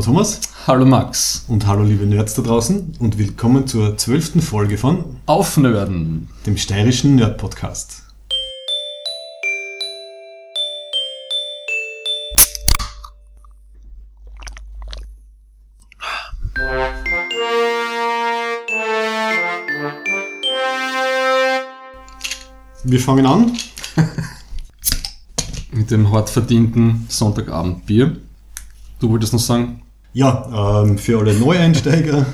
[0.00, 0.40] Hallo Thomas.
[0.66, 1.44] Hallo Max.
[1.46, 7.16] Und hallo liebe Nerds da draußen und willkommen zur zwölften Folge von Aufnörden, dem steirischen
[7.16, 8.04] Nerd-Podcast.
[22.84, 23.52] Wir fangen an.
[25.72, 28.16] Mit dem hart verdienten Sonntagabendbier.
[28.98, 29.82] Du wolltest noch sagen?
[30.12, 32.26] Ja, ähm, für alle Neueinsteiger,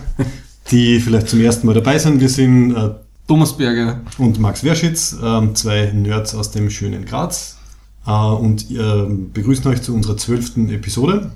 [0.70, 2.90] die vielleicht zum ersten Mal dabei sind, wir sind äh,
[3.28, 7.58] Thomas Berger und Max Werschitz, ähm, zwei Nerds aus dem schönen Graz.
[8.06, 11.32] Äh, und äh, begrüßen euch zu unserer zwölften Episode.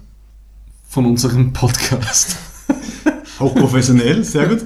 [0.88, 2.36] Von unserem Podcast.
[3.38, 4.60] Auch professionell, sehr gut.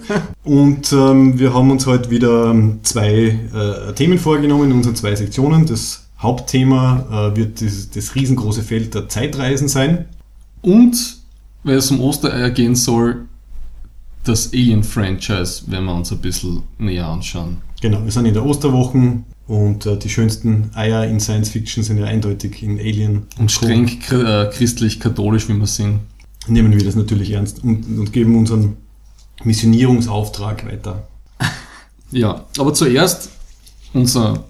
[0.44, 5.14] Und ähm, wir haben uns heute wieder ähm, zwei äh, Themen vorgenommen in unseren zwei
[5.14, 5.66] Sektionen.
[5.66, 10.06] Das Hauptthema äh, wird das, das riesengroße Feld der Zeitreisen sein.
[10.60, 11.23] Und,
[11.64, 13.27] weil es um Ostereier gehen soll,
[14.22, 17.58] das Alien-Franchise werden wir uns ein bisschen näher anschauen.
[17.80, 21.98] Genau, wir sind in der Osterwoche und äh, die schönsten Eier in Science Fiction sind
[21.98, 23.27] ja eindeutig in Alien.
[23.38, 26.00] Und streng äh, christlich-katholisch, wie wir sind.
[26.47, 28.77] Nehmen wir das natürlich ernst und, und geben unseren
[29.42, 31.08] Missionierungsauftrag weiter.
[32.10, 33.31] Ja, aber zuerst
[33.92, 34.44] unser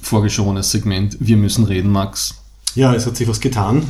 [0.00, 2.36] vorgeschobenes Segment Wir müssen reden, Max.
[2.76, 3.82] Ja, es hat sich was getan.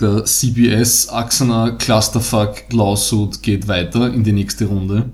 [0.00, 5.10] Der CBS Axana Clusterfuck Lawsuit geht weiter in die nächste Runde.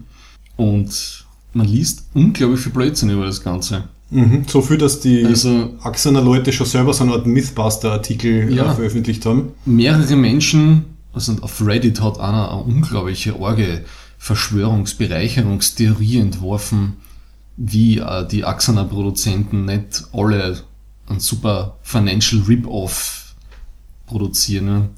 [0.57, 3.85] Und man liest unglaublich viel Blödsinn über das Ganze.
[4.11, 8.73] Mhm, so viel, dass die Also- Axaner-Leute schon selber so eine Art Mythbuster-Artikel Ja.
[8.73, 9.53] äh, veröffentlicht haben.
[9.65, 13.85] Mehrere Menschen, also auf Reddit hat einer eine unglaubliche Orge
[14.19, 16.95] Verschwörungsbereicherungstheorie entworfen,
[17.57, 20.59] wie äh, die Axana Produzenten nicht alle
[21.09, 23.22] ein super Financial Rip-Off
[24.07, 24.65] produzieren.
[24.65, 24.89] Ne?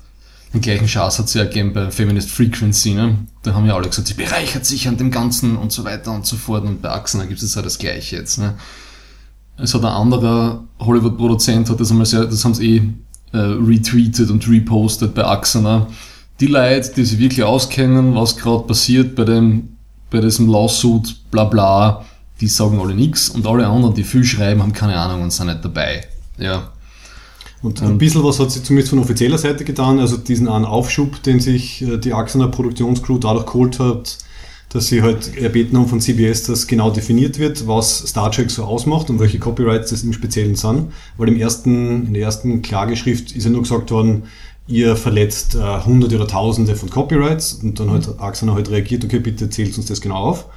[0.53, 2.95] Den gleichen Schatz hat es ja gegeben bei Feminist Frequency.
[2.95, 3.19] Ne?
[3.43, 6.27] Da haben ja alle gesagt, sie bereichert sich an dem Ganzen und so weiter und
[6.27, 6.65] so fort.
[6.65, 8.39] Und bei Axana gibt es ja das Gleiche jetzt.
[8.39, 8.55] Ne?
[9.57, 12.83] Es hat ein anderer Hollywood-Produzent, hat das einmal sehr, das haben sie eh
[13.33, 15.89] äh, retweetet und repostet bei Axana.
[16.41, 19.77] Die Leute, die sich wirklich auskennen, was gerade passiert bei dem,
[20.11, 22.05] bei diesem Lawsuit, bla bla,
[22.41, 25.47] die sagen alle nichts und alle anderen, die viel schreiben, haben keine Ahnung und sind
[25.47, 26.07] nicht dabei.
[26.39, 26.73] Ja.
[27.65, 31.23] Und ein bisschen was hat sie zumindest von offizieller Seite getan, also diesen einen Aufschub,
[31.23, 34.19] den sich äh, die Axaner Produktionscrew dadurch geholt hat,
[34.69, 38.65] dass sie halt erbeten haben von CBS, dass genau definiert wird, was Star Trek so
[38.65, 40.93] ausmacht und welche Copyrights das im Speziellen sind.
[41.17, 44.25] Weil im ersten, in der ersten Klageschrift ist ja nur gesagt worden,
[44.67, 49.21] ihr verletzt äh, hunderte oder tausende von Copyrights und dann hat Axaner halt reagiert, okay,
[49.21, 50.49] bitte zählt uns das genau auf.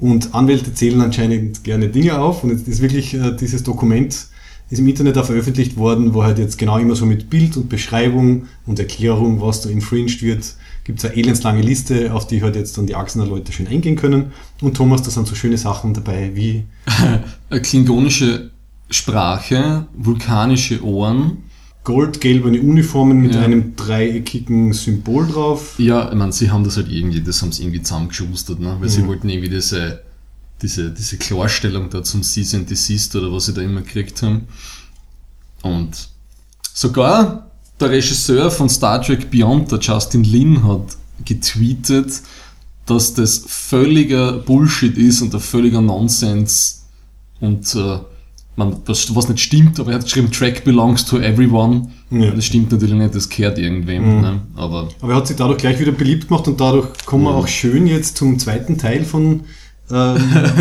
[0.00, 4.31] Und Anwälte zählen anscheinend gerne Dinge auf und jetzt ist wirklich äh, dieses Dokument
[4.72, 7.68] ist im Internet auch veröffentlicht worden, wo halt jetzt genau immer so mit Bild und
[7.68, 12.56] Beschreibung und Erklärung, was da infringed wird, gibt es eine elendslange Liste, auf die halt
[12.56, 14.32] jetzt dann die Axener Leute schön eingehen können.
[14.60, 16.64] Und Thomas, da sind so schöne Sachen dabei wie,
[17.62, 18.50] klingonische
[18.90, 21.38] Sprache, vulkanische Ohren.
[21.84, 23.40] goldgelbene Uniformen mit Ja.
[23.42, 25.74] einem dreieckigen Symbol drauf.
[25.78, 28.76] Ja, ich meine, sie haben das halt irgendwie, das haben sie irgendwie zusammengeschustert, ne?
[28.78, 29.08] weil sie Mhm.
[29.08, 30.00] wollten irgendwie diese,
[30.62, 34.42] diese, diese Klarstellung da zum Cease and Desist oder was sie da immer gekriegt haben.
[35.62, 36.08] Und
[36.72, 37.50] sogar
[37.80, 42.22] der Regisseur von Star Trek Beyond, der Justin Lin, hat getweetet,
[42.86, 46.84] dass das völliger Bullshit ist und ein völliger Nonsens
[47.40, 47.98] und äh,
[48.56, 51.90] man, was, was nicht stimmt, aber er hat geschrieben, Track belongs to everyone.
[52.10, 52.32] Ja.
[52.32, 54.16] Das stimmt natürlich nicht, das gehört irgendwem.
[54.16, 54.20] Mhm.
[54.20, 54.40] Ne?
[54.56, 57.36] Aber Aber er hat sich dadurch gleich wieder beliebt gemacht und dadurch kommen wir Mhm.
[57.36, 59.40] auch schön jetzt zum zweiten Teil von
[59.90, 60.16] ähm,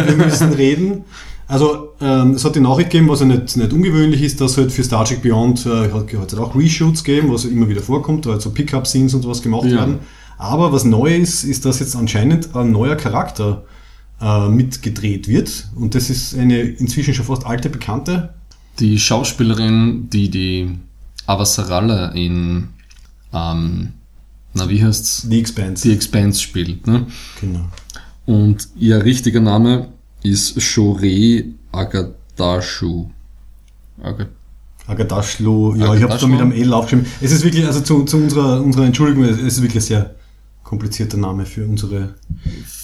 [0.07, 1.03] Wir müssen reden.
[1.47, 4.71] Also ähm, es hat die Nachricht gegeben, was ja nicht, nicht ungewöhnlich ist, dass halt
[4.71, 8.31] für Star Trek Beyond äh, hat hat auch Reshoots gegeben, was immer wieder vorkommt, da
[8.31, 9.79] halt so Pickup-Scenes und was gemacht Ja.
[9.79, 9.99] werden.
[10.37, 13.63] Aber was neu ist, ist, dass jetzt anscheinend ein neuer Charakter
[14.21, 15.67] äh, mitgedreht wird.
[15.75, 18.33] Und das ist eine inzwischen schon fast alte Bekannte.
[18.79, 20.69] Die Schauspielerin, die die
[21.27, 22.69] Avasarala in,
[23.33, 23.89] ähm,
[24.53, 25.27] na wie heißt's?
[25.29, 25.83] The Expanse.
[25.83, 26.87] The Expanse spielt.
[26.87, 27.07] Ne?
[27.41, 27.65] Genau.
[28.25, 29.89] Und ihr richtiger Name
[30.23, 33.09] ist Shore Agadashu.
[34.01, 34.27] Aga
[34.87, 37.05] Agadashlo, ja, ich habe es da mit einem L aufgeschrieben.
[37.21, 40.15] Es ist wirklich, also zu, zu unserer, unserer Entschuldigung, es ist wirklich ein sehr
[40.63, 42.15] komplizierter Name für unsere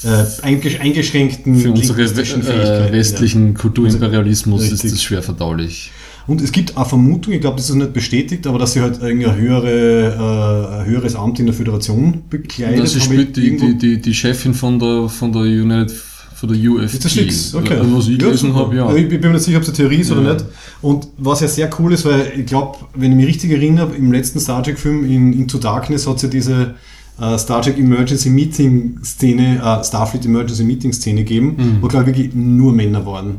[0.03, 5.91] äh, eingesch eingeschränkten Für unsere äh, westlichen Kulturimperialismus ist das schwer verdaulich.
[6.27, 6.31] Ja.
[6.33, 8.99] Und es gibt eine Vermutung, ich glaube, das ist nicht bestätigt, aber dass sie halt
[9.01, 12.83] irgendwie ein, höhere, äh, höheres Amt in der Föderation bekleidet.
[12.83, 15.91] Das habe spielt die, die, die, die Chefin von der, von der United
[16.35, 16.83] von der.
[16.83, 17.55] Ist das fix?
[17.55, 17.73] Okay.
[17.77, 18.59] Also, was ich gelesen super.
[18.59, 18.95] habe, ja.
[18.95, 20.33] Ich bin mir nicht sicher, ob es eine Theorie ist oder Ja.
[20.33, 20.45] nicht.
[20.81, 24.11] Und was ja sehr cool ist, weil ich glaube, wenn ich mich richtig erinnere, im
[24.11, 26.75] letzten Star Trek-Film in Into Darkness hat es ja diese
[27.19, 31.77] äh, Star Trek Emergency Meeting Szene, äh, Starfleet Emergency Meeting Szene gegeben, Mhm.
[31.81, 33.37] wo glaube ich wirklich nur Männer waren.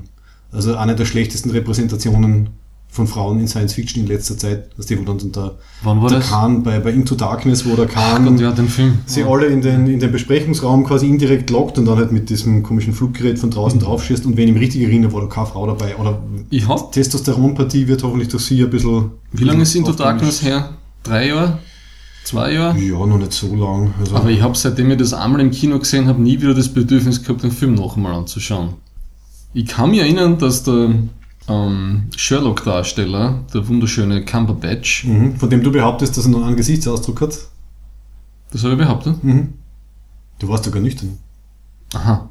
[0.50, 2.49] Also eine der schlechtesten Repräsentationen
[2.99, 4.71] von Frauen in Science Fiction in letzter Zeit.
[4.77, 6.29] Das die, wo dann der, Wann war der das?
[6.29, 8.55] Khan bei, bei Into Darkness, wo der Khan Gott, ja,
[9.06, 9.27] sie ja.
[9.27, 12.93] alle in den, in den Besprechungsraum quasi indirekt lockt und dann halt mit diesem komischen
[12.93, 13.55] Fluggerät von Mhm.
[13.55, 15.97] draußen draufschießt und wenn ich mich richtig erinnere, war da keine Frau dabei.
[15.97, 19.12] Oder Ich hab, Testosteronpartie wird hoffentlich durch sie ein bisschen.
[19.33, 19.93] wie lange ist Into.
[19.93, 20.71] Darkness her?
[21.03, 21.59] Drei Jahre?
[22.25, 22.79] Zwei Jahre?
[22.79, 23.95] Ja, noch nicht so lang.
[23.99, 26.69] Also, Aber ich habe seitdem ich das einmal im Kino gesehen habe, nie wieder das
[26.69, 28.75] Bedürfnis gehabt, den Film noch einmal anzuschauen.
[29.55, 30.91] Ich kann mich erinnern, dass der
[31.49, 35.37] ähm, Sherlock-Darsteller, der wunderschöne Cumberbatch, mhm.
[35.37, 37.39] Von dem du behauptest, dass er noch einen Gesichtsausdruck hat.
[38.50, 39.23] das habe ich behauptet.
[39.25, 39.55] Mhm.
[40.39, 41.19] Du warst sogar nüchtern.
[41.95, 42.29] Aha.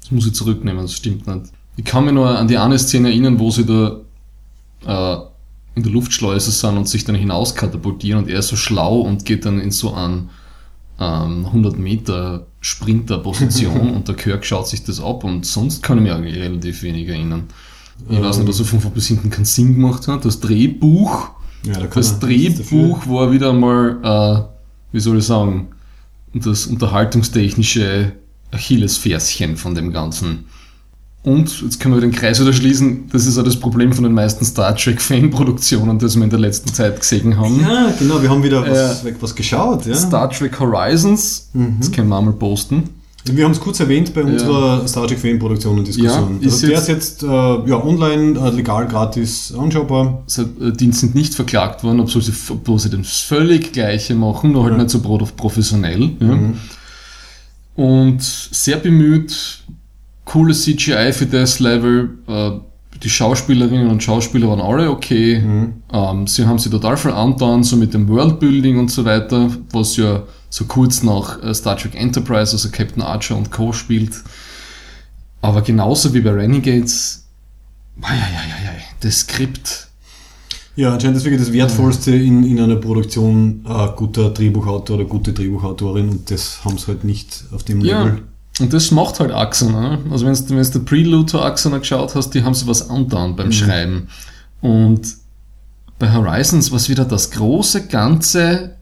[0.00, 1.52] Das muss ich zurücknehmen, das stimmt nicht.
[1.76, 4.00] Ich kann mich nur an die eine Szene erinnern, wo sie da
[4.86, 5.20] äh,
[5.74, 9.24] in der Luftschleuse sind und sich dann hinaus katapultieren und er ist so schlau und
[9.24, 10.30] geht dann in so einen
[11.00, 16.04] ähm, 100 Meter Sprinter-Position und der Kirk schaut sich das ab und sonst kann ich
[16.04, 17.48] mich eigentlich relativ wenig erinnern.
[18.08, 20.24] Ich weiß nicht, dass er von vorn bis hinten keinen Sinn gemacht hat.
[20.24, 21.28] Das Drehbuch,
[21.64, 22.18] Ja, da das.
[22.18, 25.68] Drehbuch war wieder mal, äh, wie soll ich sagen,
[26.34, 28.12] das unterhaltungstechnische
[28.50, 30.44] Achillesferschen von dem Ganzen.
[31.22, 34.12] Und, jetzt können wir den Kreis wieder schließen, das ist auch das Problem von den
[34.12, 37.60] meisten Star Trek Fanproduktionen, das wir in der letzten Zeit gesehen haben.
[37.62, 39.86] Ja, genau, wir haben wieder was, was geschaut.
[39.86, 39.94] Ja.
[39.94, 41.76] Star Trek Horizons, Mhm.
[41.80, 42.90] das können wir einmal posten.
[43.26, 46.40] Wir haben es kurz erwähnt bei unserer Star Trek Fan-Produktion und Diskussion.
[46.42, 50.22] Ja, ist also der jetzt- ist jetzt äh, ja, online, äh, legal, gratis anschaubar.
[50.24, 54.52] Also, äh, Die sind nicht verklagt worden, obwohl sie, obwohl sie das völlig Gleiche machen,
[54.52, 54.78] nur halt Ja.
[54.82, 56.10] nicht so pro- professionell.
[56.20, 56.26] Ja.
[56.26, 56.54] Mhm.
[57.76, 59.62] Und sehr bemüht,
[60.26, 62.10] coole CGI für das Level.
[62.28, 62.50] Äh,
[63.02, 65.40] die Schauspielerinnen und Schauspieler waren alle okay.
[65.40, 65.72] Mhm.
[65.92, 69.96] Ähm, sie haben sich total viel angetan, so mit dem Worldbuilding und so weiter, was
[69.96, 70.22] ja
[70.54, 73.72] so kurz nach äh, Star Trek Enterprise, also Captain Archer und Co.
[73.72, 74.12] spielt.
[75.42, 77.24] Aber genauso wie bei Renegades,
[79.00, 79.88] das Skript,
[80.76, 85.32] Ja, anscheinend ist wirklich das Wertvollste in, in einer Produktion ein guter Drehbuchautor oder gute
[85.32, 88.22] Drehbuchautorin und das haben sie halt nicht auf dem Ja, Level.
[88.60, 89.72] und das macht halt Axon.
[89.72, 89.98] Ne?
[90.12, 93.50] Also wenn du den Prelude zu Axon geschaut hast, die haben sie was angetan beim
[93.50, 94.06] Schreiben.
[94.60, 95.02] Und
[95.98, 98.76] bei Horizons war wieder das große Ganze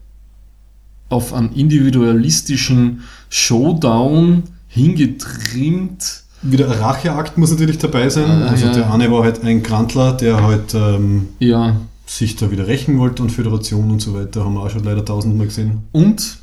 [1.09, 6.23] auf einen individualistischen Showdown hingetrimmt.
[6.41, 8.29] Wieder ein Racheakt muss natürlich dabei sein.
[8.29, 8.73] Ah, also ja.
[8.73, 13.23] der eine war halt ein Grantler, der halt ähm, Ja, sich da wieder rächen wollte
[13.23, 15.83] und Föderation und so weiter, haben wir auch schon leider tausendmal gesehen.
[15.91, 16.37] und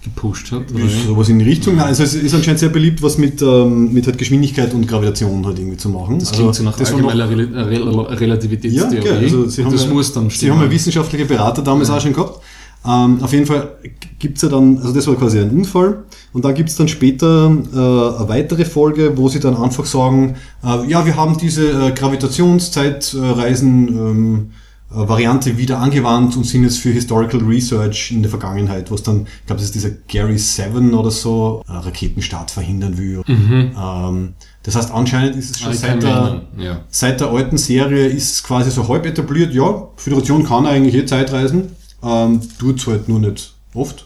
[0.02, 0.73] gepusht hat.
[0.75, 0.88] Oder?
[1.07, 1.76] Sowas in die Richtung.
[1.76, 5.45] Nein, Also es ist anscheinend sehr beliebt, was mit, ähm, mit halt Geschwindigkeit und Gravitation
[5.47, 6.19] halt irgendwie zu machen.
[6.19, 8.99] Das klingt so nach allgemeiner Rel Rel Ja, Relativitätstheorie.
[8.99, 12.00] okay, also sie haben das ja, muss dann Sie haben ja wissenschaftliche Berater damals auch
[12.00, 12.40] schon gehabt.
[12.87, 13.76] Ähm, auf jeden Fall
[14.19, 16.04] gibt's ja dann, also das war quasi ein Unfall.
[16.33, 20.88] Und dann gibt's dann später äh, eine weitere Folge, wo sie dann einfach sagen, äh,
[20.88, 24.54] ja, wir haben diese äh, Gravitationszeitreisen ähm, äh,
[24.92, 29.47] Variante wieder angewandt und sind jetzt für Historical Research in der Vergangenheit, was dann, ich
[29.47, 33.23] glaube, das ist dieser Gary Seven oder so, äh, Raketenstart verhindern will.
[33.28, 36.80] Ähm, das heißt, anscheinend ist es schon Ah, seit der, ja.
[36.90, 41.06] Seit der alten Serie ist es quasi so halb etabliert, ja, Föderation kann eigentlich eh
[41.06, 44.04] Zeitreisen, ähm, tut's halt nur nicht Oft.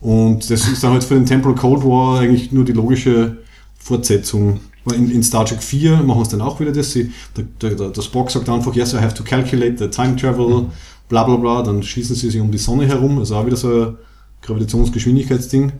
[0.00, 3.38] Und das ist dann halt für den Temporal Cold War eigentlich nur die logische
[3.78, 4.60] Fortsetzung.
[4.94, 6.92] In, in Star Trek 4 machen es dann auch wieder das.
[6.92, 10.66] Sie, der, der, der Spock sagt einfach, yes, I have to calculate the time travel,
[11.08, 11.62] bla bla bla.
[11.62, 13.18] Dann schießen sie sich um die Sonne herum.
[13.18, 13.96] Also auch wieder so ein
[14.42, 15.72] Gravitationsgeschwindigkeitsding.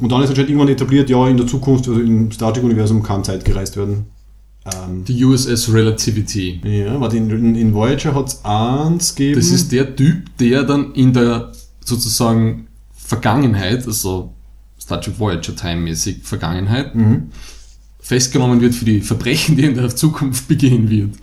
[0.00, 3.22] Und dann ist anscheinend irgendwann etabliert, ja, in der Zukunft, also im Star Trek-Universum kann
[3.22, 4.06] Zeit gereist werden.
[4.64, 6.60] Ähm, die USS Relativity.
[6.64, 9.38] Ja, warte, in, in Voyager hat es eins gegeben.
[9.38, 11.52] Das ist der Typ, der dann in der
[11.84, 14.32] sozusagen Vergangenheit, also
[14.80, 17.30] Star Trek Voyager Time-mäßig Vergangenheit, mhm.
[18.04, 21.14] Festgenommen wird für die Verbrechen, die in der Zukunft begehen wird.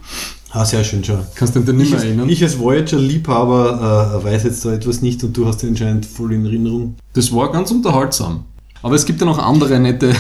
[0.49, 1.19] Ah, sehr schön, schon.
[1.35, 2.27] Kannst du dich nicht mehr erinnern?
[2.27, 6.33] Ich als Voyager-Liebhaber äh, weiß jetzt da etwas nicht und du hast den anscheinend voll
[6.33, 6.95] in Erinnerung.
[7.13, 8.45] Das war ganz unterhaltsam.
[8.81, 10.13] Aber es gibt ja noch andere nette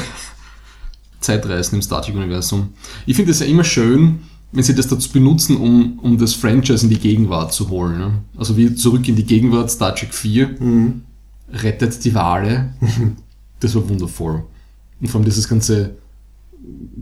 [1.19, 2.69] Zeitreisen im Star Trek-Universum.
[3.07, 4.19] Ich finde es ja immer schön,
[4.51, 7.97] wenn sie das dazu benutzen, um, um das Franchise in die Gegenwart zu holen.
[7.97, 8.11] Ne?
[8.37, 11.01] Also wie zurück in die Gegenwart, Star Trek 4, mhm.
[11.51, 12.73] rettet die Wale.
[13.59, 14.43] das war wundervoll.
[15.01, 15.95] Und vor allem dieses ganze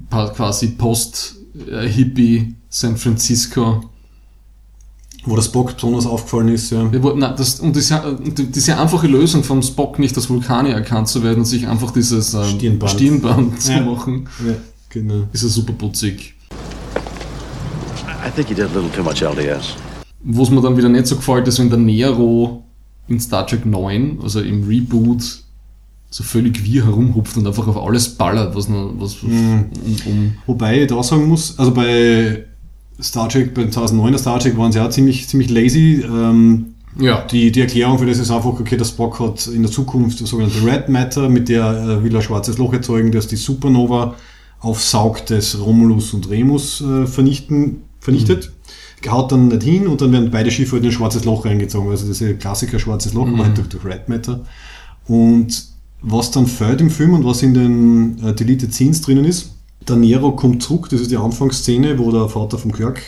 [0.09, 3.83] quasi Post-Hippie San Francisco
[5.25, 6.89] wo der Spock besonders aufgefallen ist, ja.
[6.91, 11.23] ja nein, das, und diese, diese einfache Lösung vom Spock nicht als Vulkanier erkannt zu
[11.23, 13.81] werden und sich einfach dieses ähm, Stirnband, Stirnband zu ja.
[13.81, 14.55] machen, ja,
[14.89, 15.27] genau.
[15.33, 16.35] ist ja super putzig.
[18.25, 19.75] I think you did a little too much LDS.
[20.23, 22.63] Was mir dann wieder nicht so gefällt, ist, wenn der Nero
[23.07, 25.43] in Star Trek 9, also im Reboot,
[26.09, 29.65] so völlig wie herumhupft und einfach auf alles ballert, was, noch, was mhm.
[29.85, 32.45] um, um Wobei ich da sagen muss, also bei
[33.01, 36.03] Star Trek, bei 2009er Star Trek waren sie auch ziemlich, ziemlich lazy.
[36.03, 37.21] Ähm, ja.
[37.31, 40.65] Die, die Erklärung für das ist einfach, okay, der Spock hat in der Zukunft sogenannte
[40.65, 44.15] Red Matter, mit der äh, will er schwarzes Loch erzeugen, das die Supernova
[44.59, 48.51] aufsaugt, das Romulus und Remus äh, vernichten, vernichtet.
[48.51, 49.11] Mhm.
[49.11, 51.89] Haut dann nicht hin und dann werden beide Schiffe in ein schwarzes Loch reingezogen.
[51.89, 53.41] Also das ist ein Klassiker schwarzes Loch, mhm.
[53.41, 54.41] halt durch, durch Red Matter.
[55.07, 55.68] Und
[56.01, 59.51] was dann fehlt im Film und was in den äh, Deleted Scenes drinnen ist,
[59.87, 63.01] der Nero kommt zurück, das ist die Anfangsszene, wo der Vater von Kirk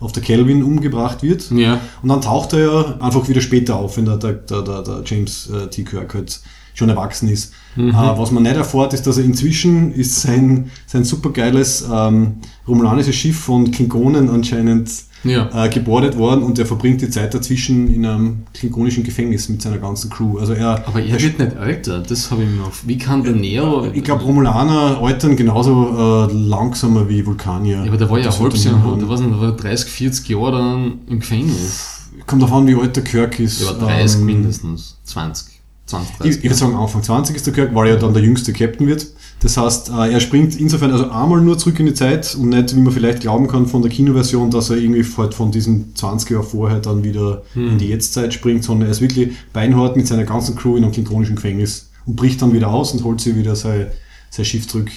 [0.00, 1.50] auf der Kelvin umgebracht wird.
[1.50, 1.80] Ja.
[2.02, 5.48] Und dann taucht er ja einfach wieder später auf, wenn der, der, der, der James
[5.50, 5.84] äh, T.
[5.84, 6.40] Kirk halt
[6.74, 7.54] schon erwachsen ist.
[7.76, 7.90] Mhm.
[7.90, 12.36] Äh, was man nicht erfährt, ist, dass er inzwischen ist sein, sein supergeiles ähm,
[12.68, 14.90] romulanisches Schiff von Klingonen anscheinend
[15.28, 15.64] ja.
[15.64, 19.78] äh, gebordet worden und er verbringt die Zeit dazwischen in einem klingonischen Gefängnis mit seiner
[19.78, 20.38] ganzen Crew.
[20.38, 22.72] Also er, Aber er, er wird nicht älter, das habe ich mir noch.
[22.84, 23.86] Wie kann der Nero.
[23.92, 27.78] Ich glaube, Romulaner altern genauso äh, langsamer wie Vulkanier.
[27.78, 30.98] Ja, aber der war ja halb Jahr, der war, der war 30, 40 Jahre dann
[31.08, 32.08] im Gefängnis.
[32.26, 33.64] Kommt davon an, wie alt der Kirk ist.
[33.66, 35.55] War 30 ähm, mindestens, 20.
[35.86, 38.22] 20, 30 ich, ich würde sagen, Anfang 20 ist der Kirk, weil er dann der
[38.22, 39.06] jüngste Captain wird.
[39.40, 42.74] Das heißt, äh, er springt insofern also einmal nur zurück in die Zeit und nicht,
[42.74, 46.30] wie man vielleicht glauben kann von der Kinoversion, dass er irgendwie halt von diesen 20
[46.30, 47.72] Jahren vorher dann wieder hm.
[47.72, 50.92] in die Jetztzeit springt, sondern er ist wirklich beinhart mit seiner ganzen Crew in einem
[50.92, 53.88] klingonischen Gefängnis und bricht dann wieder aus und holt sie wieder sein,
[54.30, 54.90] sein Schiff zurück.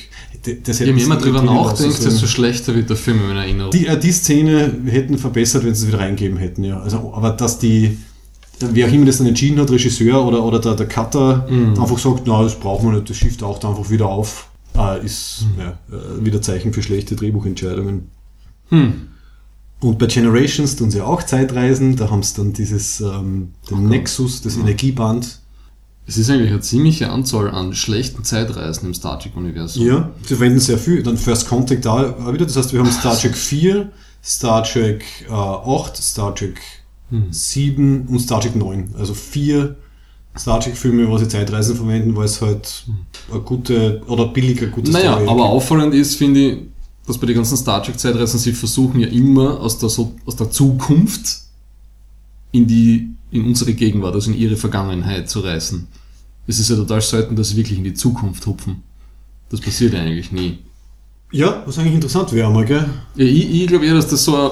[0.63, 3.71] Das Je mehr man drüber nachdenkt, desto schlechter wird der Film in Erinnerung.
[3.71, 6.79] Die, äh, die Szene hätten verbessert, wenn sie es wieder reingeben hätten, ja.
[6.79, 7.97] Also, aber dass die,
[8.59, 11.79] wer auch immer das dann entschieden hat, Regisseur oder, oder der, der Cutter, mhm.
[11.79, 15.45] einfach sagt, na, das brauchen wir nicht, das Schiff taucht einfach wieder auf, äh, ist
[15.55, 15.61] mhm.
[15.61, 18.09] ja, äh, wieder Zeichen für schlechte Drehbuchentscheidungen.
[18.69, 18.93] Mhm.
[19.81, 23.87] Und bei Generations tun sie auch Zeitreisen, da haben sie dann dieses, ähm, den oh
[23.87, 24.61] Nexus, das ja.
[24.61, 25.39] Energieband.
[26.05, 29.85] Es ist eigentlich eine ziemliche Anzahl an schlechten Zeitreisen im Star Trek-Universum.
[29.85, 31.03] Ja, sie verwenden sehr viel.
[31.03, 33.91] Dann First Contact da wieder, das heißt, wir haben Star Trek 4,
[34.23, 36.59] Star Trek äh, 8, Star Trek
[37.09, 37.31] hm.
[37.31, 38.95] 7 und Star Trek 9.
[38.97, 39.75] Also vier
[40.37, 42.95] Star Trek-Filme, wo sie Zeitreisen verwenden, weil es halt hm.
[43.31, 46.57] eine gute oder billiger gute naja, Story aber auffallend ist, finde ich,
[47.07, 50.51] dass bei den ganzen Star Trek-Zeitreisen sie versuchen ja immer aus der, so, aus der
[50.51, 51.41] Zukunft
[52.51, 55.87] in die in unsere Gegenwart, also in ihre Vergangenheit zu reisen.
[56.47, 58.83] Es ist ja total selten, dass sie wirklich in die Zukunft hupfen.
[59.49, 60.59] Das passiert ja eigentlich nie.
[61.31, 62.89] Ja, was eigentlich interessant wäre mal, gell?
[63.15, 64.51] Ja, ich, ich glaube eher, dass das so ein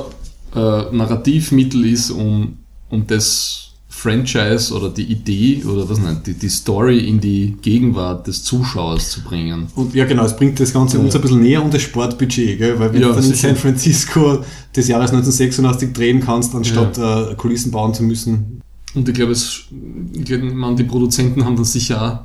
[0.55, 2.57] äh, Narrativmittel ist, um,
[2.89, 8.27] um das Franchise oder die Idee oder was nicht, die, die Story in die Gegenwart
[8.27, 9.67] des Zuschauers zu bringen.
[9.75, 11.03] Und ja, genau, es bringt das Ganze ja.
[11.03, 12.79] uns ein bisschen näher und das Sportbudget, gell?
[12.79, 14.43] weil wenn ja, du dann in San Francisco
[14.75, 17.31] des Jahres 1986 drehen kannst, anstatt ja.
[17.31, 18.61] äh, Kulissen bauen zu müssen.
[18.93, 19.63] Und ich glaube, es,
[20.13, 22.19] ich glaube, man, die Produzenten haben dann sicher auch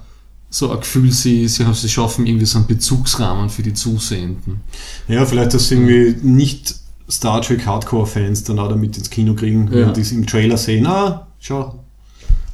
[0.51, 4.61] so ein Gefühl, sie, sie, sie schaffen irgendwie so einen Bezugsrahmen für die Zusehenden.
[5.09, 6.82] Ja, vielleicht, dass sie irgendwie nicht
[7.13, 9.87] Star Trek Hardcore-Fans dann auch damit ins Kino kriegen, ja.
[9.87, 11.85] wenn die es im Trailer sehen, ah, schau,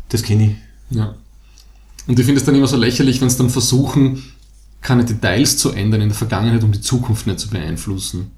[0.09, 0.97] das kenne ich.
[0.97, 1.15] Ja.
[2.09, 4.23] Und ich finde es dann immer so lächerlich, wenn es dann versuchen,
[4.81, 8.33] keine Details zu ändern in der Vergangenheit, um die Zukunft nicht zu beeinflussen.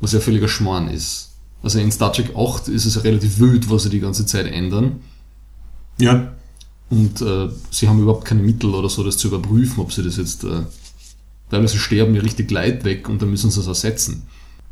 [0.00, 1.30] Was ja völliger Schmarrn ist.
[1.62, 4.46] Also in Star Trek 8 ist es ja relativ wild, was sie die ganze Zeit
[4.46, 5.00] ändern.
[5.98, 6.32] Ja.
[6.90, 10.18] Und äh, sie haben überhaupt keine Mittel oder so, das zu überprüfen, ob sie das
[10.18, 10.44] jetzt.
[10.44, 10.62] Äh,
[11.50, 14.24] teilweise sterben die richtig Leid weg und dann müssen sie es ersetzen.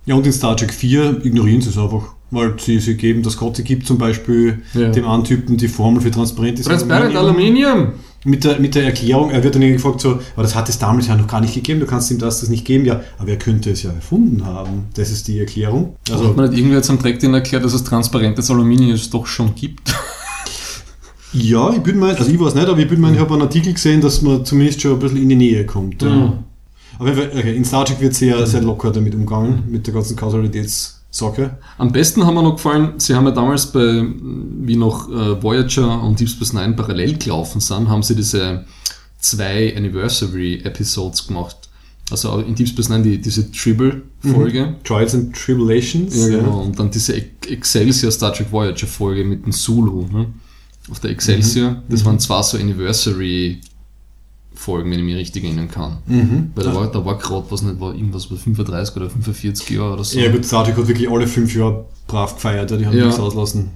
[0.06, 3.36] Ja, und in Star Trek 4 ignorieren sie es einfach, weil sie, sie geben, das
[3.36, 4.88] Gott, sie gibt zum Beispiel Ja.
[4.90, 7.92] dem Antypen die Formel für transparentes Transparent Aluminium!
[8.22, 10.78] Mit der, mit der Erklärung, er wird dann irgendwie gefragt, so, aber das hat es
[10.78, 12.84] damals ja noch gar nicht gegeben, du kannst ihm das, das nicht geben.
[12.84, 14.88] Ja, aber er könnte es ja erfunden haben.
[14.94, 15.96] Das ist die Erklärung.
[16.10, 19.08] Also, hat man nicht irgendwie jetzt am Dreck den erklärt, dass es transparentes Aluminium es
[19.08, 19.94] doch schon gibt?
[21.32, 23.42] ja, ich bin mal, also ich weiß nicht, aber ich bin mal, ich habe einen
[23.42, 26.02] Artikel gesehen, dass man zumindest schon ein bisschen in die Nähe kommt.
[26.02, 26.42] Ja.
[27.00, 31.56] Aber okay, in Star Trek wird sehr, sehr locker damit umgegangen, mit der ganzen Kausalitätssache.
[31.78, 34.04] Am besten haben mir noch gefallen, sie haben ja damals bei,
[34.62, 38.66] wie noch äh, Voyager und Deep Space Nine parallel gelaufen sind, haben sie diese
[39.18, 41.56] zwei Anniversary Episodes gemacht.
[42.10, 44.76] Also in Deep Space Nine die, diese Tribble-Folge.
[44.84, 46.16] Trials and Tribulations.
[46.16, 46.62] Ja, genau.
[46.62, 50.26] Und dann diese Ex- Excelsior Star Trek Voyager Folge mit dem Zulu, ne?
[50.90, 51.82] Auf der Excelsior.
[51.88, 53.60] Das waren zwar so Anniversary
[54.60, 55.98] Folgen, wenn ich mich richtig erinnern kann.
[56.06, 56.50] Mhm.
[56.54, 59.94] Weil da war, da war gerade, was nicht, war irgendwas bei 35 oder 45 Jahre
[59.94, 60.18] oder so.
[60.18, 63.06] Ja gut, Star Trek hat wirklich alle fünf Jahre brav gefeiert, ja, die haben Ja.
[63.06, 63.70] nichts auslassen.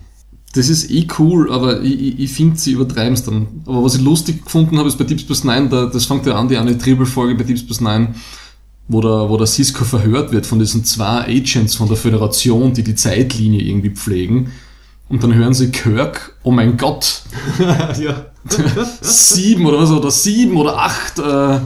[0.55, 3.47] Das ist eh cool, aber ich, ich, ich finde, sie übertreiben es dann.
[3.67, 6.37] Aber was ich lustig gefunden habe, ist bei Deep Space Nine, da, das fängt ja
[6.37, 8.15] an, die eine Triple-Folge bei Deep Space Nine,
[8.87, 12.85] wo der, wo der Cisco verhört wird von diesen zwei Agents von der Föderation, die
[12.85, 14.53] die Zeitlinie irgendwie pflegen.
[15.09, 17.23] Und dann hören sie Kirk, oh mein Gott,
[18.01, 18.27] ja.
[19.01, 21.59] Sieben oder was, oder sieben oder acht äh,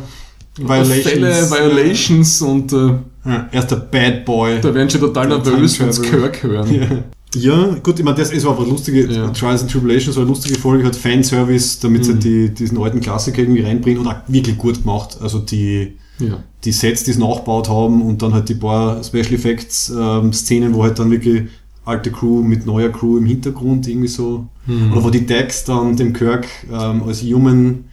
[0.56, 1.02] Violations.
[1.04, 2.76] Fälle, Violations und äh,
[3.24, 4.60] Ja, er ist der Bad Boy.
[4.60, 6.02] da werden sie total nervös, wenn sie.
[6.02, 6.74] Kirk hören.
[6.74, 6.86] Ja.
[7.34, 9.28] Ja, gut, ich meine, das ist aber eine lustige, Ja.
[9.28, 13.40] Trials and Tribulations war eine lustige Folge, hat Fanservice, damit sie die, diesen alten Klassiker
[13.42, 15.18] irgendwie reinbringen und auch wirklich gut gemacht.
[15.20, 16.42] Also die, Ja.
[16.64, 20.72] die Sets, die sie nachgebaut haben und dann halt die paar Special Effects ähm, Szenen,
[20.74, 21.42] wo halt dann wirklich
[21.88, 24.92] alte Crew mit neuer Crew im Hintergrund irgendwie so, Mhm.
[24.92, 27.84] oder wo die Dax dann dem Kirk ähm, als Human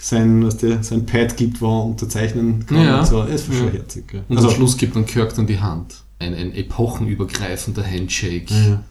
[0.00, 3.00] sein, was der, sein Pad gibt, wo er unterzeichnen kann Ja.
[3.00, 3.22] und so.
[3.22, 3.72] Das war schon Ja.
[3.74, 4.04] herzig.
[4.12, 4.20] Ja.
[4.28, 5.94] Und am Schluss gibt dann Kirk dann die Hand.
[6.18, 8.46] Ein, ein epochenübergreifender Handshake.
[8.50, 8.82] ja.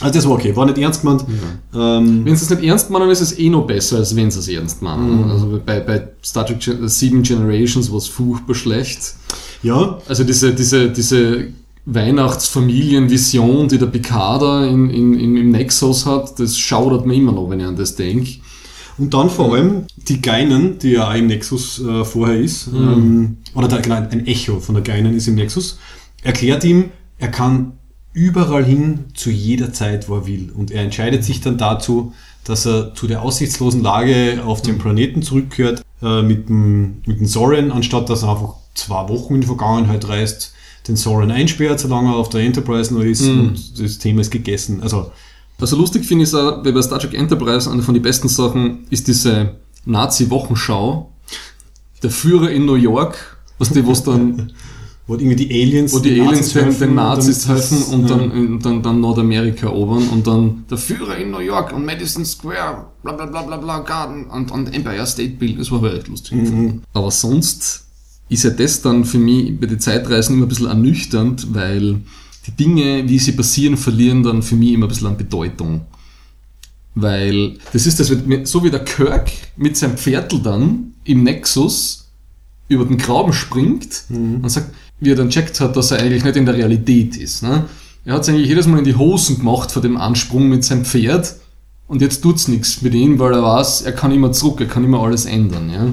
[0.00, 1.24] also das war okay, war nicht ernst gemeint.
[1.74, 4.38] Ähm, Wenn sie es nicht ernst meinen, ist es eh noch besser, als wenn sie
[4.40, 5.24] es ernst meinen.
[5.24, 5.30] Mhm.
[5.30, 9.14] Also bei, bei Star Trek Gen- Seven Generations war es furchtbar schlecht.
[9.62, 11.48] ja, Also diese, diese, diese
[11.86, 17.48] Weihnachtsfamilienvision, die der Picarda in, in, in, im Nexus hat, das schaudert mir immer noch,
[17.50, 18.40] wenn ich an das denke.
[18.98, 22.76] Und dann vor allem die Geinen, die ja auch im Nexus äh, vorher ist, Mhm.
[22.88, 25.78] ähm, oder da, genau, ein Echo von der Geinen ist im Nexus,
[26.22, 27.72] erklärt ihm, er kann
[28.14, 30.50] überall hin zu jeder Zeit, wo er will.
[30.56, 32.12] Und er entscheidet sich dann dazu,
[32.44, 34.66] dass er zu der aussichtslosen Lage auf Mhm.
[34.66, 39.34] dem Planeten zurückkehrt äh, mit, dem, mit dem Soren, anstatt dass er einfach zwei Wochen
[39.34, 40.54] in die Vergangenheit reist,
[40.88, 43.40] den Soren einsperrt, solange er auf der Enterprise noch ist Mhm.
[43.40, 44.82] und das Thema ist gegessen.
[44.82, 45.10] Also
[45.58, 48.28] Also lustig finde ich es auch, weil bei Star Trek Enterprise eine von den besten
[48.28, 51.10] Sachen ist diese Nazi-Wochenschau.
[52.02, 54.52] Der Führer in New York, was die, was dann,
[55.06, 58.64] wo irgendwie die Aliens, wo die den Aliens helfen den Nazis helfen und dann, und
[58.66, 63.12] dann, dann Nordamerika erobern und dann der Führer in New York und Madison Square, bla
[63.12, 66.32] bla bla bla bla, Garden und, und Empire State Building, das war aber echt lustig.
[66.36, 66.82] Mhm.
[66.92, 67.85] Aber sonst
[68.28, 72.00] ist ja das dann für mich bei den Zeitreisen immer ein bisschen ernüchternd, weil
[72.46, 75.82] die Dinge, wie sie passieren, verlieren dann für mich immer ein bisschen an Bedeutung.
[76.94, 78.08] Weil das ist das,
[78.44, 82.08] so wie der Kirk mit seinem Pferdl dann im Nexus
[82.68, 86.36] über den Graben springt und sagt, wie er dann checkt hat, dass er eigentlich nicht
[86.36, 87.42] in der Realität ist.
[87.42, 87.66] Ne?
[88.04, 90.84] Er hat es eigentlich jedes Mal in die Hosen gemacht vor dem Ansprung mit seinem
[90.84, 91.36] Pferd
[91.86, 94.84] und jetzt tut's nichts mit ihm, weil er weiß, er kann immer zurück, er kann
[94.84, 95.70] immer alles ändern.
[95.70, 95.92] Ja?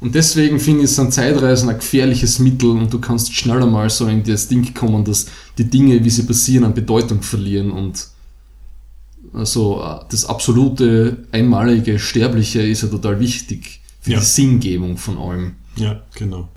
[0.00, 4.06] Und deswegen finde ich, sind Zeitreisen ein gefährliches Mittel und du kannst schneller mal so
[4.06, 5.26] in das Ding kommen, dass
[5.58, 8.08] die Dinge, wie sie passieren, an Bedeutung verlieren und
[9.32, 14.18] also das absolute, einmalige, sterbliche ist ja total wichtig für Ja.
[14.18, 15.52] die Sinngebung von allem.
[15.76, 16.48] Ja, genau.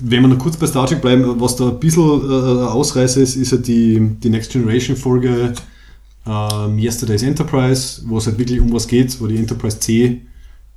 [0.00, 3.36] Wenn wir noch kurz bei Star Trek bleiben, was da ein bisschen äh, Ausreißer ist,
[3.36, 5.52] ist ja die, die Next Generation Folge
[6.26, 10.22] ähm, Yesterday's Enterprise, wo es halt wirklich um was geht, wo die Enterprise C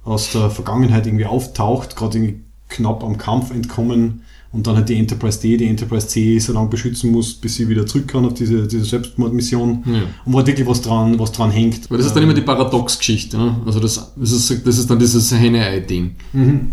[0.06, 4.96] aus der Vergangenheit irgendwie auftaucht, gerade irgendwie knapp am Kampf entkommen und dann halt die
[4.96, 8.34] Enterprise D, die Enterprise C so lange beschützen muss, bis sie wieder zurück kann auf
[8.34, 9.84] diese, diese Selbstmordmission.
[9.86, 9.94] Ja.
[10.26, 11.92] Und wo halt wirklich was dran, was dran hängt.
[11.92, 13.38] Weil das ist dann immer die Paradox-Geschichte.
[13.38, 13.58] Ne?
[13.66, 16.16] Also das, das, ist, das ist dann dieses Henne-Ei-Ding.
[16.32, 16.72] Mhm.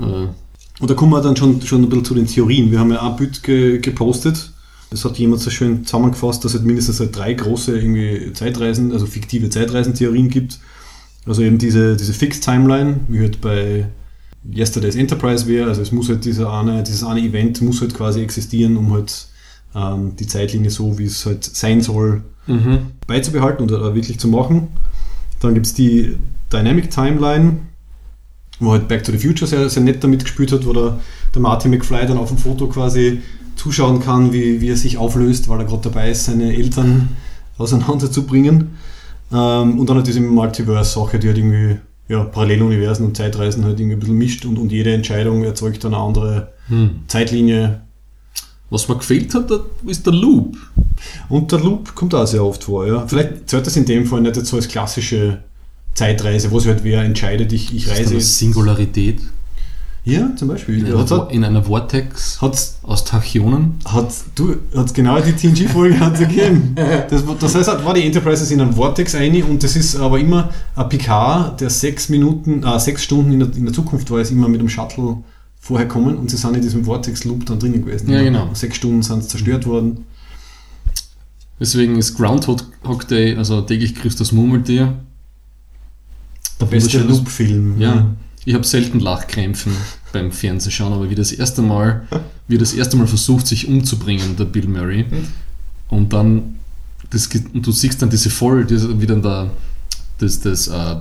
[0.00, 0.02] Äh,
[0.80, 2.70] Und da kommen wir dann schon, schon ein bisschen zu den Theorien.
[2.70, 4.52] Wir haben ja ein Bild ge, gepostet.
[4.90, 9.04] Das hat jemand so schön zusammengefasst, dass es mindestens halt drei große irgendwie Zeitreisen, also
[9.04, 10.60] fiktive Zeitreisentheorien gibt.
[11.28, 13.86] Also eben diese, diese Fixed Timeline, wie halt bei
[14.50, 15.68] Yesterday's Enterprise wäre.
[15.68, 19.28] Also es muss halt dieser eine, dieses eine Event muss halt quasi existieren, um halt
[19.74, 22.78] ähm, die Zeitlinie so, wie es halt sein soll, mhm.
[23.06, 24.68] beizubehalten oder wirklich zu machen.
[25.40, 26.16] Dann gibt es die
[26.52, 27.58] Dynamic Timeline,
[28.58, 30.98] wo halt Back to the Future sehr, sehr nett damit gespielt hat, wo der,
[31.34, 33.20] der Martin McFly dann auf dem Foto quasi
[33.54, 37.10] zuschauen kann, wie, wie er sich auflöst, weil er gerade dabei ist, seine Eltern
[37.58, 38.70] auseinanderzubringen.
[39.32, 43.96] Ähm, und dann halt diese Multiverse-Sache, die halt irgendwie ja, Paralleluniversen und Zeitreisen halt irgendwie
[43.96, 47.00] ein bisschen mischt und, und jede Entscheidung erzeugt dann eine andere hm.
[47.06, 47.82] Zeitlinie.
[48.70, 49.50] Was mir gefehlt hat,
[49.86, 50.56] ist der Loop.
[51.28, 53.06] Und der Loop kommt auch sehr oft vor, ja.
[53.06, 55.42] Vielleicht zählt das in dem Fall nicht jetzt so als klassische
[55.94, 58.16] Zeitreise, wo sich halt wer entscheidet, ich, ich reise.
[58.16, 59.20] Ist Singularität.
[60.08, 60.86] Ja, zum Beispiel.
[60.86, 63.74] In, hat, einer, in einer Vortex hat's, aus Tachyonen.
[63.84, 66.74] Hat du hat's genau die TNG-Folge gegeben.
[67.10, 70.50] Das, das heißt, war die Enterprise in einem Vortex eine und das ist aber immer
[70.74, 74.30] ein Picard, der sechs Minuten, äh, sechs Stunden in der, in der Zukunft war, ist
[74.30, 75.18] immer mit dem Shuttle
[75.60, 78.10] vorher kommen und sie sind in diesem Vortex-Loop dann drinnen gewesen.
[78.10, 78.48] Ja, genau.
[78.54, 80.06] Sechs Stunden sind sie zerstört worden.
[81.60, 82.62] Deswegen ist Groundhog
[83.08, 84.94] Day, also täglich grüßt das Murmeltier.
[86.60, 87.78] Der beste Loop-Film.
[87.78, 87.94] Ja.
[87.94, 88.06] ja.
[88.44, 89.72] Ich habe selten Lachkrämpfen
[90.12, 92.06] beim Fernsehschauen, aber wie das erste Mal,
[92.46, 95.04] wie das erste Mal versucht, sich umzubringen, der Bill Murray.
[95.88, 96.56] Und dann,
[97.10, 99.50] das, und du siehst dann diese Voll, wie dann da,
[100.18, 100.96] das, das, äh,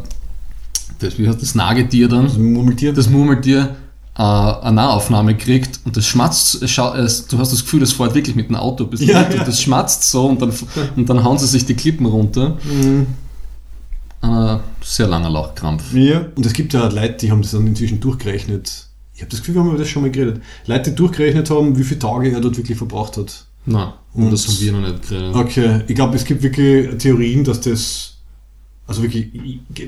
[1.00, 2.26] das, wie heißt das Nagetier dann?
[2.26, 2.94] Das Murmeltier.
[2.94, 3.76] Das Murmeltier
[4.18, 8.50] äh, eine Nahaufnahme kriegt und das schmatzt, du hast das Gefühl, das fährt wirklich mit
[8.50, 9.40] dem Auto bis ja, ja.
[9.40, 10.52] und das schmatzt so und dann,
[10.96, 12.58] und dann hauen sie sich die Klippen runter.
[12.64, 13.08] Mhm.
[14.22, 15.94] Ein sehr langer Lachkrampf.
[15.94, 18.87] Ja, und es gibt ja Leute, die haben das dann inzwischen durchgerechnet.
[19.18, 20.44] Ich habe das Gefühl, wir haben über das schon mal geredet.
[20.68, 23.46] Leute, die durchgerechnet haben, wie viele Tage er dort wirklich verbracht hat.
[23.66, 25.36] Nein, und das haben wir noch nicht geredet.
[25.36, 28.18] Okay, ich glaube, es gibt wirklich Theorien, dass das
[28.86, 29.32] also wirklich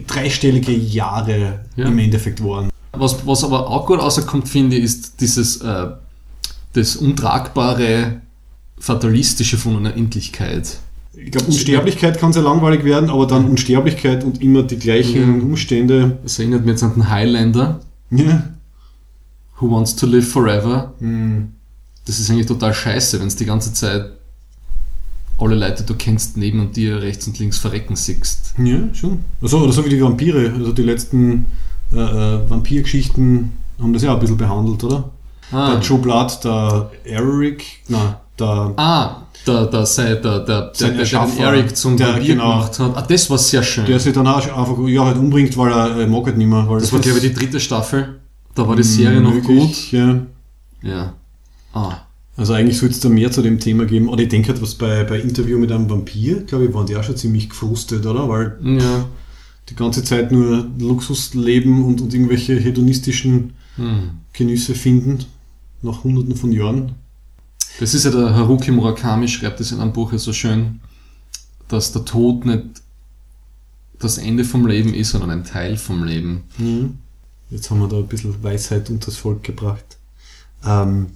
[0.07, 1.85] dreistellige Jahre ja.
[1.85, 2.69] im Endeffekt waren.
[2.93, 5.89] Was, was aber auch gut rauskommt, finde ich, ist dieses äh,
[6.73, 8.21] das untragbare,
[8.79, 10.79] fatalistische von einer Endlichkeit.
[11.13, 15.43] Ich glaube, Unsterblichkeit kann sehr langweilig werden, aber dann Unsterblichkeit und immer die gleichen mhm.
[15.43, 16.17] Umstände.
[16.23, 17.81] Das erinnert mich jetzt an den Highlander.
[18.09, 18.49] Ja.
[19.59, 20.93] Who wants to live forever?
[20.99, 21.53] Mhm.
[22.05, 24.11] Das ist eigentlich total scheiße, wenn es die ganze Zeit
[25.37, 28.53] alle Leute, du kennst, neben und dir rechts und links verrecken siehst.
[28.57, 29.19] Ja, schon.
[29.41, 30.53] Also, oder so wie die Vampire.
[30.57, 31.45] Also die letzten
[31.93, 35.11] äh, äh, Vampirgeschichten haben das ja ein bisschen behandelt, oder?
[35.51, 35.71] Ah.
[35.71, 38.73] Der Joe Blood, der Eric, na, der.
[38.75, 42.79] Ah, der, der, der, der, der, der, der den Eric zum der, Vampir genau, gemacht
[42.79, 42.97] hat.
[42.97, 43.85] Ah, das war sehr schön.
[43.85, 46.67] Der sich dann auch einfach ja, halt umbringt, weil er äh, mag halt nicht mehr.
[46.69, 48.19] Das, das war, glaube ich, die dritte Staffel.
[48.59, 49.89] Da war die Serie noch gut.
[49.93, 50.25] Ja.
[50.81, 51.13] Ja.
[51.71, 51.95] Ah.
[52.35, 54.09] Also eigentlich sollte es da mehr zu dem Thema geben.
[54.09, 56.97] Oder ich denke halt, was bei, bei Interview mit einem Vampir, glaube ich, waren die
[56.97, 58.27] auch schon ziemlich gefrustet, oder?
[58.27, 59.05] Weil ja
[59.69, 64.09] die ganze Zeit nur Luxus leben und, und irgendwelche hedonistischen hm.
[64.33, 65.19] Genüsse finden,
[65.81, 66.95] nach hunderten von Jahren.
[67.79, 70.81] Das ist ja der Haruki Murakami, schreibt das in einem Buch ja so schön,
[71.69, 72.65] dass der Tod nicht
[73.99, 76.43] das Ende vom Leben ist, sondern ein Teil vom Leben.
[76.57, 76.97] Mhm.
[77.49, 79.97] Jetzt haben wir da ein bisschen Weisheit unter das Volk gebracht.
[80.65, 81.07] Ähm,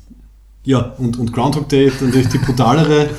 [0.64, 3.10] ja, und, und Groundhog Day, natürlich die brutalere,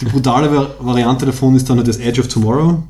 [0.00, 2.82] die brutale Variante davon ist dann das Edge of Tomorrow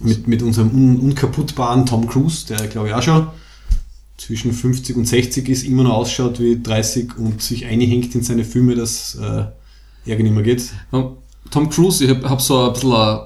[0.00, 3.28] mit, mit unserem un, unkaputtbaren Tom Cruise, der glaube ich auch schon
[4.16, 8.44] zwischen 50 und 60 ist, immer noch ausschaut wie 30 und sich einhängt in seine
[8.44, 9.44] Filme, dass äh,
[10.10, 10.70] Ärger nicht mehr geht.
[11.50, 13.18] Tom Cruise, ich habe hab so ein bisschen,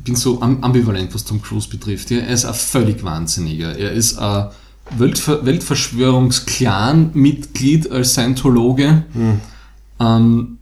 [0.00, 2.10] bin so ambivalent, was Tom Cruise betrifft.
[2.10, 3.78] Er ist ein völlig Wahnsinniger.
[3.78, 4.48] Er ist ein
[4.96, 9.04] Weltver Weltverschwörungs-Clan-Mitglied als Scientologe.
[9.12, 9.40] Hm.
[10.00, 10.58] Ähm,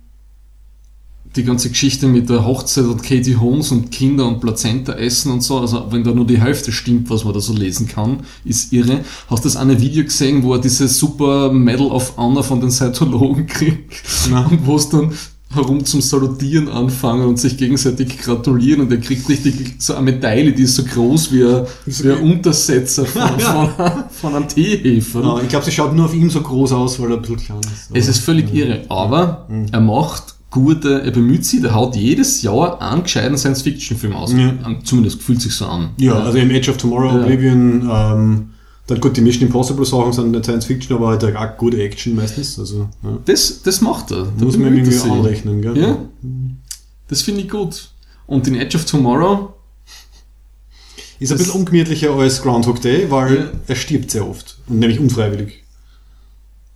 [1.36, 5.42] die ganze Geschichte mit der Hochzeit und Katie Holmes und Kinder und Plazenta essen und
[5.42, 8.72] so, also wenn da nur die Hälfte stimmt, was man da so lesen kann, ist
[8.72, 9.04] irre.
[9.28, 12.72] Hast du das eine Video gesehen, wo er diese super Medal of Honor von den
[12.72, 13.92] Scientologen kriegt?
[14.28, 14.46] Nein.
[14.46, 15.12] Und wo es dann
[15.52, 20.52] herum zum Salutieren anfangen und sich gegenseitig gratulieren und er kriegt richtig so eine Medaille,
[20.52, 23.68] die ist so groß wie ein, wie ein Untersetzer von, von,
[24.10, 25.22] von einem Teehefer.
[25.22, 27.38] Ja, ich glaube, sie schaut nur auf ihn so groß aus, weil er ein bisschen
[27.38, 27.90] klein ist.
[27.92, 29.66] Es ist völlig irre, aber mhm.
[29.72, 34.32] er macht gute, er bemüht sich, der haut jedes Jahr einen gescheiten Science-Fiction-Film aus.
[34.32, 34.54] Ja.
[34.84, 35.90] Zumindest fühlt sich so an.
[35.96, 37.22] Ja, also im Age of Tomorrow, ja.
[37.22, 38.50] Oblivion, ähm,
[38.90, 42.14] dann gut, die Mission Impossible Sachen sind nicht Science Fiction, aber halt auch gute Action
[42.14, 42.58] meistens.
[42.58, 43.18] Also, ja.
[43.24, 44.26] das, das macht er.
[44.36, 45.78] Da muss man irgendwie anrechnen, gell?
[45.78, 45.98] Ja.
[47.08, 47.90] Das finde ich gut.
[48.26, 49.54] Und in Edge of Tomorrow
[51.20, 53.50] ist ein bisschen ungemütlicher als Groundhog Day, weil ja.
[53.68, 54.58] er stirbt sehr oft.
[54.66, 55.62] Und nämlich unfreiwillig.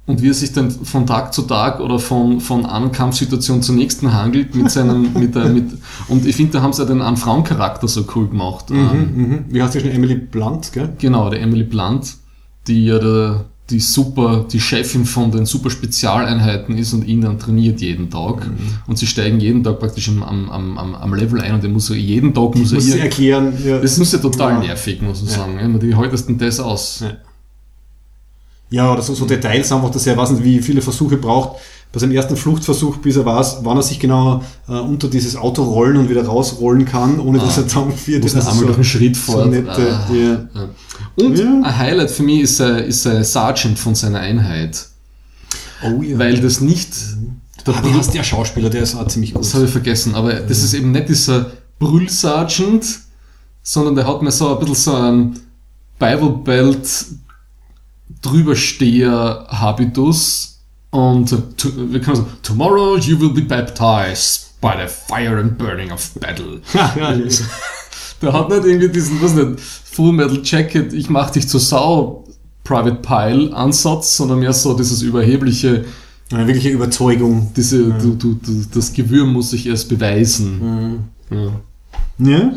[0.07, 3.75] Und wie er sich dann von Tag zu Tag oder von, von einer Kampfsituation zur
[3.75, 5.64] nächsten hangelt mit seinem, mit der, mit,
[6.09, 8.69] und ich finde, da haben sie ja den einen Frauencharakter so cool gemacht.
[8.69, 9.45] Mhm, ähm, mhm.
[9.49, 9.90] Wie heißt die schon?
[9.90, 10.93] Emily Blunt, gell?
[10.99, 12.17] Genau, der Emily Blunt,
[12.67, 17.38] die ja der, die super, die Chefin von den super Spezialeinheiten ist und ihn dann
[17.38, 18.47] trainiert jeden Tag.
[18.47, 18.59] Mhm.
[18.87, 21.88] Und sie steigen jeden Tag praktisch am, am, am, am Level ein und er muss
[21.88, 23.55] jeden Tag muss er muss ihr erklären.
[23.64, 23.79] Ja.
[23.79, 24.59] Das muss ja total ja.
[24.59, 25.37] nervig, muss man ja.
[25.38, 25.81] sagen.
[25.81, 27.01] Die haltesten das aus.
[27.01, 27.17] Ja.
[28.75, 31.61] Ja, oder so, so Details einfach, dass er weiß nicht, wie viele Versuche braucht,
[31.93, 35.63] bei seinem ersten Fluchtversuch, bis er weiß, wann er sich genau äh, unter dieses Auto
[35.63, 38.25] rollen und wieder rausrollen kann, ohne ah, dass er dann wird.
[38.25, 39.45] Muss einmal so, einen Schritt fort.
[39.45, 40.13] So nette, ah.
[40.13, 40.69] Ja.
[41.15, 41.61] Und ja.
[41.63, 44.87] ein Highlight für mich ist, äh, ist ein Sergeant von seiner Einheit.
[45.85, 46.19] Oh ja.
[46.19, 46.89] Weil das nicht...
[47.65, 49.45] Der ah, wie heißt der Schauspieler, der ist auch ziemlich gut.
[49.45, 52.85] Das habe ich vergessen, aber das ist eben nicht dieser Brüll-Sergeant,
[53.63, 55.39] sondern der hat mir so ein bisschen so ein
[56.01, 56.89] Bible Belt
[58.23, 65.57] Drübersteher-Habitus und to, wir können sagen, tomorrow you will be baptized by the fire and
[65.59, 66.61] burning of battle.
[68.23, 72.25] Der hat nicht irgendwie diesen, was nicht, Full Metal Jacket, ich mach dich zur Sau,
[72.64, 75.85] Private Pile Ansatz, sondern mehr so dieses überhebliche,
[76.33, 77.53] eine wirkliche Überzeugung.
[77.55, 77.99] Diese, ja.
[77.99, 81.11] du, du, du, das Gewürm muss sich erst beweisen.
[81.29, 81.49] Mhm.
[82.19, 82.31] Ja.
[82.31, 82.53] ja.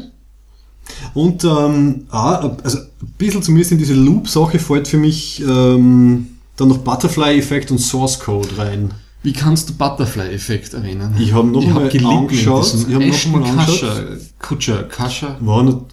[1.14, 6.68] Und ähm, ah, also ein bisschen zumindest in diese Loop-Sache fällt für mich ähm, dann
[6.68, 8.92] noch Butterfly-Effekt und Source Code rein.
[9.24, 11.16] Wie kannst du Butterfly-Effekt erwähnen?
[11.20, 12.74] Ich habe noch ich mal hab angeschaut.
[12.88, 14.04] Ich habe noch mal angeschaut.
[14.40, 15.38] Kutscher, Kascher.
[15.40, 15.86] War noch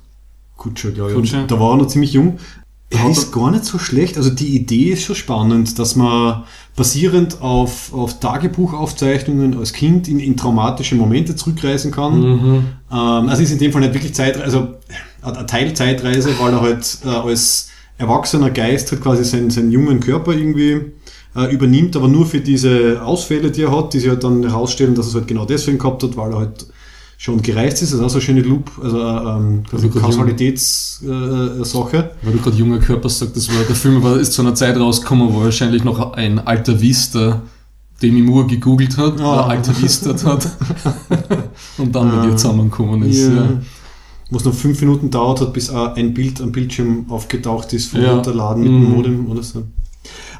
[0.57, 1.17] Kutscher, glaube ich.
[1.17, 1.47] Kutscher.
[1.47, 2.39] Da war er noch ziemlich jung.
[2.95, 4.17] Er ist gar nicht so schlecht.
[4.17, 6.45] Also die Idee ist schon spannend, dass man
[6.77, 12.21] basierend auf, auf Tagebuchaufzeichnungen als Kind in, in traumatische Momente zurückreisen kann.
[12.21, 12.67] Mhm.
[12.91, 14.69] Ähm, also ist in dem Fall nicht wirklich Zeitreise, also
[15.23, 20.33] eine Teilzeitreise, weil er halt äh, als erwachsener Geist hat quasi seinen, seinen jungen Körper
[20.33, 20.93] irgendwie
[21.37, 24.95] äh, übernimmt, aber nur für diese Ausfälle, die er hat, die sich halt dann herausstellen,
[24.95, 26.67] dass er es halt genau deswegen gehabt hat, weil er halt
[27.17, 27.93] schon gereist ist.
[27.93, 31.97] Das ist auch so eine schöne Loop, also ähm, quasi Kausalitätssache.
[31.97, 34.55] Äh, weil du gerade junger Körper sagst, das war der Film war, ist zu einer
[34.55, 37.43] Zeit rausgekommen, wo wahrscheinlich noch ein alter Vista
[38.03, 39.25] Demi Moore gegoogelt hat, oh.
[39.25, 40.49] Alter Vista hat
[41.79, 43.29] und dann mit ihr zusammengekommen ist.
[43.29, 43.35] Yeah.
[43.35, 43.61] Ja
[44.31, 48.03] wo es noch fünf Minuten dauert hat, bis ein Bild am Bildschirm aufgetaucht ist vom
[48.03, 48.13] ja.
[48.13, 48.97] Runterladen mit dem mhm.
[48.97, 49.65] Modem oder so.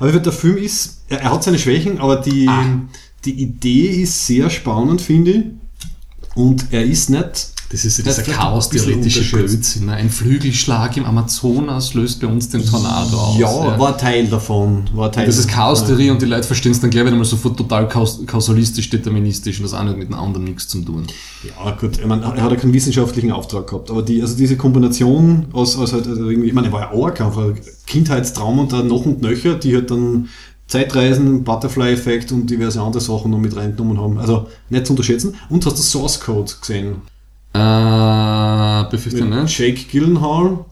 [0.01, 2.81] Aber der Film ist, er, er hat seine Schwächen, aber die, ah.
[3.25, 5.45] die Idee ist sehr spannend, finde ich.
[6.35, 9.87] Und er ist nicht das ist dieser chaos-theoretische Blödsinn.
[9.87, 9.95] Ne?
[9.95, 13.39] Ein Flügelschlag im Amazonas löst bei uns den Tornado aus.
[13.39, 13.79] Ja, ja.
[13.79, 14.85] war Teil davon.
[14.95, 16.13] War Teil das ist Chaos-Theorie ja.
[16.13, 19.75] und die Leute verstehen es dann gleich wieder mal sofort total kausalistisch, deterministisch und das
[19.75, 21.07] eine hat mit dem anderen nichts zu tun.
[21.43, 24.57] Ja, gut, ich meine, er hat ja keinen wissenschaftlichen Auftrag gehabt, aber die, also diese
[24.57, 28.73] Kombination aus, aus halt also irgendwie, ich meine, er war ja auch ein Kindheitstraum und
[28.73, 30.29] dann noch und nöcher, die halt dann
[30.67, 34.19] Zeitreisen, Butterfly-Effekt und diverse andere Sachen noch mit reingenommen haben.
[34.19, 35.35] Also nicht zu unterschätzen.
[35.49, 36.97] Und hast du Source Code gesehen?
[37.53, 39.59] Äh, befürchte nicht.
[39.59, 40.65] Jake Gyllenhaal,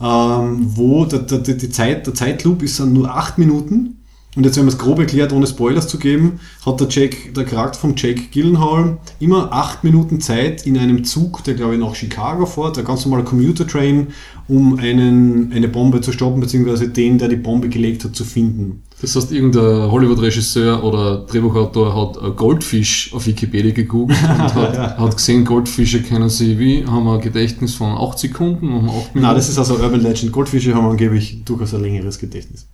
[0.00, 3.98] ähm, wo der, der, die Zeit, der Zeitloop ist dann nur acht Minuten.
[4.36, 7.44] Und jetzt, wenn man es grob erklärt, ohne Spoilers zu geben, hat der, Jake, der
[7.44, 11.94] Charakter von Jake Gyllenhaal immer acht Minuten Zeit in einem Zug, der glaube ich nach
[11.94, 14.08] Chicago fährt, der ganz normale Commuter Train,
[14.48, 18.82] um einen, eine Bombe zu stoppen, beziehungsweise den, der die Bombe gelegt hat, zu finden.
[19.04, 24.96] Das heißt, irgendein Hollywood-Regisseur oder Drehbuchautor hat Goldfisch auf Wikipedia gegoogelt und hat, ja.
[24.96, 29.20] hat, gesehen, Goldfische kennen sie wie, haben ein Gedächtnis von 8 Sekunden, haben 8 Minuten.
[29.20, 30.32] Nein, das ist also Urban Legend.
[30.32, 32.66] Goldfische haben angeblich durchaus ein längeres Gedächtnis.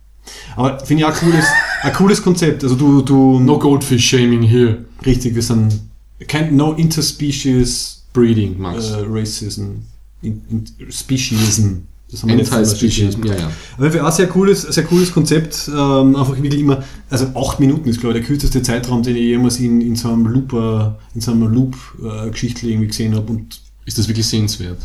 [0.55, 1.45] Aber finde ich auch ein cooles,
[1.81, 2.63] ein cooles Konzept.
[2.63, 3.39] Also du, du.
[3.39, 4.85] No Goldfish Shaming here.
[5.05, 5.79] Richtig, wir sind
[6.27, 8.89] kein No Interspecies Breeding, Max.
[8.89, 9.83] Äh, Racism.
[10.21, 11.87] In, in, Speciesism.
[12.11, 13.51] Das haben wir Anti-Species, ja, ja.
[13.77, 17.87] Aber für ein sehr cooles, sehr cooles Konzept, ähm, einfach wirklich immer, also acht Minuten
[17.87, 21.15] ist, glaube ich, der kürzeste Zeitraum, den ich jemals in, in so einem Loop, äh,
[21.15, 23.31] in so einer Loop-Geschichte äh, irgendwie gesehen habe.
[23.31, 24.77] Und ist das wirklich sehenswert?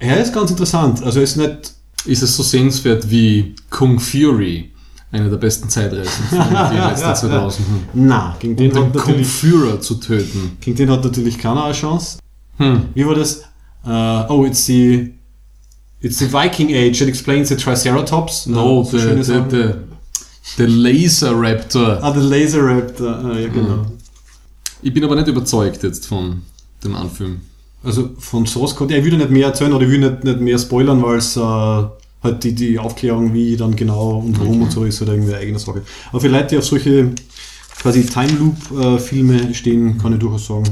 [0.00, 1.02] Ja, ist ganz interessant.
[1.02, 1.74] Also ist nicht.
[2.06, 4.70] Ist es so sehenswert wie Kung Fury?
[5.10, 6.38] Eine der besten Zeitreisen von
[6.70, 7.66] den letzten 2000.
[7.94, 10.56] Na, gegen den, den Kung Führer zu töten.
[10.60, 12.18] Gegen den hat natürlich keiner eine Chance.
[12.58, 12.84] Hm.
[12.94, 13.42] Wie war das?
[13.86, 15.17] Uh, oh, it's the
[16.00, 18.46] It's the Viking Age that explains the Triceratops.
[18.46, 19.84] No, so the, the, the,
[20.56, 21.98] the, Laser Raptor.
[22.00, 23.86] Ah, der Laser Raptor, ah, ja genau.
[24.80, 26.42] Ich bin aber nicht überzeugt jetzt von
[26.84, 27.40] dem Anfilm.
[27.82, 30.40] Also von Source Code, ja, ich will nicht mehr erzählen oder ich will nicht, nicht
[30.40, 34.64] mehr spoilern, weil es äh, halt die, die Aufklärung, wie dann genau und warum okay.
[34.64, 35.82] und so ist, halt irgendwie eine eigene Sache.
[36.10, 37.10] Aber für Leute, die auf solche
[37.80, 40.64] quasi Time Loop äh, stehen, kann ich durchaus sagen,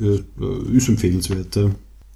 [0.00, 1.56] äh, ist empfehlenswert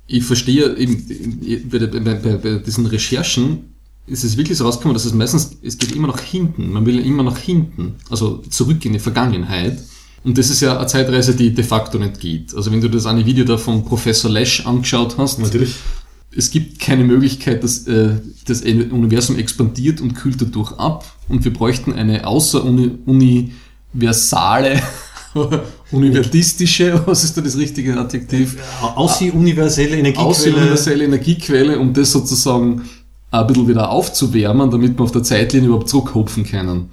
[0.07, 3.73] ich verstehe eben bei, bei, bei, bei diesen Recherchen
[4.07, 6.73] ist es wirklich so rausgekommen, dass es meistens, es geht immer nach hinten.
[6.73, 9.79] Man will immer nach hinten, also zurück in die Vergangenheit.
[10.25, 12.55] Und das ist ja eine Zeitreise, die de facto nicht geht.
[12.55, 15.75] Also wenn du das eine Video da von Professor Lesch angeschaut hast, Natürlich.
[16.35, 21.53] es gibt keine Möglichkeit, dass äh, das Universum expandiert und kühlt dadurch ab und wir
[21.53, 24.83] bräuchten eine außeruniversale,
[25.93, 28.57] univertistische, was ist da das richtige Adjektiv?
[28.81, 30.29] Außer-universelle Energiequelle.
[30.29, 32.83] Außer-universelle Energiequelle, um das sozusagen
[33.31, 36.91] ein bisschen wieder aufzuwärmen, damit wir auf der Zeitlinie überhaupt zurückhupfen können.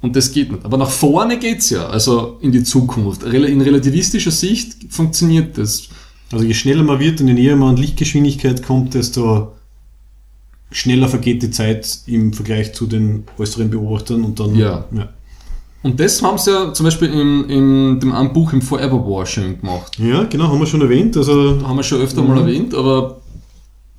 [0.00, 0.64] Und das geht nicht.
[0.64, 3.24] Aber nach vorne geht's ja, also in die Zukunft.
[3.24, 5.88] In relativistischer Sicht funktioniert das.
[6.30, 9.52] Also je schneller man wird und je näher man an Lichtgeschwindigkeit kommt, desto
[10.70, 14.54] schneller vergeht die Zeit im Vergleich zu den äußeren Beobachtern und dann.
[14.54, 14.84] Ja.
[14.94, 15.08] ja.
[15.82, 19.26] Und das haben sie ja zum Beispiel in, in dem einen Buch im Forever War
[19.26, 19.96] schön gemacht.
[19.98, 21.16] Ja, genau, haben wir schon erwähnt.
[21.16, 22.28] Also haben wir schon öfter mhm.
[22.28, 23.20] mal erwähnt, aber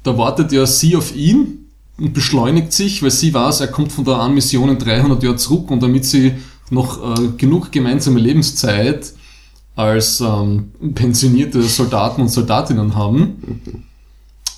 [0.03, 4.03] da wartet ja sie auf ihn und beschleunigt sich, weil sie weiß, er kommt von
[4.03, 6.33] der einen Mission in 300 Jahre zurück und damit sie
[6.69, 9.13] noch äh, genug gemeinsame Lebenszeit
[9.75, 13.61] als ähm, pensionierte Soldaten und Soldatinnen haben.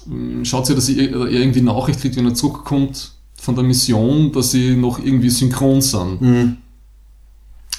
[0.10, 4.52] Ähm, schaut sie, dass sie irgendwie Nachricht kriegt, wenn er zurückkommt von der Mission, dass
[4.52, 6.22] sie noch irgendwie synchron sind.
[6.22, 6.58] Mhm.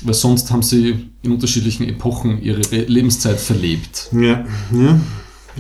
[0.05, 4.11] Weil sonst haben sie in unterschiedlichen Epochen ihre Lebenszeit verlebt.
[4.13, 5.01] Ja, ja.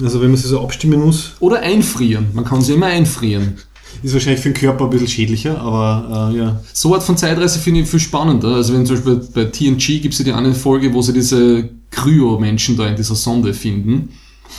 [0.03, 1.33] Also wenn man sie so abstimmen muss.
[1.41, 2.29] Oder einfrieren.
[2.33, 3.59] Man kann sie immer einfrieren.
[4.03, 6.61] Ist wahrscheinlich für den Körper ein bisschen schädlicher, aber äh, ja.
[6.73, 8.49] So Art von Zeitreise finde ich viel spannender.
[8.49, 11.69] Also wenn zum Beispiel bei TNG gibt es ja die eine Folge, wo sie diese
[11.91, 14.09] Kryo-Menschen da in dieser Sonde finden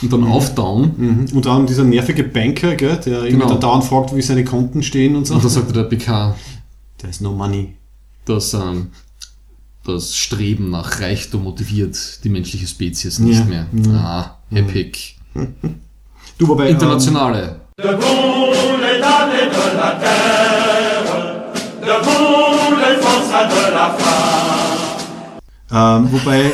[0.01, 0.31] und dann mhm.
[0.31, 0.91] auftauen.
[0.97, 1.35] Mhm.
[1.35, 3.47] Und dann dieser nervige Banker, gell, der genau.
[3.47, 5.33] dann dauernd fragt, wie seine Konten stehen und so.
[5.33, 6.35] Und dann sagt der PK,
[6.99, 7.73] there's no money.
[8.25, 8.87] Dass ähm,
[9.85, 13.45] das Streben nach Reichtum motiviert die menschliche Spezies nicht ja.
[13.45, 13.67] mehr.
[13.85, 13.91] Ja.
[13.93, 15.15] Ah, epic.
[16.39, 17.61] Du, wobei, Internationale.
[17.77, 17.99] Ähm,
[25.73, 26.51] Ähm, wobei,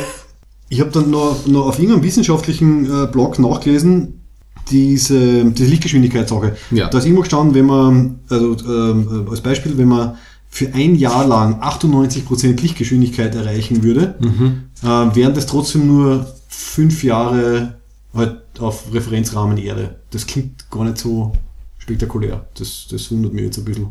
[0.70, 4.22] ich habe dann noch, noch auf irgendeinem wissenschaftlichen äh, Blog nachgelesen,
[4.70, 6.56] diese, diese Lichtgeschwindigkeitssache.
[6.70, 6.88] Ja.
[6.88, 10.16] Da ist immer gestanden, wenn man, also ähm, als Beispiel, wenn man
[10.50, 14.64] für ein Jahr lang 98% Lichtgeschwindigkeit erreichen würde, mhm.
[14.82, 17.76] äh, wären das trotzdem nur fünf Jahre
[18.12, 20.00] halt auf Referenzrahmen Erde.
[20.10, 21.32] Das klingt gar nicht so
[21.78, 22.46] spektakulär.
[22.58, 23.88] Das, das wundert mich jetzt ein bisschen.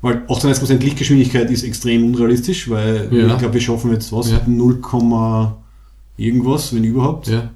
[0.00, 3.26] Weil 98% Lichtgeschwindigkeit ist extrem unrealistisch, weil ja.
[3.26, 4.40] ich glaube, wir schaffen jetzt was, ja.
[4.46, 4.80] 0,
[6.16, 7.28] irgendwas, wenn überhaupt.
[7.28, 7.50] Ja.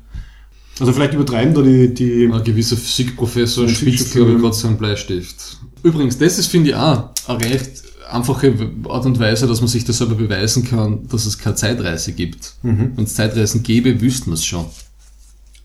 [0.80, 1.92] Also vielleicht übertreiben da die...
[1.92, 5.58] die ein gewisser Physikprofessor spitzt, glaube ich, gerade seinen Bleistift.
[5.82, 8.54] Übrigens, das ist, finde ich, auch eine recht einfache
[8.88, 12.54] Art und Weise, dass man sich das selber beweisen kann, dass es keine Zeitreise gibt.
[12.62, 12.92] Mhm.
[12.96, 14.64] Wenn es Zeitreisen gäbe, wüssten wir es schon.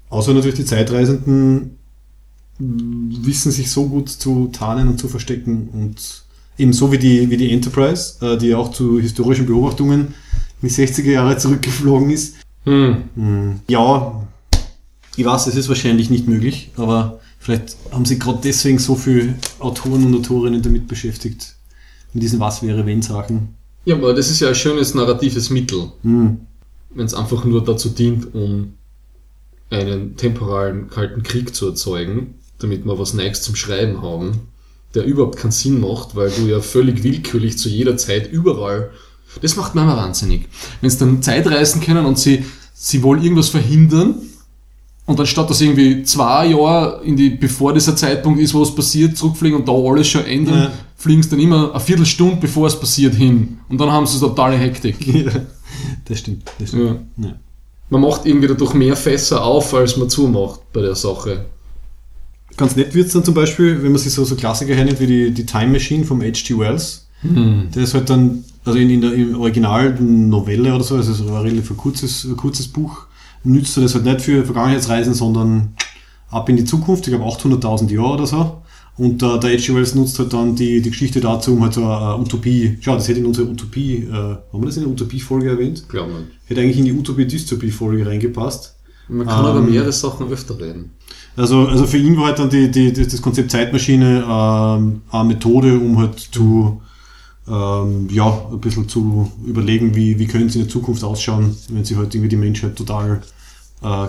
[0.10, 1.78] Außer natürlich die Zeitreisenden
[2.60, 6.24] wissen sich so gut zu tarnen und zu verstecken und
[6.58, 10.14] ebenso wie die, wie die Enterprise, äh, die auch zu historischen Beobachtungen
[10.62, 12.36] in die 60er Jahre zurückgeflogen ist.
[12.66, 13.04] Hm.
[13.16, 13.60] Hm.
[13.68, 14.24] Ja,
[15.16, 19.36] ich weiß, es ist wahrscheinlich nicht möglich, aber vielleicht haben sie gerade deswegen so viele
[19.60, 21.56] Autoren und Autorinnen damit beschäftigt,
[22.14, 23.56] mit diesen Was wäre wenn Sachen.
[23.86, 26.40] Ja, aber das ist ja ein schönes narratives Mittel, hm.
[26.92, 28.74] wenn es einfach nur dazu dient, um
[29.70, 34.48] einen temporalen kalten Krieg zu erzeugen, damit wir was Neues zum Schreiben haben,
[34.96, 38.92] der überhaupt keinen Sinn macht, weil du ja völlig willkürlich zu jeder Zeit überall.
[39.42, 40.48] Das macht mir immer wahnsinnig.
[40.80, 44.16] Wenn sie dann Zeit reisen können und sie, sie wollen irgendwas verhindern,
[45.06, 49.18] und anstatt dass irgendwie zwei Jahre in die, bevor dieser Zeitpunkt ist, wo es passiert,
[49.18, 50.72] zurückfliegen und da alles schon ändern, ja.
[50.96, 53.60] fliegen sie dann immer eine Viertelstunde bevor es passiert hin.
[53.68, 54.96] Und dann haben sie totale Hektik.
[55.14, 55.32] Ja,
[56.06, 56.44] das stimmt.
[56.60, 57.02] Das stimmt.
[57.18, 57.28] Ja.
[57.28, 57.34] Ja.
[57.90, 61.46] Man macht irgendwie dadurch mehr Fässer auf, als man zumacht bei der Sache.
[62.56, 65.08] Ganz nett wird es dann zum Beispiel, wenn man sich so, so Klassiker hernimmt wie
[65.08, 66.58] die, die Time Machine vom H.G.
[66.58, 67.08] Wells.
[67.24, 67.70] Mhm.
[67.74, 71.28] Der ist halt dann, also in, in der im Original Novelle oder so, also so
[71.28, 73.08] ein relativ kurzes, ein kurzes Buch,
[73.44, 75.76] nützt er das halt nicht für Vergangenheitsreisen, sondern
[76.30, 78.64] ab in die Zukunft, ich glaube 800.000 Jahre oder so.
[78.96, 79.74] Und äh, der H.G.
[79.74, 83.08] Wells nutzt halt dann die, die Geschichte dazu, um halt so eine Utopie, schau, das
[83.08, 85.90] hätte in unsere Utopie, äh, haben wir das in der Utopie-Folge erwähnt?
[85.90, 86.12] Glaube
[86.46, 88.76] Hätte eigentlich in die Utopie-Dystopie-Folge reingepasst.
[89.10, 90.92] Man kann ähm, aber mehrere Sachen öfter reden.
[91.36, 95.74] Also, also für ihn war halt dann die, die, das Konzept Zeitmaschine ähm, eine Methode,
[95.74, 96.82] um halt zu,
[97.48, 101.84] ähm, ja, ein bisschen zu überlegen, wie, wie könnte es in der Zukunft ausschauen, wenn
[101.84, 103.22] sich halt irgendwie die Menschheit total
[103.82, 104.08] äh,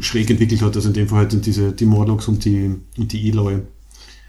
[0.00, 0.76] schräg entwickelt hat.
[0.76, 3.60] Also in dem Fall halt diese, die Morlocks und die, und die Eloy.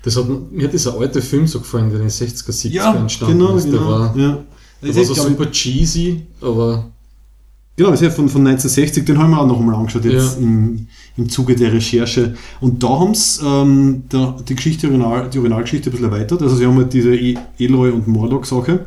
[0.03, 2.95] Das hat, mir hat dieser alte Film so gefallen, der in den 60er, 70er ja,
[2.95, 3.65] entstanden genau, ist.
[3.65, 4.43] Der genau, war, ja.
[4.81, 6.91] der war so super cheesy, aber
[7.77, 10.37] Genau, das ist ja von, von 1960, den haben wir auch noch einmal angeschaut jetzt
[10.37, 10.41] ja.
[10.41, 12.35] im, im Zuge der Recherche.
[12.59, 16.41] Und da haben sie ähm, die Geschichte, Original, die Originalgeschichte ein bisschen erweitert.
[16.41, 18.79] Also sie haben halt diese e Eloy und Morlock-Sache.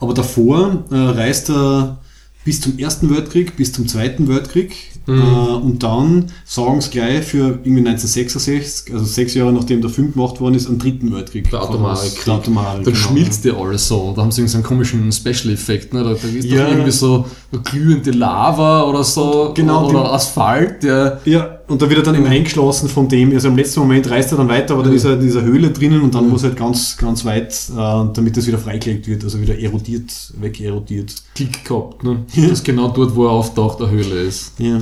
[0.00, 1.99] Aber davor äh, reist der,
[2.44, 4.74] bis zum Ersten Weltkrieg, bis zum Zweiten Weltkrieg.
[5.06, 5.20] Mhm.
[5.20, 10.12] Äh, und dann sagen sie gleich für irgendwie 1966, also sechs Jahre nachdem der Film
[10.12, 11.50] gemacht worden ist, am Dritten Weltkrieg.
[11.50, 12.24] Der atomare Krieg.
[12.24, 12.96] Der atomare, dann genau.
[12.96, 14.12] schmilzt ja alles so.
[14.14, 15.92] Da haben sie so einen komischen Special-Effekt.
[15.94, 16.02] Ne?
[16.04, 16.64] Da, da ist ja.
[16.64, 17.26] doch irgendwie so
[17.64, 19.52] glühende Lava oder so.
[19.54, 19.88] Genau.
[19.88, 20.82] Oder Asphalt.
[20.82, 24.10] Der ja, und da wird er dann eben eingeschlossen von dem, also im letzten Moment
[24.10, 26.42] reist er dann weiter, aber dann ist er in dieser Höhle drinnen und dann muss
[26.42, 27.74] er halt ganz, ganz weit, äh,
[28.12, 31.14] damit das wieder freigelegt wird, also wieder erodiert, wegerodiert.
[31.36, 32.24] Klick gehabt, ne?
[32.34, 34.54] Das ist genau dort, wo er auftaucht, der Höhle ist.
[34.58, 34.80] Ja.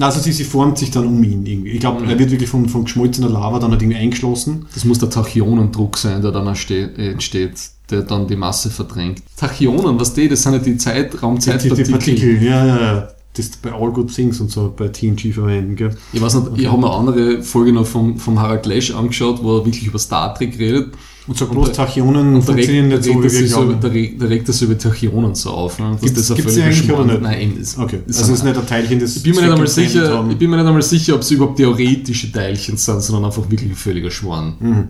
[0.00, 1.70] Also sie, sie formt sich dann um ihn irgendwie.
[1.70, 2.10] Ich glaube, mhm.
[2.10, 4.66] er wird wirklich von, von geschmolzener Lava dann halt irgendwie eingeschlossen.
[4.74, 7.54] Das muss der Tachionendruck sein, der dann entsteht,
[7.90, 9.22] der dann die Masse verdrängt.
[9.36, 11.76] Tachyonen, was die, das sind ja die Zeitraumzeitpartikel.
[11.76, 14.88] Die, die, die Partikel, ja, ja, ja das bei All Good Things und so bei
[14.88, 15.76] TNG verwenden.
[15.76, 15.96] Gell?
[16.12, 19.42] Ich weiß nicht, ich habe mir eine andere Folge noch vom, vom Harald Lesch angeschaut,
[19.42, 20.94] wo er wirklich über Star Trek redet.
[21.26, 23.78] Und so bloß Tachyonen funktionieren nicht so, wie wir glauben.
[23.80, 25.78] Da regt das über Tachyonen so auf.
[25.78, 25.96] Ne?
[26.00, 27.22] Gibt es eigentlich oder nicht?
[27.22, 28.00] Nein, ist, okay.
[28.06, 30.36] Ist also es ist nicht ein Teilchen, das ich bin, mir nicht einmal sicher, ich
[30.36, 33.76] bin mir nicht einmal sicher, ob es überhaupt theoretische Teilchen sind, sondern einfach wirklich ein
[33.76, 34.54] völliger Schwan.
[34.60, 34.88] Mhm.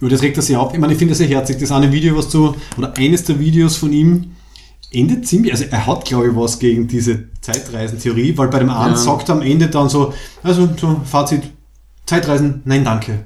[0.00, 0.72] Über das regt er sich auf.
[0.72, 1.58] Ich meine, ich finde das sehr herzig.
[1.58, 4.32] Das eine Video, was du, oder eines der Videos von ihm,
[4.90, 8.94] endet ziemlich, also er hat glaube ich was gegen diese Zeitreisentheorie, weil bei dem einen
[8.94, 8.96] ja.
[8.96, 11.42] sagt er am Ende dann so, also so Fazit,
[12.06, 13.24] Zeitreisen, nein danke.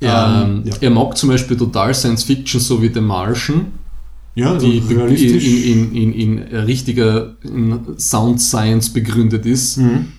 [0.00, 0.74] Ja, ähm, ja.
[0.80, 3.72] Er mag zum Beispiel total Science Fiction, so wie The Martian,
[4.34, 7.36] ja, also die in, in, in, in, richtiger
[7.96, 9.78] Sound Science begründet ist.
[9.78, 10.12] Mhm.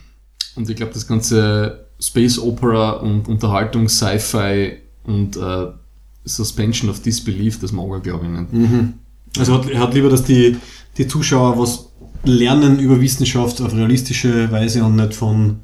[0.55, 5.67] Und ich glaube, das ganze Space Opera und Unterhaltung, Sci-Fi und äh,
[6.25, 8.53] Suspension of Disbelief, das mag er glaube ich nicht.
[8.53, 8.93] Mhm.
[9.37, 10.57] Also er hat lieber, dass die,
[10.97, 11.87] die Zuschauer was
[12.23, 15.59] lernen über Wissenschaft auf realistische Weise und nicht von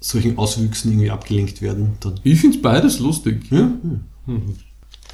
[0.00, 1.92] solchen Auswüchsen irgendwie abgelenkt werden.
[2.00, 2.20] Dann.
[2.22, 3.42] Ich finde beides lustig.
[3.50, 3.70] Ja,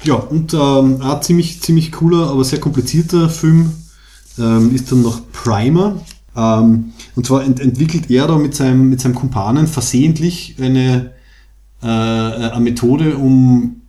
[0.03, 0.15] ja.
[0.15, 3.71] und ähm, ein ziemlich, ziemlich cooler, aber sehr komplizierter Film
[4.37, 6.01] ähm, ist dann noch Primer.
[6.35, 11.11] Ähm, und zwar ent entwickelt er da mit seinem, mit seinem Kumpanen versehentlich eine,
[11.81, 13.82] äh, eine Methode, um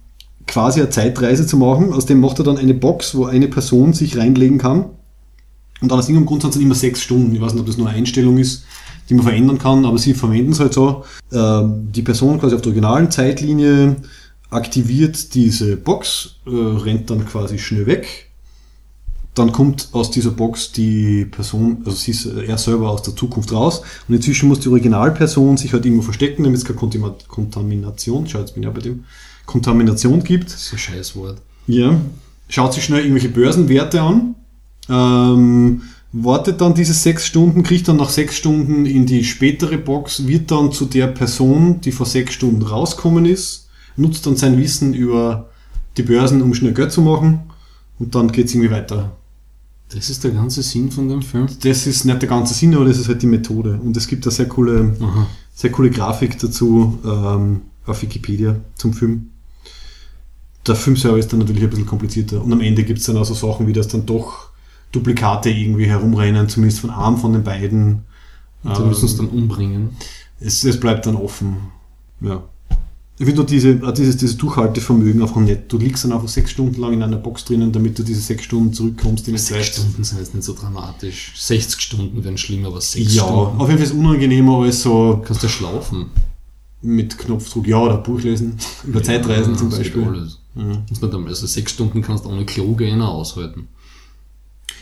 [0.46, 1.92] quasi eine Zeitreise zu machen.
[1.92, 4.86] Aus dem macht er dann eine Box, wo eine Person sich reinlegen kann.
[5.80, 7.34] Und aus irgendeinem Grund sind es immer sechs Stunden.
[7.34, 8.64] Ich weiß nicht, ob das nur eine Einstellung ist,
[9.08, 11.04] die man verändern kann, aber sie verwenden es halt so.
[11.32, 13.96] Ähm, die Person quasi auf der originalen Zeitlinie
[14.50, 18.30] aktiviert diese Box, äh, rennt dann quasi schnell weg.
[19.34, 23.52] Dann kommt aus dieser Box die Person, also sie ist er selber aus der Zukunft
[23.52, 23.82] raus.
[24.08, 26.78] Und inzwischen muss die Originalperson sich halt irgendwo verstecken, damit es keine
[27.26, 29.04] Kontamination, schau, jetzt bin ich ja bei dem,
[29.46, 30.46] Kontamination gibt.
[30.52, 31.40] Das ist ein Scheißwort.
[31.66, 32.00] Ja.
[32.48, 34.34] Schaut sich schnell irgendwelche Börsenwerte an,
[34.88, 35.82] ähm,
[36.12, 40.50] wartet dann diese sechs Stunden, kriegt dann nach sechs Stunden in die spätere Box, wird
[40.50, 45.50] dann zu der Person, die vor sechs Stunden rauskommen ist, nutzt dann sein Wissen über
[45.96, 47.40] die Börsen, um schnell Geld zu machen
[47.98, 49.16] und dann geht es irgendwie weiter.
[49.94, 51.46] Das ist der ganze Sinn von dem Film?
[51.62, 53.78] Das ist nicht der ganze Sinn, aber das ist halt die Methode.
[53.82, 54.96] Und es gibt eine sehr coole,
[55.54, 59.30] sehr coole Grafik dazu ähm, auf Wikipedia zum Film
[60.66, 62.42] der Filmserver ist dann natürlich ein bisschen komplizierter.
[62.42, 64.48] Und am Ende gibt es dann auch so Sachen, wie das dann doch
[64.92, 68.04] Duplikate irgendwie herumrennen, zumindest von einem von den beiden.
[68.62, 69.90] Und die müssen es dann umbringen.
[70.40, 71.56] Es, es bleibt dann offen.
[72.20, 72.42] Ja.
[73.16, 75.72] Ich finde diese, dieses, dieses Durchhaltevermögen einfach nett.
[75.72, 78.42] Du liegst dann einfach sechs Stunden lang in einer Box drinnen, damit du diese sechs
[78.44, 81.32] Stunden zurückkommst in Sechs Stunden sind jetzt nicht so dramatisch.
[81.36, 83.60] 60 Stunden wären schlimmer, aber sechs ja, Stunden.
[83.60, 85.22] auf jeden Fall ist es unangenehmer als so.
[85.24, 86.06] Kannst du schlafen?
[86.82, 88.56] Mit Knopfdruck, ja, oder Buch lesen.
[88.84, 90.02] Über ja, Zeitreisen zum Beispiel.
[90.02, 90.40] Alles.
[90.54, 90.84] Mhm.
[90.88, 93.68] Muss nicht einmal, also sechs Stunden kannst du ohne Klo gehen aushalten.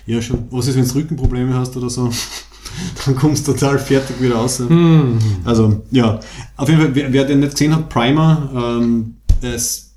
[0.07, 0.47] Ja, schon.
[0.51, 2.11] Was ist, wenn du Rückenprobleme hast oder so?
[3.05, 4.59] Dann kommst du total fertig wieder raus.
[4.61, 5.19] Mhm.
[5.45, 6.21] Also, ja.
[6.57, 9.93] Auf jeden Fall, wer, wer den nicht gesehen hat, Primer, ähm, ist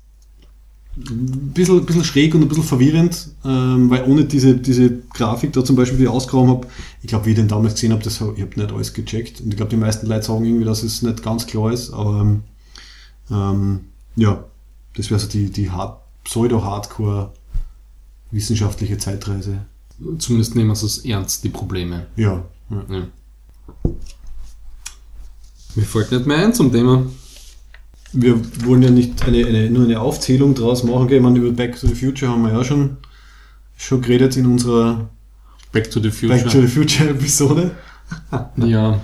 [0.98, 5.62] ein bisschen, bisschen schräg und ein bisschen verwirrend, ähm, weil ohne diese, diese Grafik da
[5.62, 6.66] zum Beispiel, die ich ausgegraben habe,
[7.02, 9.40] ich glaube, wie ich den damals gesehen habe, das, ich habe nicht alles gecheckt.
[9.40, 12.38] Und ich glaube, die meisten Leute sagen irgendwie, dass es nicht ganz klar ist, aber
[13.30, 13.80] ähm,
[14.16, 14.44] ja,
[14.96, 17.32] das wäre so die, die Hard Pseudo-Hardcore
[18.30, 19.58] wissenschaftliche Zeitreise.
[20.18, 22.06] Zumindest nehmen wir es ernst, die Probleme.
[22.16, 22.44] Ja.
[22.70, 22.84] ja.
[22.90, 23.06] ja.
[25.74, 27.06] Mir fällt nicht mehr ein zum Thema.
[28.12, 31.10] Wir wollen ja nicht eine, eine, nur eine Aufzählung draus machen.
[31.10, 32.96] Ich meine, über Back to the Future haben wir ja schon,
[33.76, 35.10] schon geredet in unserer
[35.72, 37.72] Back to the Future, Back to the Future Episode.
[38.56, 39.00] ja.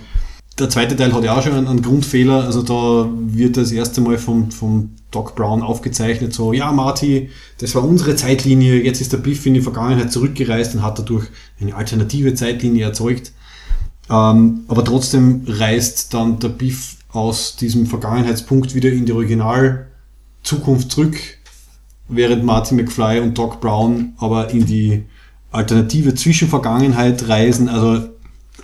[0.59, 2.45] Der zweite Teil hat ja auch schon einen, einen Grundfehler.
[2.45, 7.75] Also da wird das erste Mal vom, vom Doc Brown aufgezeichnet, so, ja, Marty, das
[7.75, 11.27] war unsere Zeitlinie, jetzt ist der Biff in die Vergangenheit zurückgereist und hat dadurch
[11.61, 13.33] eine alternative Zeitlinie erzeugt.
[14.11, 21.17] Ähm, aber trotzdem reist dann der Biff aus diesem Vergangenheitspunkt wieder in die Original-Zukunft zurück,
[22.09, 25.05] während Marty McFly und Doc Brown aber in die
[25.51, 27.69] Alternative zwischen Vergangenheit reisen.
[27.69, 28.09] Also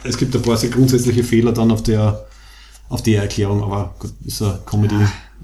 [0.04, 2.26] es gibt ein paar sehr grundsätzliche Fehler dann auf der,
[2.88, 4.96] auf der Erklärung, aber gut, ist eine Comedy.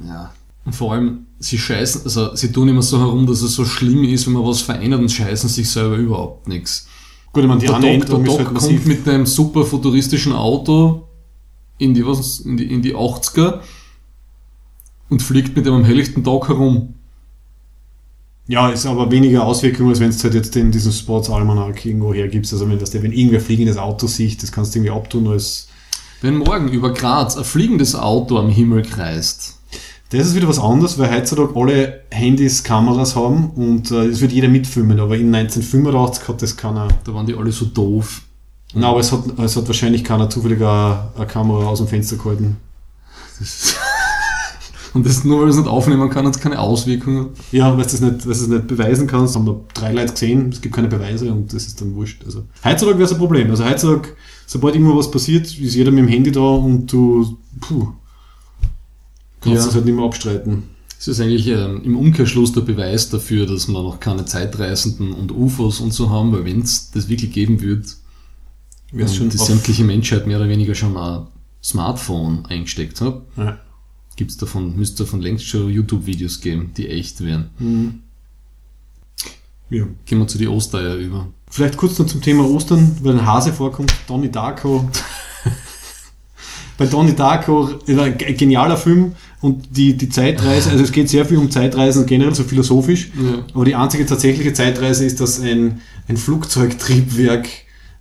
[0.07, 0.33] Ja.
[0.65, 4.05] Und vor allem, sie scheißen, also sie tun immer so herum, dass es so schlimm
[4.05, 6.87] ist, wenn man was verändert und scheißen sich selber überhaupt nichts.
[7.33, 11.09] Gut, ich meine, die Der Doc, der Doc halt kommt mit einem super futuristischen Auto
[11.79, 13.61] in die, was, in die, in die 80er
[15.11, 16.95] und fliegt mit dem am helllichten Tag herum.
[18.47, 22.13] Ja, ist aber weniger Auswirkungen, als wenn es halt jetzt in diesem Sports Almanac irgendwo
[22.13, 22.53] hergibst.
[22.53, 25.69] Also wenn das wenn irgendwer fliegendes Auto sieht, das kannst du irgendwie abtun als.
[26.21, 29.59] Wenn morgen über Graz ein fliegendes Auto am Himmel kreist,
[30.11, 34.33] Das ist wieder was anderes, weil heutzutage alle Handys Kameras haben und äh, es wird
[34.33, 36.89] jeder mitfilmen, aber in 1985 hat das keiner.
[37.05, 38.23] da waren die alle so doof.
[38.75, 42.57] Na, aber es hat, es hat wahrscheinlich keiner zufällig eine, Kamera aus dem Fenster gehalten.
[44.95, 47.31] Und das nur weil es nicht aufnehmen kann, hat es keine Auswirkungen.
[47.53, 50.61] Ja, weil du das nicht, das nicht beweisen kannst, haben da drei Leute gesehen, es
[50.61, 52.23] gibt keine Beweise und das ist dann wurscht.
[52.25, 53.51] Also heutzutage wäre es ein Problem.
[53.51, 54.11] Also heutzutage,
[54.47, 57.89] sobald irgendwo was passiert, ist jeder mit dem Handy da und du puh,
[59.41, 59.67] kannst Ja.
[59.67, 60.63] das halt nicht mehr abstreiten.
[60.99, 65.33] Es ist eigentlich ähm, im Umkehrschluss der Beweis dafür, dass wir noch keine Zeitreisenden und
[65.33, 67.83] UFOs und so haben, weil wenn es das wirklich geben würde,
[68.93, 71.27] Wär's und schon die sämtliche Menschheit mehr oder weniger schon ein
[71.63, 73.59] Smartphone eingesteckt hat, Ja.
[74.17, 77.51] Gibt's davon, müsste davon längst schon YouTube-Videos geben, die echt wären.
[77.59, 77.95] Mhm.
[79.71, 79.85] ja.
[80.07, 81.29] Gehen wir zu die Ostereier über.
[81.51, 83.93] Vielleicht kurz noch zum Thema Ostern, weil ein Hase vorkommt.
[84.09, 84.89] Donnie Darko.
[86.77, 91.09] Bei Donnie Darko ist ein ge- genialer Film und die, die Zeitreise, also es geht
[91.09, 93.11] sehr viel um Zeitreisen generell, so philosophisch.
[93.17, 93.45] Ja.
[93.55, 97.49] Aber die einzige tatsächliche Zeitreise ist, dass ein, ein Flugzeugtriebwerk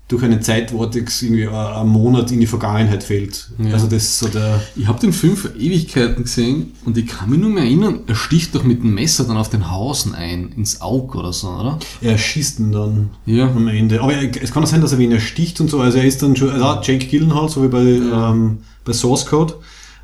[0.09, 3.49] durch einen Zeitvortex irgendwie äh, einen Monat in die Vergangenheit fällt.
[3.57, 3.73] Ja.
[3.73, 4.61] Also das so der.
[4.75, 8.15] Ich habe den Film vor Ewigkeiten gesehen und ich kann mich nur mehr erinnern, er
[8.15, 11.79] sticht doch mit dem Messer dann auf den Hausen ein, ins Auge oder so, oder?
[12.01, 13.47] Er schießt ihn dann Ja.
[13.47, 14.01] am Ende.
[14.01, 15.79] Aber er, es kann auch sein, dass er wen ersticht und so.
[15.79, 19.55] Also er ist dann schon, also Jake Gyllenhaal, so wie bei, ähm, bei Source Code.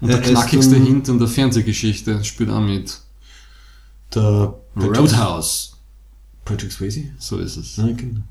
[0.02, 3.00] Und der Er knackigste dann Hint in der Fernsehgeschichte spielt auch mit.
[4.16, 5.74] Der Roadhouse.
[6.46, 7.04] Patrick Swayze?
[7.20, 7.76] So ist es.
[7.76, 8.22] Ja, genau.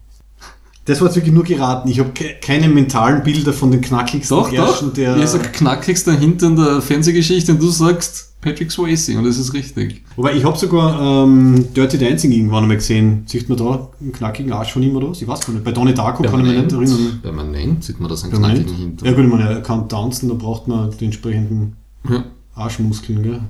[0.88, 1.88] Das war jetzt wirklich nur geraten.
[1.88, 4.94] Ich habe ke keine mentalen Bilder von den knackigsten Doch, Gerschen, doch.
[4.94, 5.18] der.
[5.18, 9.52] Ich sag knackigster Hint in der Fernsehgeschichte und du sagst Patrick Swayze und das ist
[9.52, 10.02] richtig.
[10.16, 13.24] Wobei ich habe sogar ähm, Dirty Dancing irgendwann einmal gesehen.
[13.26, 15.20] Sieht man da einen knackigen Arsch von ihm oder was?
[15.20, 15.64] Ich weiß gar nicht.
[15.64, 17.20] Bei Donnie Darko kann ich mich nicht erinnern.
[17.22, 18.66] Permanent sieht man das einen Permanent.
[18.66, 19.02] knackigen Hint.
[19.02, 21.76] Ja gut, ich meine, er kann tanzen, da braucht man die entsprechenden
[22.08, 22.24] Ja.
[22.54, 23.40] Arschmuskeln, gell?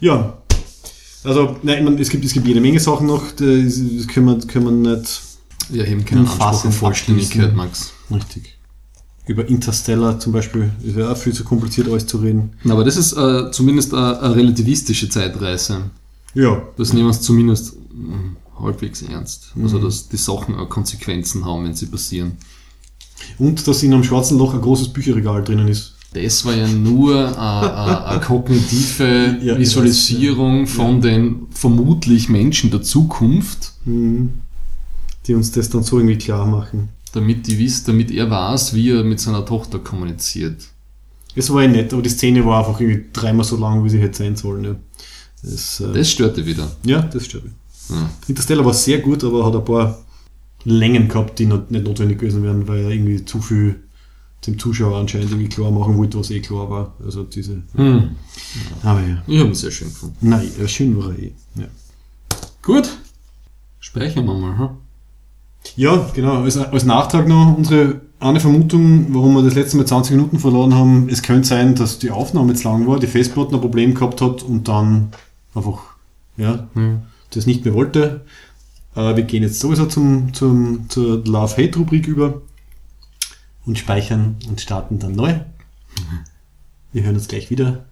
[0.00, 0.34] Ja.
[1.22, 3.38] Also, nein, ich meine, es gibt, es gibt jede Menge Sachen noch, das,
[3.96, 5.29] das können, wir, können wir nicht
[5.68, 7.54] Wir heben keinen Anspruch auf Vollständigkeit.
[7.54, 7.92] Max.
[8.10, 8.56] richtig.
[9.26, 12.54] Über Interstellar zum Beispiel, ist ja auch viel zu kompliziert, alles zu reden.
[12.64, 15.82] Na, Aber das ist äh, zumindest eine, eine relativistische Zeitreise.
[16.34, 16.62] Ja.
[16.76, 19.52] Das nehmen wir es zumindest mh, halbwegs ernst.
[19.62, 19.82] Also, Mhm.
[19.84, 22.32] dass die Sachen auch Konsequenzen haben, wenn sie passieren.
[23.38, 25.94] Und dass in einem schwarzen Loch ein großes Bücherregal drinnen ist.
[26.12, 30.74] Das war ja nur äh, eine, eine kognitive Ja, Visualisierung weiß, ja.
[30.74, 34.39] von den vermutlich Menschen der Zukunft, Mhm.
[35.26, 36.88] Die uns das dann so irgendwie klar machen.
[37.12, 40.68] damit die wisst, damit er weiß, wie er mit seiner Tochter kommuniziert.
[41.34, 44.00] Es war ja nett, aber die Szene war einfach irgendwie dreimal so lang, wie sie
[44.00, 44.64] hätte sein sollen.
[44.64, 44.76] Ja,
[45.42, 46.70] das, äh, Das störte wieder.
[46.84, 47.52] ja, das stimmt.
[47.88, 48.10] Ja.
[48.28, 49.98] Interstellar war sehr gut, aber hat ein paar
[50.64, 53.80] Längen gehabt, die not, nicht notwendig gewesen wären, weil er irgendwie zu viel
[54.46, 56.94] dem Zuschauer anscheinend irgendwie klar machen wollte, was eh klar war.
[57.04, 57.62] Also diese.
[57.74, 58.10] Hm.
[58.82, 59.22] Aber ja.
[59.26, 60.16] Ich habe ihn sehr schön gefunden.
[60.20, 61.32] Nein, ja, schön war er eh.
[61.56, 61.66] Ja.
[62.62, 62.88] Gut.
[63.80, 64.58] Sprechen wir mal.
[64.58, 64.68] Hm?
[65.76, 66.42] Ja, genau.
[66.42, 70.74] Als, als Nachtrag noch unsere eine Vermutung, warum wir das letzte Mal 20 Minuten verloren
[70.74, 71.08] haben.
[71.08, 74.42] Es könnte sein, dass die Aufnahme jetzt lang war, die Festplatte ein Problem gehabt hat
[74.42, 75.12] und dann
[75.54, 75.80] einfach
[76.36, 77.00] ja, Ja.
[77.30, 78.20] das nicht mehr wollte.
[78.94, 82.42] Äh, wir gehen jetzt sowieso zum, zum, zur Love-Hate-Rubrik über
[83.64, 85.34] und speichern und starten dann neu.
[86.92, 87.84] Wir hören uns gleich wieder.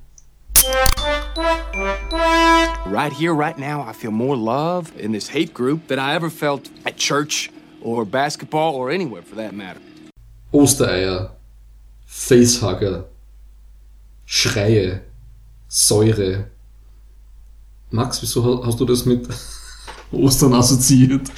[2.91, 6.31] Right here, right now, I feel more love in this hate group than I ever
[6.31, 7.51] felt at church
[7.83, 9.81] or basketball or anywhere for that matter.
[10.53, 11.31] Ostereier,
[12.07, 13.05] Facehugger,
[14.25, 15.01] Schreie,
[15.69, 16.47] Säure.
[17.91, 19.27] Max, wieso ha- hast du das mit
[20.13, 21.31] Ostern assoziiert?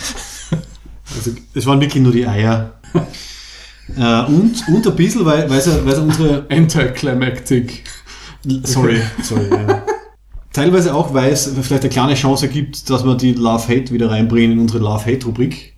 [1.17, 2.75] Also, es waren wirklich nur die Eier.
[3.97, 7.85] äh, und, und ein bisschen, weil, weil, sie, weil sie unsere Anticlimactic.
[8.65, 9.49] Sorry, sorry.
[9.51, 9.85] Ja.
[10.53, 14.53] Teilweise auch, weil es vielleicht eine kleine Chance gibt, dass wir die Love-Hate wieder reinbringen
[14.53, 15.75] in unsere Love-Hate-Rubrik,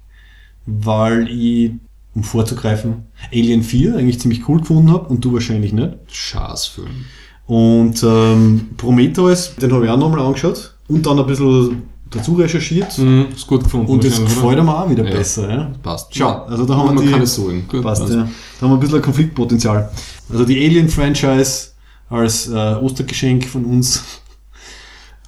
[0.67, 1.73] weil ich,
[2.15, 5.95] um vorzugreifen, Alien 4 eigentlich ziemlich cool gefunden habe und du wahrscheinlich nicht.
[6.11, 7.05] Schaßfilm.
[7.47, 12.97] Und ähm, Prometheus, den habe ich auch nochmal angeschaut und dann ein bisschen dazu recherchiert.
[12.99, 13.91] Mhm, ist gut gefunden.
[13.91, 15.11] Und das gefällt mir auch wieder Ja.
[15.17, 15.51] besser.
[15.51, 15.73] Ja.
[15.83, 16.15] Passt.
[16.15, 17.67] Schau, also da haben wir die- keine Sorgen.
[17.69, 18.15] Gut, Passt, passt.
[18.15, 18.21] ja.
[18.61, 19.91] Da haben wir ein bisschen ein Konfliktpotenzial.
[20.31, 21.71] Also die Alien-Franchise
[22.11, 24.03] als äh, Ostergeschenk von uns.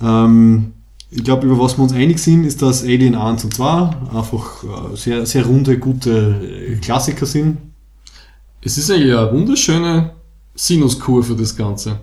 [0.02, 0.73] Ähm,
[1.16, 4.64] ich glaube, über was wir uns einig sind, ist, dass Alien 1 und 2 einfach
[4.64, 7.58] äh, sehr, sehr runde, gute äh, Klassiker sind.
[8.62, 10.10] Es ist eigentlich eine wunderschöne
[10.54, 12.00] Sinuskurve, das Ganze.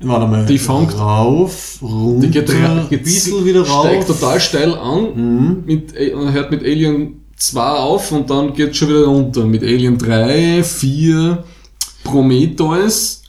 [0.00, 0.44] Warte mal.
[0.46, 3.86] Die fängt- rauf, runter, Die geht, ein geht bisschen wieder rauf.
[3.86, 5.62] steigt total steil an, Mhm.
[5.64, 9.44] mit, und hört mit Alien 2 auf und dann geht schon wieder runter.
[9.46, 11.44] Mit Alien 3, 4,
[12.02, 13.22] Prometheus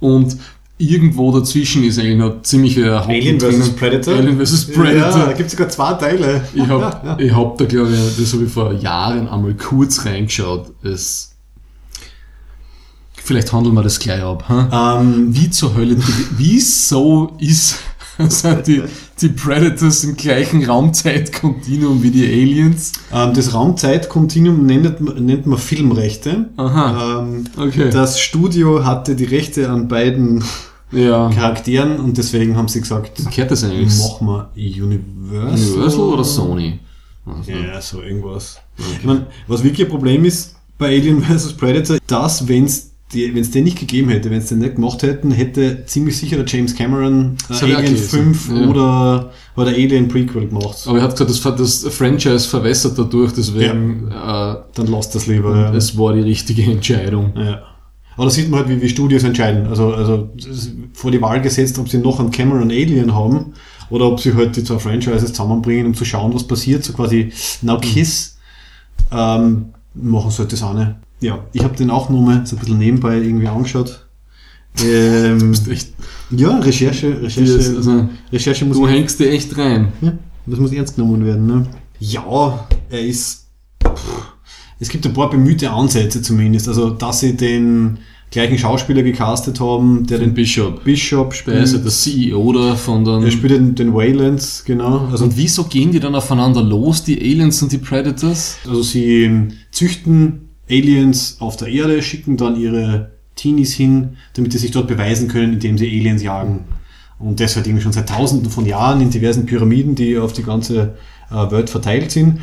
[0.00, 0.36] und
[0.80, 3.70] irgendwo dazwischen ist eigentlich noch ziemlicher Haken Alien vs.
[3.70, 4.14] Predator.
[4.14, 4.66] Alien vs.
[4.68, 5.26] Ja, da Predator.
[5.34, 6.42] gibt es sogar zwei Teile.
[6.54, 10.72] Ich hab, ich hab da glaube ich, das habe ich vor Jahren einmal kurz reingeschaut.
[10.82, 11.36] Es,
[13.22, 14.48] vielleicht handeln wir das gleich ab.
[14.48, 14.68] Hm?
[14.72, 15.96] Ähm, Wie zur Hölle,
[16.36, 17.78] wieso ist,
[18.28, 18.82] sind die,
[19.20, 22.92] die Predators im gleichen Raumzeitkontinuum wie die Aliens?
[23.12, 26.48] ähm, das Raumzeitkontinuum nennt, man- nennt man Filmrechte.
[26.56, 27.90] Aha, Ähm, okay.
[27.90, 30.42] Das Studio hatte die Rechte an beiden
[30.92, 31.30] ja.
[31.30, 33.98] Charakteren und deswegen haben sie gesagt, Kehrt das eigentlich?
[33.98, 35.74] machen wir Universal.
[35.74, 36.78] Universal oder Sony?
[37.26, 38.60] Also, Ja, so irgendwas.
[38.98, 41.52] Ich meine, was wirklich ein Problem ist bei Alien vs.
[41.54, 45.02] Predator, dass, wenn es die, wenn's den nicht gegeben hätte, wenn es den nicht gemacht
[45.02, 48.68] hätten, hätte ziemlich sicher der James Cameron äh, Alien gelesen, 5 ja.
[48.68, 50.78] oder, oder Alien Prequel gemacht.
[50.86, 55.56] Aber er hat gesagt, das, das Franchise verwässert dadurch, deswegen äh, Dann lasst das lieber.
[55.56, 55.74] Ja.
[55.74, 57.32] es war die richtige Entscheidung.
[57.36, 57.62] Ja.
[58.20, 59.66] Aber da sieht man halt, wie, wie Studios entscheiden.
[59.66, 63.54] Also, also ist vor die Wahl gesetzt, ob sie noch einen Cameron Alien haben
[63.88, 66.84] oder ob sie halt die zwei Franchises zusammenbringen, um zu schauen, was passiert.
[66.84, 68.36] So quasi Now Kiss
[69.10, 70.90] ähm, machen sie halt das auch nicht.
[71.20, 74.06] Ja, ich habe den auch nochmal so ein bisschen nebenbei irgendwie angeschaut.
[74.84, 75.94] Ähm, Echt,
[76.30, 79.94] ja, Recherche, Recherche, das, also, Recherche muss du hängst dir echt rein.
[80.02, 80.12] ja,
[80.44, 81.46] das muss ernst genommen werden.
[81.46, 81.66] Ne?
[82.00, 83.46] Ja, er ist.
[83.82, 84.34] Pff,
[84.80, 86.66] es gibt ein paar bemühte Ansätze zumindest.
[86.66, 87.98] Also, dass sie den
[88.30, 90.84] gleichen Schauspieler gecastet haben, der Den den Bishop.
[90.84, 91.84] Bishop Der ist ja spielt.
[91.84, 93.24] der CEO da von den...
[93.24, 95.08] Er spielt den, den Waylands, genau.
[95.10, 98.56] Also, und wieso gehen die dann aufeinander los, die Aliens und die Predators?
[98.66, 104.58] also sie ähm, züchten Aliens auf der Erde, schicken dann ihre Teenies hin, damit sie
[104.58, 106.64] sich dort beweisen können, indem sie Aliens jagen.
[107.18, 110.42] Und das halt irgendwie schon seit tausenden von Jahren in diversen Pyramiden, die auf die
[110.42, 110.94] ganze
[111.30, 112.38] äh, Welt verteilt sind.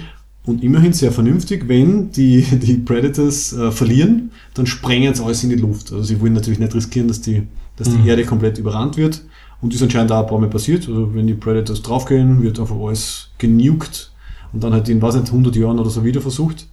[0.48, 5.50] Und immerhin sehr vernünftig, wenn die, die Predators äh, verlieren, dann sprengen sie alles in
[5.50, 5.92] die Luft.
[5.92, 7.44] Also sie wollen natürlich nicht riskieren, dass die,
[7.76, 8.08] dass die Mhm.
[8.08, 9.26] Erde komplett überrannt wird.
[9.62, 10.88] Und das ist anscheinend auch ein paar Mal passiert.
[10.88, 14.14] Also wenn die Predators draufgehen, wird einfach alles genukt
[14.54, 16.68] und dann halt in, was nicht, 100 Jahren oder so wieder versucht.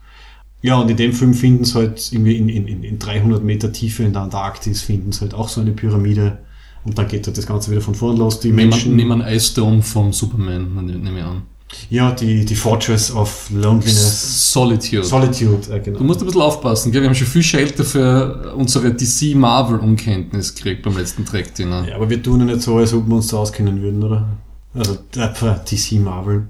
[0.62, 4.04] Ja, und in dem Film finden sie halt irgendwie in, in, in 300 Meter Tiefe
[4.04, 6.38] in der Antarktis finden sie halt auch so eine Pyramide.
[6.84, 8.38] Und dann geht halt das Ganze wieder von vorn los.
[8.38, 11.42] Die Menschen, nehmen einen Dome vom Superman, nehme ich an.
[11.90, 14.52] Ja, die, die Fortress of Loneliness.
[14.52, 15.04] Solitude.
[15.04, 15.98] Solitude, äh, genau.
[15.98, 17.02] Du musst ein bisschen aufpassen, gell?
[17.02, 21.86] wir haben schon viel Shelter für unsere DC Marvel Unkenntnis gekriegt beim letzten Track Dinner.
[21.88, 24.28] Ja, aber wir tun ja nicht so, als ob wir uns da auskennen würden, oder?
[24.74, 26.48] Also, äh, DC Marvel.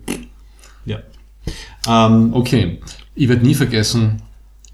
[0.84, 0.98] Ja.
[1.86, 2.80] Ähm, Okay,
[3.14, 4.22] ich werde nie vergessen,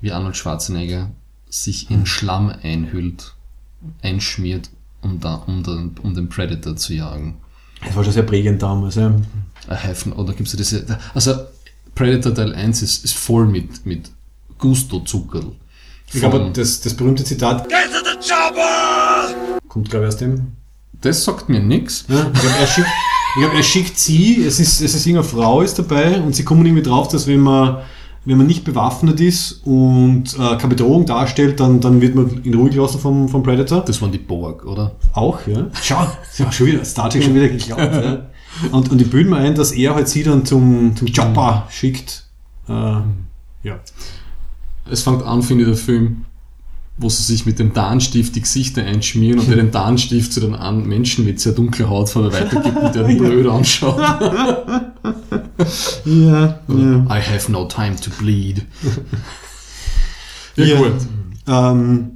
[0.00, 1.10] wie Arnold Schwarzenegger
[1.48, 3.34] sich in Schlamm einhüllt,
[4.02, 4.70] einschmiert,
[5.02, 7.38] um, da, um, den, um den Predator zu jagen.
[7.84, 9.14] Das war schon sehr prägend damals, ja.
[9.68, 11.34] I have, oder gibt's da diese, also
[11.94, 14.10] Predator Teil 1 ist, ist voll mit, mit
[14.58, 15.52] Gusto-Zuckerl.
[16.12, 17.68] Ich glaube, das, das berühmte Zitat
[19.68, 20.52] kommt, glaube ich, aus dem.
[21.00, 22.04] das sagt mir nix.
[22.08, 22.66] Ja, ich glaube, er
[23.38, 26.66] glaub, er schickt sie, es ist, es ist irgendeine Frau ist dabei und sie kommen
[26.66, 27.78] irgendwie drauf, dass wenn man,
[28.24, 32.54] wenn man nicht bewaffnet ist und äh, keine Bedrohung darstellt, dann, dann wird man in
[32.54, 33.82] Ruhe gelassen vom, vom Predator.
[33.82, 34.92] Das waren die Borg, oder?
[35.14, 35.68] Auch, ja.
[35.82, 36.06] Schau,
[36.38, 37.80] ja, schon wieder, Star Trek schon wieder geglaubt.
[37.80, 38.26] ja.
[38.72, 42.26] Und, und die bilden mir ein, dass er halt sie dann zum, zum Chopper schickt.
[42.68, 43.78] Äh, ja.
[44.90, 46.24] Es fängt an, finde ich, der Film,
[47.00, 50.54] wo sie sich mit dem Tarnstift die Gesichter einschmieren und der den Tarnstift zu den
[50.54, 53.98] anderen Menschen mit sehr dunkler Hautfarbe weitergibt und der den blöd anschaut.
[56.04, 57.06] Ja, ja.
[57.08, 58.64] I have no time to bleed.
[60.56, 60.78] Ja, Ja.
[60.78, 60.92] gut.
[61.46, 62.10] Ähm,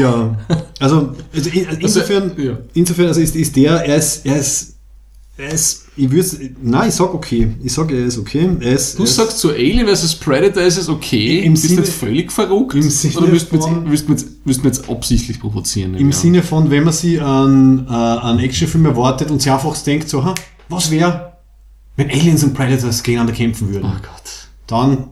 [0.00, 0.36] ja,
[0.78, 2.58] also, also in, also insofern, ja.
[2.74, 4.76] insofern also ist, ist der, er ist, er ist,
[5.36, 8.98] er ist, ich würde, nein, ich sag okay, ich sag, er ist okay, er ist,
[8.98, 10.14] Du er sagst zu Alien vs.
[10.16, 12.74] Predator ist es okay, Im bist Sinne- jetzt völlig verrückt?
[12.74, 13.50] im Sinne Oder willst
[14.08, 15.94] du jetzt, jetzt, absichtlich provozieren?
[15.94, 16.16] im Ja.
[16.16, 20.22] Sinne von, wenn man sie an, äh, an Actionfilm erwartet und sie einfach denkt so,
[20.24, 20.34] ha,
[20.68, 21.32] was wäre,
[21.96, 23.86] wenn Aliens und Predators gegeneinander kämpfen würden?
[23.86, 24.48] Oh Gott.
[24.66, 25.08] dann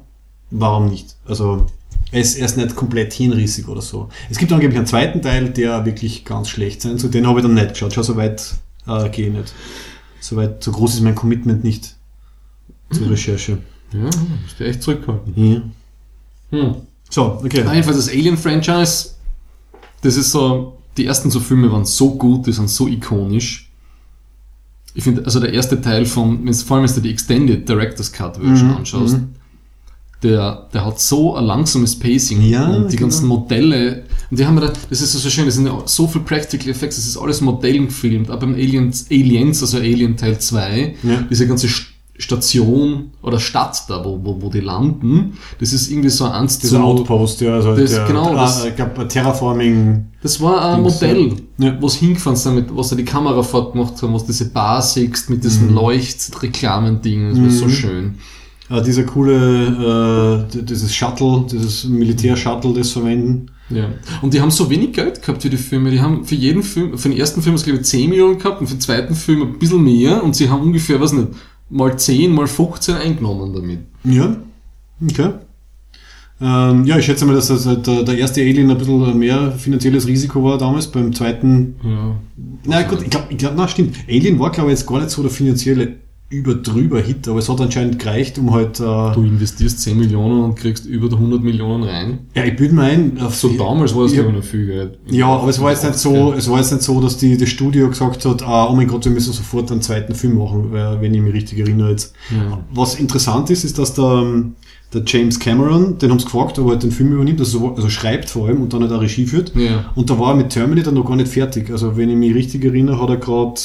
[0.50, 1.16] warum nicht?
[1.26, 1.66] Also
[2.12, 4.08] er ist, er ist nicht komplett hinrissig oder so.
[4.30, 7.10] Es gibt angeblich einen zweiten Teil, der wirklich ganz schlecht sein soll.
[7.10, 7.92] Den habe ich dann nicht geschaut.
[7.92, 8.54] Schau, so weit
[8.86, 9.52] äh, gehe ich nicht.
[10.24, 11.96] Soweit, so groß ist mein Commitment nicht
[12.90, 13.58] zur Recherche.
[13.92, 15.34] Ja, musst du echt zurückhalten.
[15.36, 16.58] Ja.
[16.58, 16.76] Hm.
[17.10, 17.58] So, okay.
[17.58, 19.10] Jedenfalls das Alien-Franchise,
[20.00, 23.70] das ist so, die ersten so Filme waren so gut, die sind so ikonisch.
[24.94, 28.38] Ich finde, also der erste Teil von, vor allem wenn du die Extended Director's Cut
[28.38, 29.28] Version Mhm, anschaust, mhm.
[30.22, 33.08] der, der hat so ein langsames Pacing Ja, und die genau.
[33.08, 36.22] ganzen Modelle, und die haben da, das ist so schön, das sind ja so viel
[36.22, 40.94] Practical Effects, das ist alles Modellen gefilmt, aber beim Aliens, Aliens, also Alien Teil 2,
[41.02, 41.22] Ja.
[41.30, 46.10] diese ganze St- Station oder Stadt da, wo, wo, wo die landen, das ist irgendwie
[46.10, 50.06] so eins Dieser Outpost, ja, also Das- der, genau, das- ich glaube, Terraforming.
[50.22, 51.76] Das war ein Dings, Modell, ja.
[51.80, 55.28] wo es hingefahren sind, mit, was da die Kamera fortgemacht haben, was diese Bar siehst
[55.28, 55.74] mit diesem Mhm.
[55.74, 57.70] Leuchtreklamending, das war so Mhm.
[57.70, 58.14] schön.
[58.70, 63.46] Äh, dieser coole, äh, dieses Shuttle, dieses Militär-Shuttle, das verwenden.
[63.70, 63.88] Ja.
[64.22, 65.90] Und die haben so wenig Geld gehabt für die Filme.
[65.90, 68.66] Die haben für jeden Film, für den ersten Film, glaube ich, 10 Millionen gehabt und
[68.66, 71.28] für den zweiten Film ein bisschen mehr und sie haben ungefähr, was nicht,
[71.70, 73.78] mal 10, mal 15 eingenommen damit.
[74.04, 74.36] Ja,
[75.02, 75.30] okay.
[76.40, 79.52] Ähm, ja, ich schätze mal, dass das halt der, der erste Alien ein bisschen mehr
[79.52, 80.88] finanzielles Risiko war damals.
[80.88, 82.16] Beim zweiten, Ja.
[82.64, 83.96] na gut, ich glaube, ich glaub, na stimmt.
[84.08, 85.94] Alien war, glaube ich, jetzt gar nicht so der finanzielle
[86.30, 90.56] überdrüber Hit, aber es hat anscheinend gereicht, um halt, äh, Du investierst 10 Millionen und
[90.56, 92.20] kriegst über 100 Millionen rein.
[92.34, 94.98] ja, ich bilde mir ein, auf So damals war glaube ich, noch viel Geld.
[95.06, 97.48] Ja, aber es war jetzt nicht so, es war jetzt nicht so, dass die, das
[97.48, 101.00] Studio gesagt hat, ah, oh mein Gott, wir müssen sofort einen zweiten Film machen, äh,
[101.00, 102.14] wenn ich mich richtig erinnere jetzt.
[102.30, 102.64] Ja.
[102.72, 104.54] Was interessant ist, ist, dass der, ähm,
[104.92, 107.88] der James Cameron, den haben sie gefragt, ob er halt den Film übernimmt, also, also
[107.90, 109.52] schreibt vor allem und dann halt auch Regie führt.
[109.54, 109.92] Ja.
[109.94, 111.70] Und da war er mit Terminator noch gar nicht fertig.
[111.70, 113.60] Also wenn ich mich richtig erinnere, hat er gerade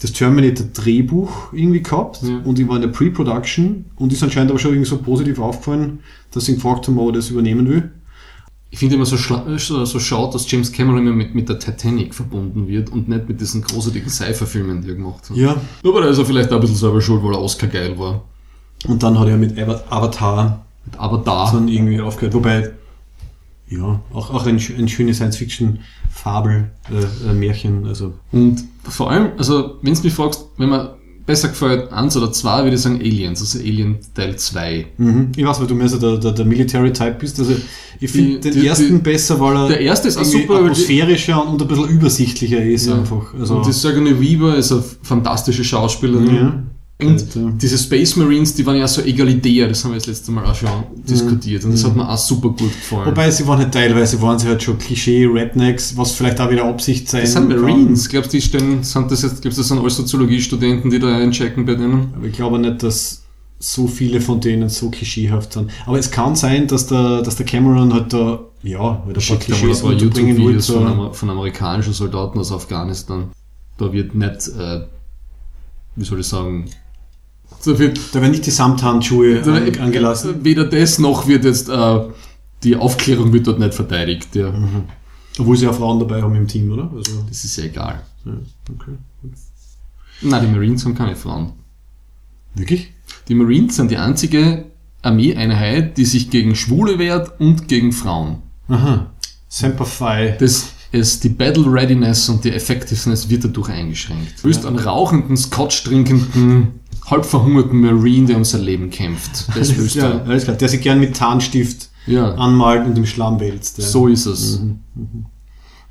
[0.00, 2.40] das Terminator-Drehbuch irgendwie gehabt Ja.
[2.44, 6.00] und ich war in der Pre-Production und ist anscheinend aber schon irgendwie so positiv aufgefallen,
[6.32, 7.90] dass ihn gefragt haben, ob er das übernehmen will.
[8.70, 12.66] Ich finde immer so, so, schaut, dass James Cameron immer mit, mit der Titanic verbunden
[12.66, 15.36] wird und nicht mit diesen großartigen Sci-Fi-Filmen, die er gemacht hat.
[15.36, 15.54] Ja.
[15.84, 18.24] Aber da ist er vielleicht auch ein bisschen selber schuld, weil er Oscar geil war.
[18.88, 20.66] Und dann hat er mit Ava- Avatar
[20.98, 22.34] Aber da, dann irgendwie aufgehört.
[22.34, 22.72] Wobei,
[23.76, 28.14] ja, auch, auch ein, ein schönes Science-Fiction-Fabel, äh, äh, also.
[28.32, 30.90] und vor allem, also, wenn du mich fragst, wenn man
[31.26, 34.86] besser gefällt, eins oder zwei, würde ich sagen Aliens, also Alien Teil 2.
[34.98, 35.32] Mhm.
[35.34, 37.38] Ich weiß, weil du mehr so der, der, der Military-Type bist.
[37.40, 37.54] Also
[37.98, 40.70] ich finde den die- ersten die- besser, weil er Der erste ist super, weil die-
[40.72, 42.96] atmosphärischer und ein bisschen übersichtlicher ist Ja.
[42.98, 43.32] einfach.
[43.40, 46.34] Also, und die Sigourney Weaver ist eine fantastische Schauspielerin.
[46.34, 46.62] ja.
[47.00, 47.26] Und
[47.60, 50.54] diese Space Marines, die waren ja so egalitär, das haben wir das letzte Mal auch
[50.54, 50.70] schon
[51.08, 51.64] diskutiert.
[51.64, 53.06] Und das hat mir auch super gut gefallen.
[53.06, 57.08] Wobei sie waren halt teilweise waren sie halt schon Klischee-Rednecks, was vielleicht auch wieder Absicht
[57.08, 57.60] sein das sind kann.
[57.60, 58.08] Marines.
[58.08, 61.16] Glaubst du, die stellen, sind das jetzt, glaubst du, das sind alles Soziologiestudenten, die da
[61.16, 62.14] einchecken bei denen?
[62.16, 63.24] Aber ich glaube nicht, dass
[63.58, 65.70] so viele von denen so klischeehaft sind.
[65.86, 69.20] Aber es kann sein, dass der, dass der Cameron halt da, ja, halt ein paar
[69.20, 70.60] Schickt ein Klischees paar unterbringen wollte.
[70.62, 70.78] von, so.
[70.86, 73.30] Amer- von amerikanischen Soldaten aus Afghanistan.
[73.78, 74.82] Da wird nicht, äh,
[75.96, 76.66] wie soll ich sagen,
[77.64, 80.44] da wird Da werden nicht die Samthandschuhe da, an, angelassen.
[80.44, 82.00] weder das noch wird jetzt äh,
[82.62, 84.34] die Aufklärung wird dort nicht verteidigt.
[84.34, 84.52] Ja.
[85.38, 86.90] Obwohl sie ja Frauen dabei haben im Team, oder?
[86.94, 88.02] Also, Das ist ja egal.
[88.24, 88.32] ja,
[88.74, 88.92] okay.
[90.22, 91.52] Nein, die Marines haben keine Frauen.
[92.54, 92.92] Wirklich?
[93.28, 94.66] Die Marines sind die einzige
[95.02, 98.38] Armeeeinheit, die sich gegen Schwule wehrt und gegen Frauen.
[98.68, 99.10] Aha.
[99.48, 100.34] Semper Fi.
[100.38, 104.42] Das ist die Battle Readiness und die Effectiveness wird dadurch eingeschränkt.
[104.42, 109.48] Du bist einen rauchenden, Scotch trinkenden, halb verhungerten Marine, der um sein Leben kämpft.
[109.56, 110.56] Das willst ja, alles klar.
[110.56, 113.78] Der sich gern mit Tarnstift Ja, anmalt und im Schlamm wälzt.
[113.78, 113.84] Ja.
[113.84, 114.60] so ist es.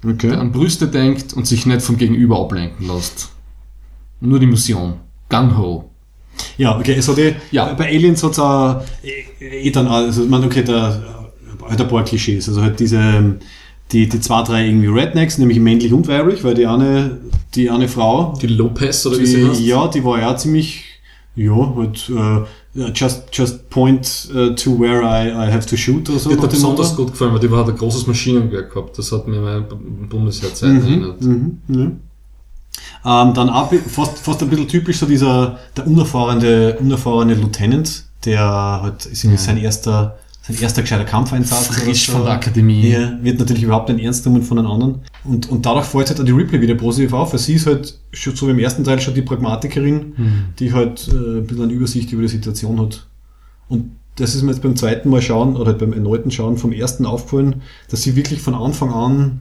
[0.05, 0.29] Okay.
[0.29, 3.29] Der an Brüste denkt und sich nicht vom Gegenüber ablenken lässt.
[4.19, 4.95] Nur die Mission.
[5.29, 5.89] Gung ho.
[6.57, 7.73] Ja, okay, es hat eh, Ja.
[7.73, 11.01] bei Aliens hat es auch eh, eh dann, auch- also, ich meine, okay, da
[11.67, 13.37] halt ein paar Klischees, also halt diese,
[13.91, 17.19] die, die zwei, drei irgendwie Rednecks, nämlich männlich und weiblich, weil die eine,
[17.55, 20.83] die eine Frau, Die Lopez oder die, ja, die war ja ziemlich,
[21.35, 26.19] ja, halt, äh, just, just point uh, to where I, I have to shoot oder
[26.19, 26.29] so.
[26.29, 28.97] Die hat mir besonders gut gefallen, weil die hat ein großes Maschinengewehr gehabt.
[28.97, 31.21] Das hat mir meine Bundesheerzeit erinnert.
[31.21, 31.91] Mhm, ja.
[33.05, 38.41] Ähm, dann auch fast, fast ein bisschen typisch so dieser der unerfahrene, unerfahrene Lieutenant, der
[38.81, 41.67] halt ist irgendwie sein erster sein erster gescheiter Kampfeinsatz.
[41.67, 42.13] Frisch so.
[42.13, 42.89] von der Akademie.
[42.89, 44.99] Ja, wird natürlich überhaupt nicht ernst genommen von den anderen.
[45.23, 47.97] Und, und dadurch fällt halt auch die Ripley wieder positiv auf, weil sie ist halt
[48.11, 50.13] schon so wie im ersten Teil schon die Pragmatikerin,
[50.59, 53.07] die halt äh, ein bisschen eine Übersicht über die Situation hat.
[53.69, 56.73] Und das ist mir jetzt beim zweiten Mal schauen, oder halt beim erneuten Schauen vom
[56.73, 59.39] ersten aufgefallen, dass sie wirklich von Anfang an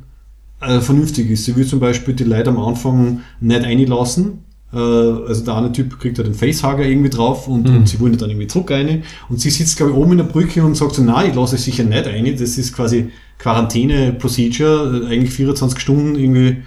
[0.61, 1.45] äh, vernünftig ist.
[1.45, 4.45] Sie will zum Beispiel die Leute am Anfang nicht einlassen.
[4.73, 8.17] Äh, also der eine Typ kriegt ja den Facehugger irgendwie drauf und, und sie wollen
[8.17, 9.03] dann irgendwie zurück rein.
[9.29, 11.57] Und sie sitzt, glaube ich, oben in der Brücke und sagt so, nein, ich lasse
[11.57, 12.25] es sicher nicht ein.
[12.37, 16.59] Das ist quasi Quarantäne-Procedure, äh, eigentlich 24 Stunden irgendwie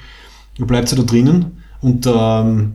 [0.60, 1.58] bleibt sie da drinnen.
[1.82, 2.74] Und ähm,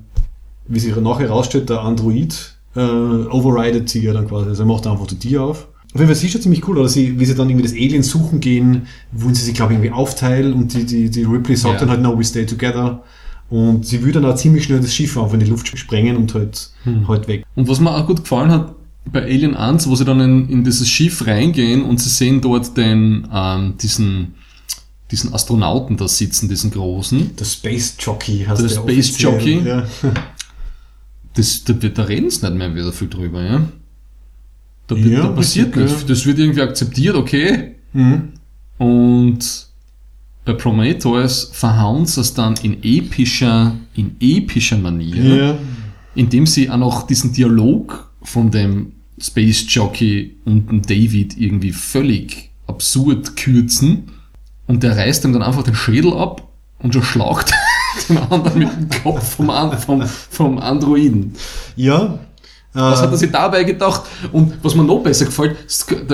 [0.69, 4.49] wie sich nachher herausstellt, der Android äh, overridet sie ja dann quasi.
[4.49, 5.69] Also er macht einfach die Tür auf.
[5.93, 7.73] Auf jeden Fall, sie ist schon ziemlich cool, oder sie, wie sie dann irgendwie das
[7.73, 11.57] Alien suchen gehen, wollen sie sich, glaube ich, irgendwie aufteilen und die, die, die Ripley
[11.57, 11.81] sagt Ja.
[11.81, 13.03] dann halt, no, we stay together.
[13.51, 16.33] Und sie würde dann auch ziemlich schnell das Schiff einfach in die Luft sprengen und
[16.35, 17.09] halt, Hm.
[17.09, 17.45] halt weg.
[17.57, 18.75] Und was mir auch gut gefallen hat,
[19.13, 22.77] bei Alien 1, wo sie dann in, in dieses Schiff reingehen und sie sehen dort
[22.77, 24.35] den, ähm, diesen,
[25.11, 27.35] diesen Astronauten da sitzen, diesen großen.
[27.37, 29.61] Der Space Jockey heißt Der der Space Jockey?
[29.65, 29.85] Ja.
[31.35, 33.63] Das, da, da reden sie nicht mehr wieder viel drüber, ja.
[34.89, 36.07] Da, Ja, da passiert richtig, nichts.
[36.07, 37.77] Das wird irgendwie akzeptiert, okay.
[37.93, 38.33] Mhm.
[38.79, 39.70] Und
[40.45, 45.37] bei Prometheus verhauen sie es dann in epischer, in epischer Manier.
[45.37, 45.59] Ja.
[46.15, 52.51] indem sie auch noch diesen Dialog von dem Space Jockey und dem David irgendwie völlig
[52.67, 54.11] absurd kürzen
[54.67, 57.53] und der reißt ihm dann einfach den Schädel ab und schlagt
[58.09, 61.35] den anderen mit dem Kopf vom, vom, vom Androiden.
[61.77, 62.19] Ja.
[62.73, 64.03] Was äh, hat er sich dabei gedacht?
[64.33, 65.57] Und was mir noch besser gefällt,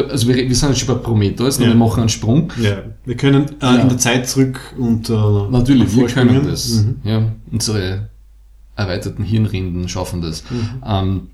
[0.09, 1.67] also wir, wir sind jetzt schon bei Prometheus, Ja.
[1.67, 2.51] wir machen einen Sprung.
[2.61, 3.77] Ja, wir können äh, Ja.
[3.77, 5.13] in der Zeit zurück und äh,
[5.51, 6.69] Natürlich, wir können das.
[6.71, 6.97] Mhm.
[7.05, 8.09] Ja, unsere
[8.75, 10.45] erweiterten Hirnrinden schaffen das.
[10.87, 11.29] Ähm,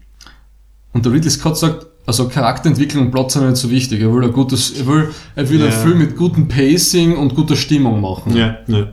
[0.92, 4.00] und der Ridley Scott sagt, also Charakterentwicklung und Plot sind nicht so wichtig.
[4.00, 5.66] Er will ein gutes, er will, er will Ja.
[5.66, 8.36] einen Film mit gutem Pacing und guter Stimmung machen.
[8.36, 8.88] Ja, ja.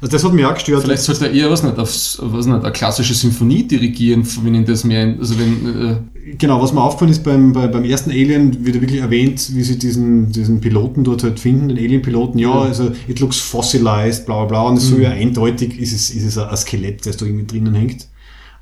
[0.00, 0.82] Also das hat mich auch gestört.
[0.82, 4.64] Vielleicht sollte er eher was nicht, aufs, was nicht, eine klassische Symphonie dirigieren, wenn ihn
[4.64, 5.96] das mehr, also wenn, äh,
[6.38, 9.62] Genau, was mir aufgefallen ist beim, bei, beim ersten Alien, wird ja wirklich erwähnt, wie
[9.62, 12.38] sie diesen, diesen Piloten dort halt finden, den Alien-Piloten.
[12.38, 12.60] Ja, Ja.
[12.62, 14.62] also it looks fossilized, bla bla bla.
[14.68, 17.74] Und es so ja eindeutig ist es, ist es ein Skelett, das da irgendwie drinnen
[17.74, 18.06] hängt.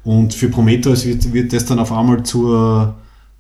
[0.05, 2.95] Und für Prometheus wird, wird das dann auf einmal zur,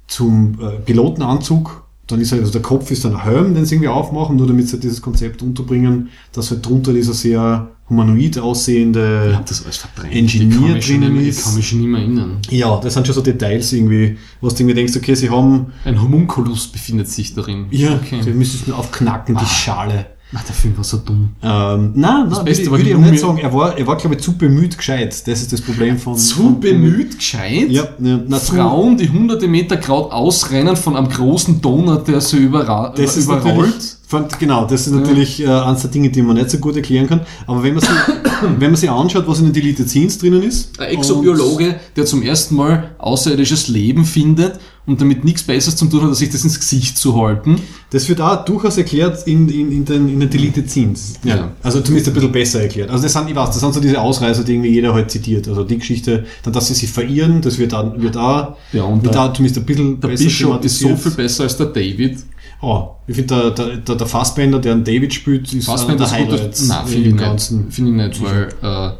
[0.09, 1.85] zum äh, Pilotenanzug.
[2.09, 4.47] Dann ist halt, also der Kopf ist dann ein Helm, den sie irgendwie aufmachen, nur
[4.47, 9.33] damit sie halt dieses Konzept unterbringen, dass halt drunter dieser sehr humanoid aussehende.
[9.35, 9.87] hab das alles.
[10.11, 11.39] Engineer ich kann mich schon drinnen nicht mehr- ist.
[11.39, 12.39] Ich kann mich schon nicht mehr erinnern.
[12.51, 16.01] Ja, das sind schon so Details irgendwie, was du irgendwie denkst, okay, sie haben, Ein
[16.03, 17.67] Homunculus befindet sich darin.
[17.71, 18.21] ja, okay.
[18.23, 20.07] sie müssen es nur aufknacken, die Schale.
[20.35, 21.31] Ach, der Film war so dumm.
[21.43, 23.97] Ähm, nein, nein, Beste würde, war würde die ich nicht sagen, er war, er war,
[23.97, 25.26] glaube ich, zu bemüht gescheit.
[25.26, 26.16] Das ist das Problem von...
[26.16, 27.70] Zu von- bemüht, gescheit?
[27.70, 32.37] Ja, ja na, Frauen, die hunderte Meter Kraut ausrennen von einem großen Donut, der sie
[32.39, 33.57] überra Das ist überrollt.
[33.57, 36.76] natürlich, fand, genau, das ist natürlich äh, eines der Dinge, die man nicht so gut
[36.76, 37.22] erklären kann.
[37.47, 37.91] Aber wenn man sich,
[38.59, 40.79] wenn man sich anschaut, was in den Deleted Scenes drinnen ist.
[40.79, 46.01] Ein Exobiologe, der zum ersten Mal außerirdisches Leben findet und damit nichts Besseres zu tun
[46.01, 47.61] hat, als sich das ins Gesicht zu halten.
[47.91, 51.14] Das wird auch durchaus erklärt in, in, in, den, in den Deleted Scenes.
[51.22, 51.53] Ja.
[51.62, 52.91] Also zumindest ein bisschen besser erklärt.
[52.91, 55.47] Also das sind, ich weiß, das sind so diese Ausreißer, die irgendwie jeder halt zitiert.
[55.47, 59.05] Also die Geschichte, dann, dass sie sich verirren, das wird auch, wird auch, Ja, und
[59.05, 62.18] wird auch zumindest ein bisschen Der besser Bishop ist so viel besser als der David.
[62.62, 66.12] Oh, ich finde, der, der, der, der Fassbender, der einen David spielt, ist Fassbender der.
[66.12, 67.74] Highlights Nein, finde ich nicht.
[67.74, 68.93] Finde ich nicht, weil, äh,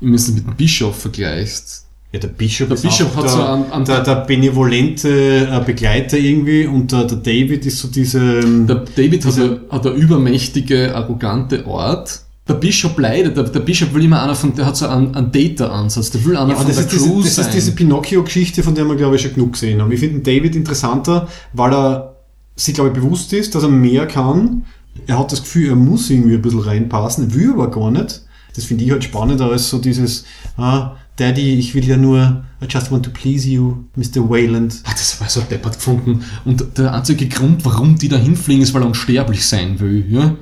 [0.00, 3.42] wenn du es mit dem Bischof vergleichst, Ja, der Bishop, Der Bishop hat der, so
[3.44, 5.08] einen- einen- der, der benevolente
[5.48, 8.40] äh, Begleiter irgendwie und der, der David ist so diese...
[8.66, 12.20] Der David hat, Diese- hat eine übermächtige, arrogante Art.
[12.48, 15.30] Der Bishop leidet, der, der Bishop will immer einer von, der hat so einen, einen
[15.30, 17.46] Data-Ansatz, der will einer Ja, von das der ist, diese, Crew das sein.
[17.46, 19.92] ist diese Pinocchio-Geschichte, von der wir, glaube ich, schon genug gesehen haben.
[19.92, 22.16] Ich finde David interessanter, weil er
[22.56, 24.64] sich, glaube ich, bewusst ist, dass er mehr kann.
[25.06, 28.22] Er hat das Gefühl, er muss irgendwie ein bisschen reinpassen, will aber gar nicht.
[28.56, 30.24] Das finde ich halt spannender als so dieses,
[30.56, 34.26] ah, Daddy, ich will ja nur, I just want to please you, Mr.
[34.26, 34.80] Wayland.
[34.84, 36.24] Ah, das war so deppert gefunden.
[36.46, 40.06] Und der einzige Grund, warum die da hinfliegen, ist, weil er unsterblich sein will.
[40.08, 40.34] Ja?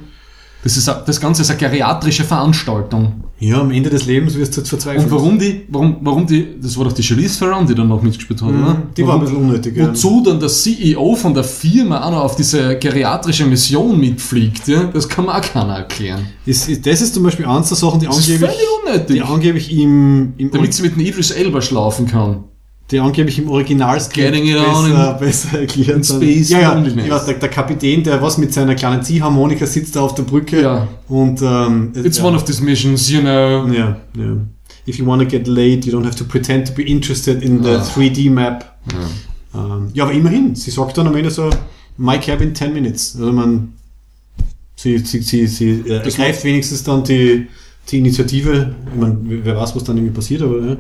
[0.65, 3.25] Das, ist, a- das Ganze ist eine geriatrische Veranstaltung.
[3.39, 5.05] Ja, am Ende des Lebens wirst du jetzt verzweifelt.
[5.05, 8.03] Und warum die, warum, warum die, das war doch die Charlize Theron, die dann noch
[8.03, 8.59] mitgespielt hat, oder?
[8.59, 9.89] Mhm, Die war ein Warum- bisschen unnötig, ja.
[9.89, 14.85] Wozu dann der CEO von der Firma auch noch auf diese geriatrische Mission mitfliegt, ja?
[14.93, 16.27] Das kann man auch keiner erklären.
[16.45, 19.17] Das ist, das ist zum Beispiel eins der Sachen, die Das ist angeblich, völlig unnötig.
[19.17, 22.45] die angeblich im, im, Damit sie mit dem Idris Elba schlafen kann.
[22.91, 26.07] Die angeblich im Originalskript Getting it on besser, in- besser sind.
[26.07, 30.01] space ja, ja, weiß, der, der Kapitän, der was mit seiner kleinen Ziehharmonika sitzt da
[30.01, 30.89] auf der Brücke Ja.
[31.09, 33.67] und ähm, It's ja, one of these missions, you know.
[33.73, 34.37] ja, ja.
[34.87, 37.63] If you want to get laid, you don't have to pretend to be interested in
[37.63, 37.83] the Ah.
[37.95, 38.79] 3D map.
[39.53, 39.61] Ja.
[39.77, 41.51] Ähm, ja, aber immerhin, sie sagt dann am Ende so,
[41.99, 43.15] my cabin 10 minutes.
[43.19, 43.75] Also man,
[44.77, 47.49] sie, sie, sie, sie äh, ergreift wenigstens dann die,
[47.91, 48.75] die Initiative.
[48.95, 50.77] Ich meine, wer weiß, was dann irgendwie passiert, aber ja.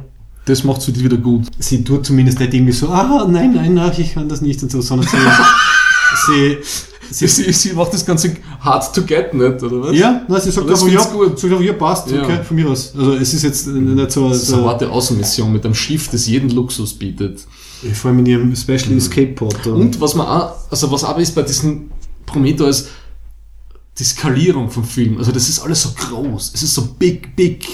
[0.48, 1.46] Das macht sie wieder gut.
[1.58, 4.70] sie tut zumindest nicht irgendwie so, ah, nein, nein, nein, ich kann das nicht und
[4.72, 5.16] so, sondern sie,
[6.26, 6.58] sie,
[7.10, 9.96] Sie, sie, macht das Ganze hard to get, nicht, oder was?
[9.96, 11.38] ja, nein, sie sagt Das einfach, ja, gut.
[11.38, 12.22] sagt ja, passt, Ja.
[12.22, 12.92] okay, von mir aus.
[12.96, 16.26] Also es ist jetzt nicht so, Das ist eine harte Außenmission mit einem Schiff, das
[16.26, 17.46] jeden Luxus bietet.
[17.94, 19.66] vor allem in ihrem Special Escape Pod.
[19.68, 21.90] Und was man auch, also was aber ist bei diesem
[22.26, 22.88] Prometheus,
[23.98, 25.16] die Skalierung vom Film.
[25.18, 26.52] Also das ist alles so groß.
[26.54, 27.64] Es ist so big, big.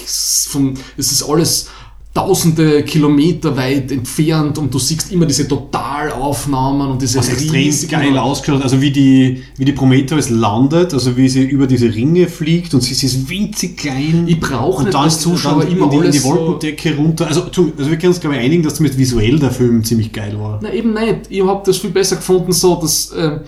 [0.47, 1.67] Vom, es ist alles
[2.15, 8.17] tausende Kilometer weit entfernt und du siehst immer diese Totalaufnahmen und diese Was extrem geil
[8.17, 8.63] ausgeschaut.
[8.63, 12.79] Also wie die, wie die Prometheus landet, also wie sie über diese Ringe fliegt und
[12.81, 14.23] sie, sie ist winzig klein.
[14.27, 16.95] Ich brauche und nicht dann, als Zuschauer dann immer in die, in die so- Wolkendecke
[16.95, 17.27] runter.
[17.27, 20.39] Also, also wir können uns glaube ich einigen, dass zumindest visuell der Film ziemlich geil
[20.39, 20.59] war.
[20.63, 21.17] Na eben nicht.
[21.27, 23.39] Ich habe das viel besser gefunden, so dass äh,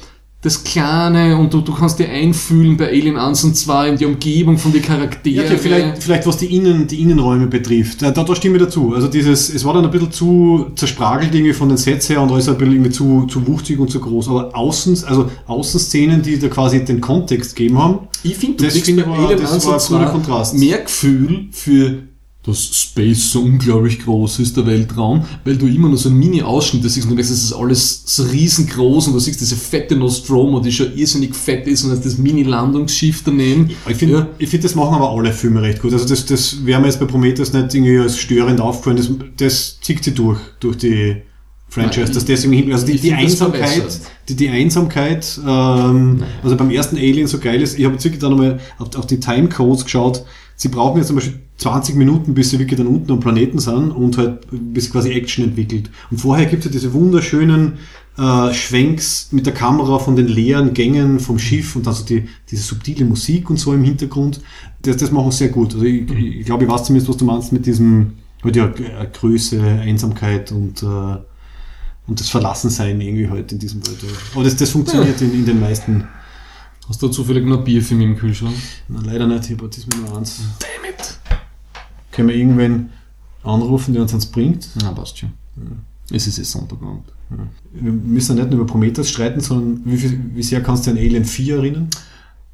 [0.47, 4.05] das Kleine und du, du kannst dir einfühlen bei Alien 1 und 2 in die
[4.05, 5.35] Umgebung von den Charakteren.
[5.37, 8.01] Ja, okay, vielleicht, vielleicht was die, Innen, die Innenräume betrifft.
[8.01, 8.93] Da, da, stimme ich dazu.
[8.95, 12.31] Also dieses, es war dann ein bisschen zu zerspragelt irgendwie von den Sets her und
[12.31, 14.29] alles ein bisschen irgendwie zu, zu wuchtig und zu groß.
[14.29, 18.73] Aber Außen, also Außenszenen, die da quasi den Kontext gegeben haben, Ich finde, du Das
[18.73, 20.57] kriegst finde bei war- Alien das 1 war und ein cooler 2 Kontrast.
[20.57, 22.07] mehr Gefühl für
[22.47, 26.81] dass Space so unglaublich groß ist, der Weltraum, weil du immer nur so einen Mini-Ausschnitt
[26.83, 30.59] siehst und du merkst, es ist alles so riesengroß und du siehst diese fette Nostromo,
[30.61, 33.69] die schon irrsinnig fett ist und hast das Mini-Landungsschiff daneben.
[33.87, 34.27] Ich finde, Ja.
[34.39, 35.93] ich finde, das machen aber alle Filme recht gut.
[35.93, 38.97] Also das, das wäre mir jetzt bei Prometheus nicht irgendwie als störend aufgefallen.
[38.97, 41.17] Das, das zieht sie durch, durch die
[41.69, 42.05] Franchise.
[42.05, 46.71] Nein, dass deswegen hinten, also die, die das Einsamkeit, die, die Einsamkeit, ähm, also beim
[46.71, 49.83] ersten Alien so geil ist, ich habe jetzt wirklich dann nochmal auf, auf die Timecodes
[49.83, 50.23] geschaut.
[50.58, 53.91] Sie brauchen jetzt zum Beispiel 20 Minuten, bis sie wirklich dann unten am Planeten sind
[53.91, 55.89] und halt bis quasi Action entwickelt.
[56.12, 57.74] Und vorher gibt es ja diese wunderschönen
[58.18, 62.28] äh, Schwenks mit der Kamera von den leeren Gängen vom Schiff und dann so die,
[62.49, 64.41] diese subtile Musik und so im Hintergrund.
[64.82, 65.76] Das, das machen sie sehr gut.
[65.76, 69.08] Also ich, ich glaube, ich weiß zumindest, was du meinst mit diesem halt ja, äh,
[69.14, 71.18] Größe, Einsamkeit und, äh,
[72.08, 73.97] und das Verlassensein irgendwie halt in diesem Welt.
[74.34, 76.08] Aber das, das funktioniert in, in den meisten.
[76.88, 78.55] Hast du zufällig noch Bier für mich im Kühlschrank?
[78.88, 80.41] Na, leider nicht, ich habe das nur eins.
[80.59, 81.19] Damn it!
[82.11, 82.89] Können wir irgendwen
[83.43, 84.69] anrufen, der uns eins bringt?
[84.81, 85.33] Na, passt schon.
[86.11, 87.03] Es ist jetzt Sonntagabend.
[87.73, 90.91] Wir müssen ja nicht nur über Prometheus streiten, sondern wie, viel, wie sehr kannst du
[90.91, 91.89] an Alien 4 erinnern?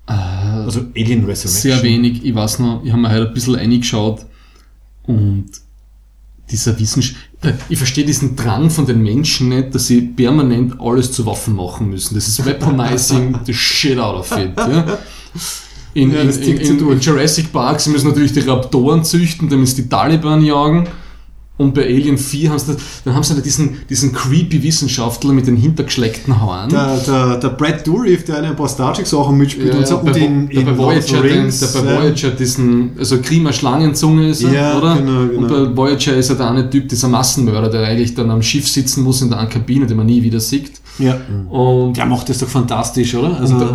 [0.08, 1.50] Also Alien Resurrection.
[1.50, 2.26] Sehr wenig.
[2.26, 4.26] Ich weiß noch, ich habe mir heute ein bisschen reingeschaut
[5.04, 5.46] und
[6.50, 7.20] dieser Wissenschaft,
[7.70, 11.90] ich verstehe diesen Drang von den Menschen nicht, dass sie permanent alles zu Waffen machen
[11.90, 12.16] müssen.
[12.16, 14.58] Das ist weaponizing the shit out of it.
[14.58, 14.98] Ja?
[15.94, 17.00] In, Ja, in, in, in.
[17.00, 20.88] Jurassic Park, sie müssen natürlich die Raptoren züchten, damit sie die Taliban jagen.
[21.64, 25.48] Und bei Alien 4 haben sie, da- dann haben sie diesen, diesen creepy Wissenschaftler mit
[25.48, 26.70] den hintergeschleckten Haaren.
[26.70, 29.96] Der, der, der Brad Dourif, der in ein paar Star Trek-Sachen mitspielt Ja, und so.
[29.96, 32.02] ja, bei, und in, der in bei Voyager, den, Rings, der bei ja.
[32.02, 34.96] Voyager diesen, also Grima Schlangenzunge ist er, Ja, oder?
[34.98, 35.38] genau, genau.
[35.40, 38.68] Und bei Voyager ist er der eine Typ, dieser Massenmörder, der eigentlich dann am Schiff
[38.68, 40.72] sitzen muss in der Kabine, den man nie wieder sieht.
[41.00, 41.18] Ja.
[41.50, 43.40] Und, Der macht das doch fantastisch, oder?
[43.40, 43.70] Also, und er,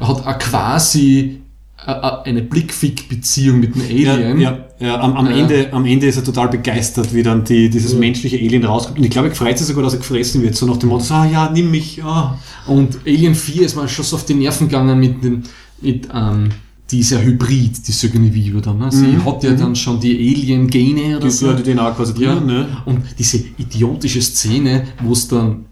[0.00, 1.40] er hat auch quasi
[1.86, 4.40] eine Blickfick-Beziehung mit ja, Alien.
[4.40, 5.36] ja, ja, am, am, Ja.
[5.36, 7.98] Ende, am Ende ist er total begeistert, wie dann die, dieses Ja.
[7.98, 8.98] menschliche Alien rauskommt.
[8.98, 10.54] Und ich glaube, er freut sich sogar, dass er gefressen wird.
[10.56, 12.02] So nach dem Motto, so, ah ja, nimm mich.
[12.02, 12.38] Ah.
[12.66, 15.42] Und Alien 4 ist mir schon so auf die Nerven gegangen mit dem,
[15.80, 16.48] mit, ähm,
[16.90, 18.78] die ist ja Hybrid, die Sigourney dann.
[18.78, 18.90] Ne?
[18.92, 21.46] Sie Mhm, hat ja dann schon die Alien-Gene oder Die, so.
[21.48, 22.66] ja, die DNA quasi Ja, drin, ne?
[22.84, 25.64] und diese idiotische Szene, wo es dann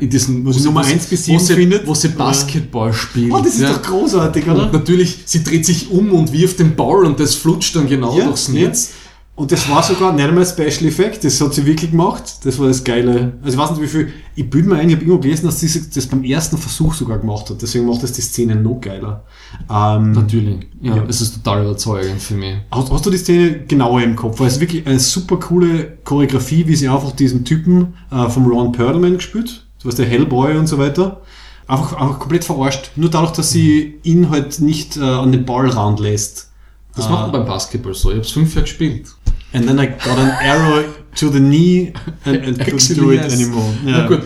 [0.00, 1.86] in diesen, Wo sie Nummer eins bis sieben wo sie, findet?
[1.86, 2.08] wo sie?
[2.08, 3.32] Basketball spielt.
[3.32, 3.72] Oh, das ist ja.
[3.72, 4.72] doch großartig, Und oder?
[4.72, 8.26] natürlich, sie dreht sich um und wirft den Ball und das flutscht dann genau Ja,
[8.26, 8.54] durchs ja.
[8.54, 8.92] Netz.
[9.36, 12.24] Und das war sogar nicht einmal ein Special Effect, das hat sie wirklich gemacht.
[12.44, 13.32] Das war das Geile.
[13.42, 15.60] Also ich weiß nicht wie viel, ich bilde mir ein, ich habe irgendwo gelesen, dass
[15.60, 17.62] sie das beim ersten Versuch sogar gemacht hat.
[17.62, 19.24] Deswegen macht das die Szene noch geiler.
[19.70, 20.66] Ähm, Natürlich.
[20.82, 21.04] Ja, Ja.
[21.08, 22.56] es ist total überzeugend für mich.
[22.70, 24.40] Hast, hast du die Szene genauer im Kopf?
[24.40, 28.46] Weil es ist wirklich eine super coole Choreografie, wie sie einfach diesen Typen äh, vom
[28.46, 31.20] Ron Perlman gespielt, so was der Hellboy und so weiter,
[31.66, 32.92] einfach, einfach komplett verarscht.
[32.96, 36.50] Nur dadurch, dass sie ihn halt nicht äh, an den Ball ranlässt.
[36.94, 37.10] Das Ah.
[37.10, 38.10] macht man beim Basketball so.
[38.10, 39.08] Ich habe es fünf Jahre gespielt.
[39.52, 40.84] And then I got an arrow
[41.16, 41.92] to the knee
[42.24, 43.32] and, and couldn't do it yes.
[43.32, 43.66] anymore.
[43.84, 44.20] Na gut.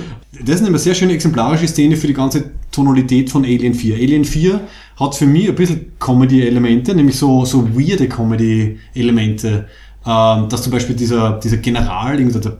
[0.44, 3.94] Das ist eine sehr schöne exemplarische Szene für die ganze Tonalität von Alien 4.
[3.94, 4.60] Alien 4
[4.98, 9.68] hat für mich ein bisschen Comedy-Elemente, nämlich so, so weirde Comedy-Elemente.
[10.06, 12.50] Ähm, dass zum Beispiel dieser, dieser General, irgendwie der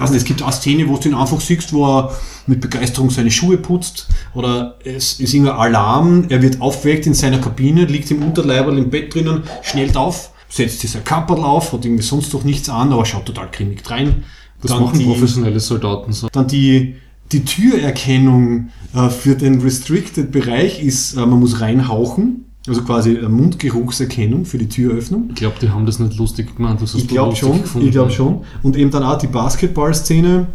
[0.00, 2.14] weiß nicht, es gibt auch Szene, wo du ihn einfach siehst, wo er
[2.46, 7.38] mit Begeisterung seine Schuhe putzt, oder es ist irgendein Alarm, er wird aufgeweckt in seiner
[7.38, 12.02] Kabine, liegt im Unterleiberl im Bett drinnen, schnellt auf, setzt dieser Kapperl auf, hat irgendwie
[12.02, 14.24] sonst doch nichts an, aber schaut total grimmig rein.
[14.62, 16.28] Das Dann machen die- professionelle Soldaten so.
[16.32, 16.96] dann die,
[17.32, 24.44] die Türerkennung äh, für den Restricted-Bereich ist, äh, man muss reinhauchen, also quasi äh, Mundgeruchserkennung
[24.44, 25.30] für die Türöffnung.
[25.30, 26.82] Ich glaube, die haben das nicht lustig gemeint.
[26.82, 27.86] Das hast Ich glaube schon, gefunden.
[27.86, 28.44] ich glaube schon.
[28.62, 30.46] Und eben dann auch die Basketball-Szene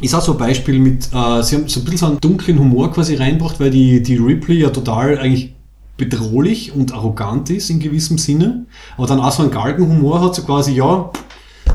[0.00, 2.58] ist auch so ein Beispiel mit, äh, sie haben so ein bisschen so einen dunklen
[2.58, 5.54] Humor quasi reinbracht, weil die, die Ripley ja total eigentlich
[5.96, 8.64] bedrohlich und arrogant ist in gewissem Sinne,
[8.96, 11.10] aber dann auch so einen Galgenhumor hat, so quasi, ja,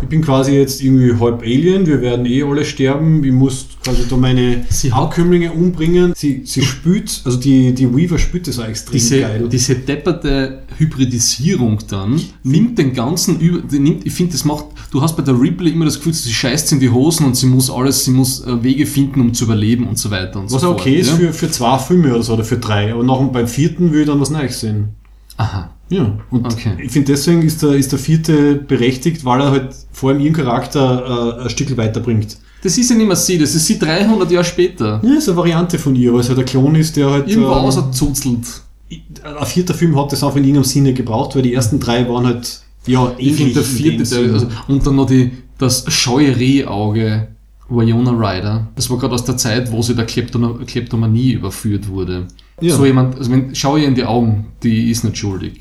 [0.05, 4.03] ich bin quasi jetzt irgendwie halb Alien, wir werden eh alle sterben, ich muss quasi
[4.07, 6.13] da meine Sie Abkömmlinge umbringen.
[6.15, 9.49] Sie, sie spült, also die, die Weaver spült das auch extrem diese, geil.
[9.51, 15.17] diese depperte Hybridisierung dann nimmt den ganzen über, nimmt, ich finde, das macht, du hast
[15.17, 18.05] bei der Ripley immer das Gefühl, sie scheißt in die Hosen und sie muss alles,
[18.05, 20.81] sie muss äh, Wege finden, um zu überleben und so weiter und was so fort.
[20.81, 21.15] okay ist ja?
[21.15, 22.93] für, für zwei Filme oder so, oder für drei.
[22.93, 24.89] Aber nach, beim vierten will ich dann was Neues sehen.
[25.37, 25.69] Aha.
[25.89, 26.71] Ja, und Okay.
[26.83, 30.33] ich finde deswegen ist der, ist der vierte berechtigt, weil er halt vor allem ihren
[30.33, 32.37] Charakter äh, ein Stück weiterbringt.
[32.63, 34.99] Das ist ja nicht mehr sie, das ist sie 300 Jahre später.
[35.03, 37.27] Ja, ist eine Variante von ihr, weil es halt ein Klon ist, der halt.
[37.27, 38.45] Irgendwo ähm, auserzuzelt.
[38.89, 42.25] ein vierter Film hat das auch in irgendeinem Sinne gebraucht, weil die ersten drei waren
[42.25, 43.53] halt, ja, ähnlich.
[43.53, 47.27] der vierte, der, also, und dann noch die, das scheue Rehauge
[47.69, 48.67] Wyona Ryder.
[48.75, 52.27] Das war gerade aus der Zeit, wo sie der Kleptomanie überführt wurde.
[52.61, 52.75] Ja.
[52.75, 55.59] So jemand, also wenn, schau ihr in die Augen, die ist nicht schuldig.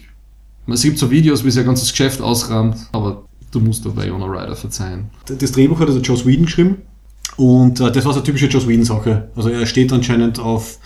[0.66, 4.26] Es gibt so Videos, wie sie ihr ganzes Geschäft ausrahmt, aber du musst der Wyona
[4.26, 5.10] Ryder verzeihen.
[5.26, 6.76] Das Drehbuch hat also Joss Whedon geschrieben
[7.36, 9.28] und äh, das war so eine typische Joss Whedon-Sache.
[9.36, 10.78] Also er steht anscheinend auf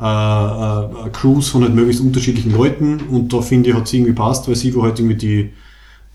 [0.00, 4.12] äh, äh, Crews von halt möglichst unterschiedlichen Leuten und da finde ich, hat sie irgendwie
[4.12, 5.52] passt, weil sie war halt irgendwie die,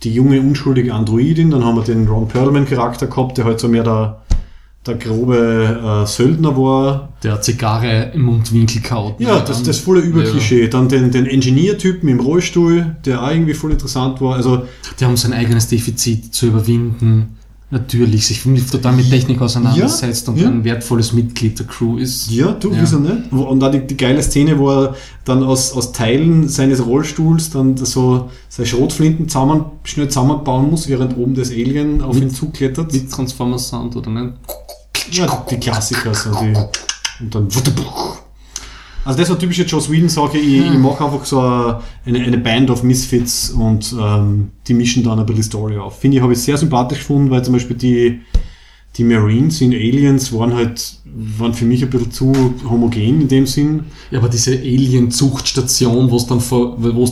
[0.04, 1.52] die junge, unschuldige Androidin.
[1.52, 4.22] Dann haben wir den Ron Perlman-Charakter gehabt, der halt so mehr der,
[4.86, 7.10] der grobe äh, Söldner war.
[7.24, 9.20] Der Zigarre im Mundwinkel kaut.
[9.20, 10.68] Ja, das, das volle Überklischee.
[10.68, 14.36] Dann den, den Engineer-Typen im Rollstuhl, der auch irgendwie voll interessant war.
[14.36, 14.64] Also
[15.00, 17.38] Die haben sein eigenes Defizit zu überwinden.
[17.72, 18.42] Natürlich, sich
[18.72, 20.48] total mit Technik auseinandersetzt Ja, und ja.
[20.48, 22.32] ein wertvolles Mitglied der Crew ist.
[22.32, 22.82] Ja, du, Ja.
[22.82, 23.32] wieso nicht?
[23.32, 27.78] Und dann die, die geile Szene, wo er dann aus, aus Teilen seines Rollstuhls dann
[27.78, 32.92] so seine Schrotflinten zusammen, schnell zusammenbauen muss, während oben das Alien auf Mit- ihn zuklettert.
[32.92, 34.34] Mit Transformers Sound oder nicht?
[35.12, 36.54] ja, die Klassiker, so die,
[37.24, 37.48] und dann.
[39.10, 42.84] Also das war typische Joss Whedon-Sache, ich, ich mache einfach so eine, eine Band of
[42.84, 46.00] Misfits und ähm, die mischen dann ein bisschen Story auf.
[46.00, 48.20] Finde ich, habe ich sehr sympathisch gefunden, weil zum Beispiel die,
[48.98, 50.94] die Marines in Aliens waren halt,
[51.38, 52.34] waren für mich ein bisschen zu
[52.70, 53.86] homogen in dem Sinn.
[54.12, 56.40] Ja, aber diese Alien-Zuchtstation, wo es dann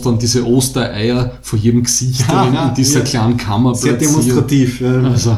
[0.02, 3.06] dann diese Ostereier vor jedem Gesicht Ja, in, in dieser ja.
[3.06, 4.12] kleinen Kammer Sehr platziert.
[4.12, 4.82] demonstrativ.
[4.82, 5.02] Ja.
[5.02, 5.38] Also,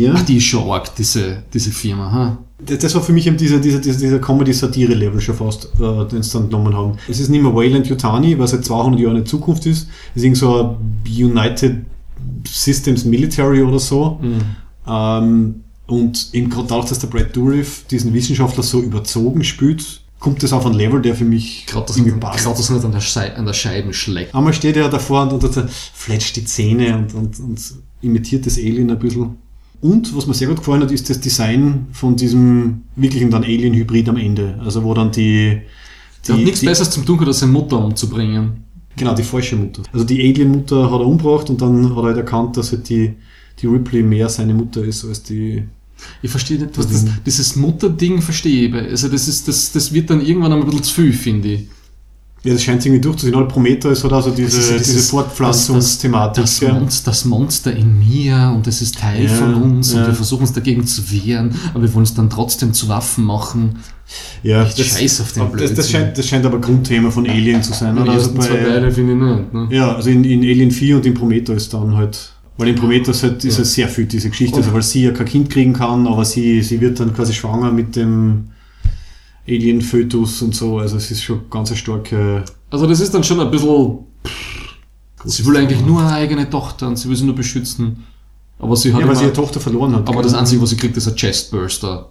[0.00, 0.12] Ja.
[0.16, 2.38] ach, die ist schon arg, diese, diese Firma, ha?
[2.64, 6.22] Das das war für mich eben dieser, dieser, dieser, dieser Comedy-Satire-Level schon fast, äh, den
[6.22, 6.98] sie dann genommen haben.
[7.08, 9.88] Es ist nicht mehr Wayland Yutani, was seit 200 Jahren in Zukunft ist.
[10.14, 10.76] Es ist irgend so ein
[11.08, 11.84] United
[12.46, 14.18] Systems Military oder so.
[14.86, 20.42] Ähm, und eben gerade dadurch, dass der Brad Dourif diesen Wissenschaftler so überzogen spielt, kommt
[20.42, 22.44] das auf ein Level, der für mich Gerade, er- passt.
[22.44, 24.34] gerade, dass er nicht an der, Schei an der Scheiben schlägt.
[24.34, 27.60] Einmal steht er davor und, und, und fletscht die Zähne und, und, und
[28.02, 29.36] imitiert das Alien ein bisschen.
[29.80, 34.08] Und was mir sehr gut gefallen hat, ist das Design von diesem wirklichen dann Alien-Hybrid
[34.08, 34.58] am Ende.
[34.64, 35.60] Also wo dann die...
[36.26, 38.64] Der hat nichts die, Besseres zum tun, als seine Mutter umzubringen.
[38.96, 39.82] Genau, die falsche Mutter.
[39.92, 43.14] Also die Alien-Mutter hat er umgebracht und dann hat er halt erkannt, dass halt die,
[43.60, 45.62] die Ripley mehr seine Mutter ist als die...
[46.22, 48.74] Ich verstehe nicht, was das, dieses Mutterding verstehe ich.
[48.74, 51.68] Also das ist, das, das wird dann irgendwann ein bisschen zu viel, finde ich.
[52.44, 53.36] Ja, das scheint sich irgendwie durchzuziehen.
[53.36, 56.44] Halt Prometheus hat also diese, Das ist diese Fortpflanzungsthematik.
[56.44, 56.72] Das, gell?
[56.72, 60.00] Monster, das Monster in mir und es ist Teil Ja, von uns ja.
[60.00, 63.24] und wir versuchen uns dagegen zu wehren, aber wir wollen es dann trotzdem zu Waffen
[63.24, 63.78] machen.
[64.42, 65.92] ja, echt scheiß auf den aber das, das, Blödsinn.
[66.00, 67.98] scheint, das scheint aber Grundthema von Alien zu sein.
[67.98, 68.12] Oder?
[68.12, 69.54] Also ersten zwei Teile finde ich nicht.
[69.54, 69.68] Ne?
[69.70, 72.30] Ja, also in, in Alien 4 und in Prometheus dann halt.
[72.56, 73.62] Weil in Prometheus halt ist Ja.
[73.62, 76.62] es sehr viel diese Geschichte, also weil sie ja kein Kind kriegen kann, aber sie,
[76.62, 78.48] sie wird dann quasi schwanger mit dem
[79.48, 80.78] Alien-Fötus und so.
[80.78, 82.44] Also es ist schon ganz eine starke.
[82.70, 83.98] Also das ist dann schon ein bisschen...
[85.24, 88.04] Sie will eigentlich nur eine eigene Tochter und sie will sie nur beschützen.
[88.58, 90.08] Aber sie hat Ja, weil sie ihre Tochter verloren hat.
[90.08, 92.08] aber das Einzige, was sie kriegt, ist ein Chestburster.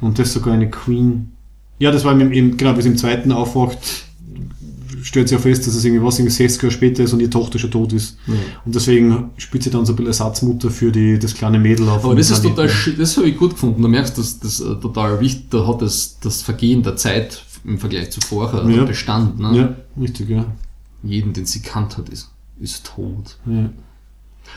[0.00, 1.32] Und das sogar eine Queen.
[1.78, 3.78] Ja, das war im, im, genau, bis im zweiten aufwacht,
[5.08, 7.30] stellt sie ja fest, dass es irgendwie was, irgendwie 60 Jahre später ist und ihre
[7.30, 8.16] Tochter schon tot ist.
[8.64, 12.04] Und deswegen spielt sie dann so ein bisschen Ersatzmutter für die, das kleine Mädel auf
[12.04, 12.68] Aber das ist Planeten.
[12.68, 13.82] total, das habe ich gut gefunden.
[13.82, 17.78] Du merkst, dass das äh, total wichtig, da hat das, das Vergehen der Zeit im
[17.78, 18.84] Vergleich zu vorher Ja.
[18.84, 19.38] Bestand.
[19.40, 19.56] Ne?
[19.96, 20.44] Ja, richtig, ja.
[21.02, 22.28] Jeden, den sie kannt hat, ist,
[22.60, 23.36] ist tot.
[23.46, 23.70] ja.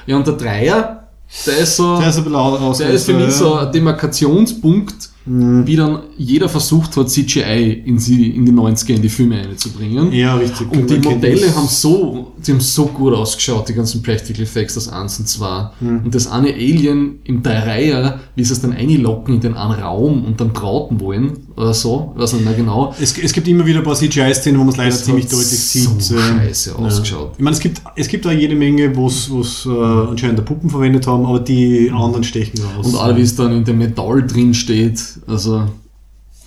[0.07, 1.07] Ja, und der Dreier,
[1.45, 2.78] der ist so, Der ist ein bisschen aus.
[2.78, 5.68] der ist für mich so ein Demarkationspunkt, Mhm.
[5.68, 10.11] wie dann jeder versucht hat, CGI in, sie, in die 90er in die Filme einzubringen.
[10.11, 10.72] Ja, richtig.
[10.72, 11.56] Und die Modelle das.
[11.56, 15.69] haben so, die haben so gut ausgeschaut, die ganzen Practical Effects, das 1 und 2.
[15.80, 16.02] Mhm.
[16.06, 20.23] Und das eine Alien im Dreier, wie sie es dann einlocken in den einen Raum
[20.26, 22.93] und dann brauten wollen, oder so, weiß nicht mehr genau.
[22.99, 25.48] Es, es gibt immer wieder ein paar CGI-Szenen, wo man es leider Das ziemlich deutlich
[25.48, 26.18] so sieht.
[26.18, 27.34] äh, scheiße ausgeschaut.
[27.38, 30.69] Ich meine, es gibt, es gibt auch jede Menge, wo es äh, anscheinend der Puppen
[30.69, 32.88] verwendet haben, aber die anderen stechen raus.
[32.88, 35.65] Und alle, wie es dann in dem Metall drin steht, also,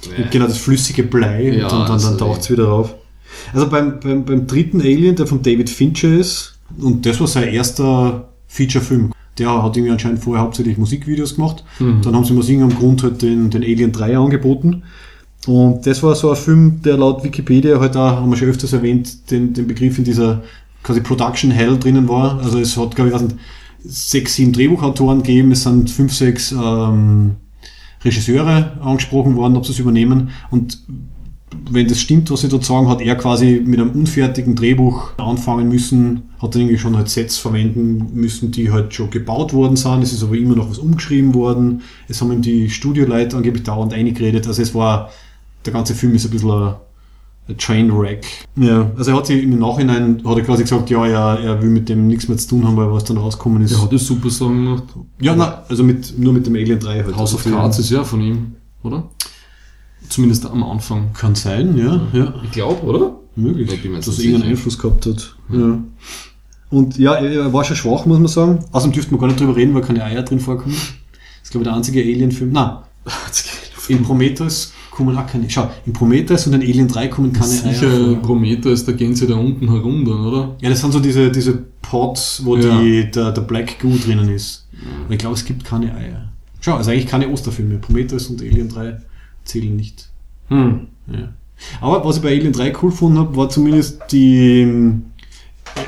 [0.07, 2.95] Und genau, das flüssige Blei Ja, und dann, also dann taucht es wieder auf.
[3.53, 7.49] Also beim, beim, beim dritten Alien, der von David Fincher ist, und das war sein
[7.49, 9.13] erster Feature-Film.
[9.39, 11.65] Der hat irgendwie anscheinend vorher hauptsächlich Musikvideos gemacht.
[11.79, 12.03] Mhm.
[12.03, 14.85] Dann haben sie aus irgendeinem Grund halt den, den Alien 3 angeboten.
[15.47, 18.73] Und das war so ein Film, der laut Wikipedia halt auch, haben wir schon öfters
[18.73, 20.43] erwähnt, den, den Begriff in dieser
[20.83, 22.41] quasi Production Hell drinnen war.
[22.41, 23.35] Also es hat, glaube ich,
[23.85, 27.33] sechs, sieben Drehbuchautoren gegeben, es sind fünf, sechs ähm,
[28.05, 30.31] Regisseure angesprochen worden, ob sie es übernehmen.
[30.51, 30.79] Und
[31.71, 35.69] wenn das stimmt, was sie dort sagen, hat er quasi mit einem unfertigen Drehbuch anfangen
[35.69, 40.03] müssen, hat dann irgendwie schon halt Sets verwenden müssen, die halt schon gebaut worden sind.
[40.03, 41.83] Es ist aber immer noch was umgeschrieben worden.
[42.09, 44.47] Es haben ihm die Studioleiter angeblich dauernd eingeredet.
[44.47, 45.11] Also es war,
[45.65, 46.75] der ganze Film ist ein bisschen
[47.59, 48.25] Trainwreck.
[48.57, 51.69] Ja, also er hat sich im Nachhinein, hat er quasi gesagt, ja, er, er will
[51.69, 53.73] mit dem nichts mehr zu tun haben, weil was dann rausgekommen ist.
[53.73, 54.85] Der hat das super Sachen gemacht.
[55.21, 57.17] ja, na, also mit, nur mit dem Alien 3 halt.
[57.17, 58.53] House of Cards ist ja von ihm,
[58.83, 59.11] oder?
[60.09, 61.13] Zumindest am Anfang.
[61.13, 62.35] Kann sein, ja, ja.
[62.45, 63.17] Ich glaube, oder?
[63.37, 64.51] Möglich, Ich dass er irgendeinen.
[64.53, 65.35] Einfluss gehabt hat.
[65.53, 65.79] Ja.
[66.71, 68.65] Und ja, er er war schon schwach, muss man sagen.
[68.73, 70.75] Außerdem dürfte man gar nicht drüber reden, weil keine Eier drin vorkommen.
[70.75, 72.53] Das ist, glaube ich, der einzige Alien-Film.
[72.53, 72.77] Nein,
[73.89, 75.51] in Prometheus kommen auch keine.
[75.51, 78.15] Schau, in Prometheus und in Alien 3 kommen keine Eier Sicher.
[78.23, 80.57] Prometheus, da gehen sie da unten herum dann, oder?
[80.61, 82.81] Ja, das sind so diese, diese Pots, wo Ja.
[82.81, 84.69] die, der, der Black Goo drinnen ist.
[85.05, 86.29] Aber ich glaube, es gibt keine Eier.
[86.61, 87.79] Schau, also eigentlich keine Osterfilme.
[87.79, 88.99] Prometheus und Alien 3
[89.45, 90.09] zählen nicht.
[90.49, 90.87] Hm.
[91.13, 91.29] Ja.
[91.81, 94.93] Aber was ich bei Alien 3 cool gefunden habe, war zumindest die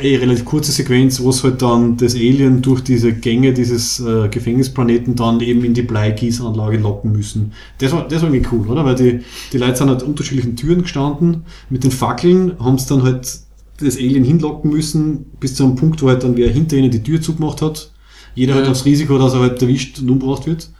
[0.02, 4.28] eh relativ kurze Sequenz, wo es halt dann das Alien durch diese Gänge dieses äh,
[4.28, 7.52] Gefängnisplaneten dann eben in die Bleigießanlage locken müssen.
[7.78, 8.84] Das war, das war irgendwie cool, oder?
[8.84, 9.20] Weil die,
[9.52, 13.38] die Leute sind halt unterschiedlichen Türen gestanden, mit den Fackeln haben es dann halt
[13.78, 17.02] das Alien hinlocken müssen, bis zu einem Punkt, wo halt dann wer hinter ihnen die
[17.02, 17.90] Tür zugemacht hat.
[18.34, 18.62] Jeder Ja.
[18.62, 20.70] hat aufs Risiko, dass er halt erwischt und umgebracht wird.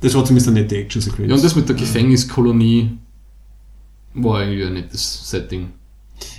[0.00, 1.28] Das war zumindest eine nette Action-Sequenz.
[1.28, 2.90] Ja, und das mit der Gefängniskolonie
[4.14, 5.68] war irgendwie ein nettes Setting.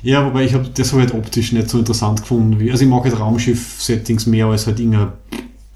[0.03, 2.59] Ja, wobei ich habe das halt optisch nicht so interessant gefunden.
[2.59, 5.13] Wie, also ich mag halt Raumschiff-Settings mehr als halt irgendeine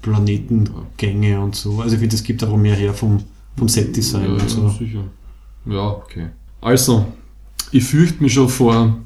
[0.02, 1.80] Planetengänge und so.
[1.80, 3.22] Also ich finde, es gibt aber mehr her vom,
[3.56, 4.68] vom Set-Design ja, und so.
[4.68, 5.04] sicher.
[5.66, 6.28] Ja, okay.
[6.60, 7.06] Also,
[7.70, 8.96] ich fürchte mich schon vor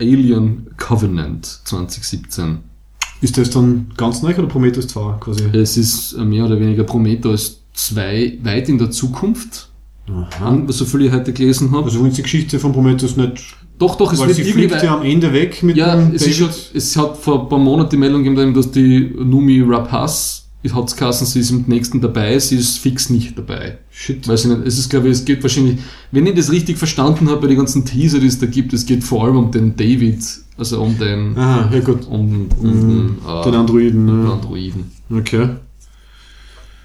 [0.00, 2.58] Alien Covenant 2017.
[3.20, 5.44] Ist das dann ganz neu oder Prometheus 2 quasi?
[5.52, 9.68] Es ist äh, mehr oder weniger Prometheus 2 weit in der Zukunft,
[10.08, 10.62] Aha.
[10.68, 11.86] so viel ich heute gelesen habe.
[11.86, 13.56] Also wenn die Geschichte von Prometheus nicht...
[13.78, 16.14] Doch, doch, es weil wird sie irgendwie fliegt ja am Ende weg mit Ja, dem
[16.14, 19.62] es, ist schon, es hat vor ein paar Monaten die Meldung gegeben, dass die Numi
[19.66, 20.44] Rapaz,
[20.74, 23.78] hat geheißen, sie ist im nächsten dabei, sie ist fix nicht dabei.
[23.90, 24.28] Shit.
[24.28, 25.78] Weiß ich nicht, es ist, glaube ich, es geht wahrscheinlich,
[26.12, 28.84] wenn ich das richtig verstanden habe bei den ganzen Teaser, die es da gibt, es
[28.84, 30.18] geht vor allem um den David,
[30.58, 32.06] also um den, Aha, ja gut.
[32.08, 34.06] um, um den, äh, Den Androiden.
[34.06, 34.32] den Ja.
[34.34, 34.90] Androiden.
[35.10, 35.48] Okay.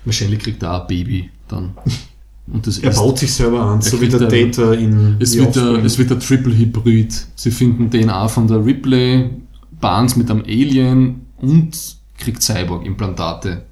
[0.06, 1.72] Wahrscheinlich kriegt er auch ein Baby dann.
[2.52, 5.56] Und das Er ist- baut sich selber an, so wie der Data in Es wird,
[5.56, 7.28] der, es wird der Triple Hybrid.
[7.36, 9.30] Sie finden DNA von der Ripley,
[9.80, 11.72] Barnes mit einem Alien und
[12.18, 13.64] kriegt Cyborg-Implantate.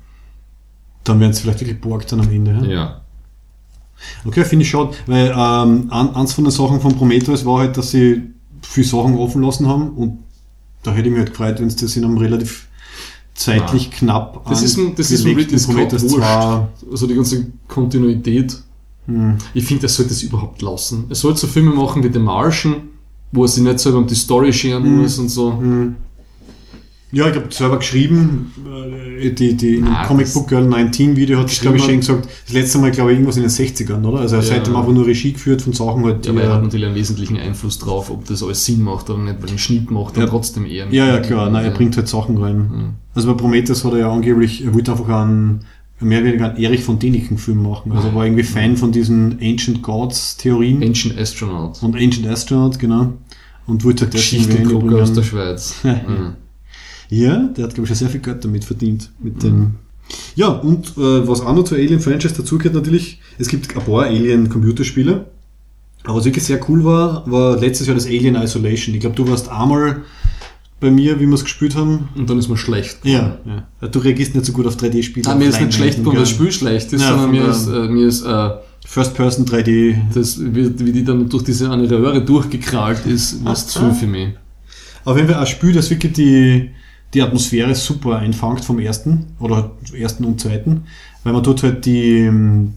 [1.03, 2.51] Dann werden sie vielleicht wirklich Borg dann am Ende.
[2.63, 2.71] Ja?
[2.71, 3.01] Ja.
[4.25, 7.91] Okay, finde ich schade, weil ähm, eins von den Sachen von Prometheus war halt, dass
[7.91, 8.21] sie
[8.61, 10.19] viele Sachen offen lassen haben und
[10.83, 12.67] da hätte ich mich halt gefreut, wenn es das in einem relativ
[13.43, 16.15] zeitlich knapp Das ist ein, das ist ein Ridley Scott wurscht.
[16.15, 16.67] 2.
[16.91, 18.57] Also die ganze Kontinuität.
[19.07, 19.37] Hm.
[19.53, 21.05] Ich finde, er sollte das überhaupt lassen.
[21.09, 22.75] Er sollte so Filme machen wie The Martian,
[23.31, 25.01] wo er sich nicht selber um die Story scheren Hm.
[25.01, 25.51] muss und so.
[25.53, 25.95] Hm.
[27.13, 28.53] Ja, ich habe selber geschrieben,
[29.19, 31.97] äh, die, die in dem Ah, Comic Book Girl 19 Video hat, glaube ich, schon
[31.97, 34.21] gesagt, das letzte Mal, glaube ich, irgendwas in den 60ern, oder?
[34.21, 34.47] Also er Ja.
[34.47, 37.37] seitdem einfach nur Regie geführt von Sachen halt, Ja, aber er hat natürlich einen wesentlichen
[37.37, 40.29] Einfluss drauf, ob das alles Sinn macht oder nicht, weil den Schnitt macht er Ja.
[40.29, 40.87] trotzdem eher.
[40.89, 41.49] Ja, ja, klar.
[41.49, 42.57] Nein, er bringt halt Sachen rein.
[42.57, 42.89] Mhm.
[43.13, 45.65] Also bei Prometheus hat er ja angeblich, er wollte einfach einen,
[45.99, 47.91] mehr oder weniger einen Erich von Däniken Film machen.
[47.91, 51.83] Also er war irgendwie Fan von diesen Ancient Gods Theorien Ancient Astronaut.
[51.83, 53.13] und Ancient Astronaut, genau.
[53.67, 54.57] Und wollte halt Geschichte
[55.01, 55.23] aus der.
[55.23, 55.75] Schweiz.
[55.83, 56.35] Mhm.
[57.11, 59.11] Ja, der hat, glaube ich, schon sehr viel Geld damit verdient.
[59.19, 59.75] Mit den
[60.35, 65.25] ja, und äh, was auch noch zur Alien-Franchise dazugehört natürlich, es gibt ein paar Alien-Computerspiele.
[66.03, 68.95] Aber was wirklich sehr cool war, war letztes Jahr das Alien Isolation.
[68.95, 70.01] Ich glaube, du warst einmal
[70.79, 72.09] bei mir, wie wir es gespielt haben.
[72.15, 72.97] Und dann ist man schlecht.
[73.03, 73.87] Ja, ja.
[73.87, 75.29] Du reagierst nicht so gut auf 3D-Spiele.
[75.29, 77.87] Ah, mir ist nicht schlecht weil das Spiel schlecht ist, Ja, sondern mir ist, äh,
[77.87, 78.49] mir ist äh,
[78.85, 79.95] First-Person 3D.
[80.13, 84.07] das, wie, wie die dann durch diese eine Röhre durchgekrallt ist, was zu viel für
[84.07, 84.29] mich.
[85.05, 86.71] Auf jeden Fall ein Spiel, das wirklich die,
[87.13, 90.83] die Atmosphäre super einfangt vom ersten oder ersten und zweiten,
[91.23, 92.73] weil man dort halt die ähm,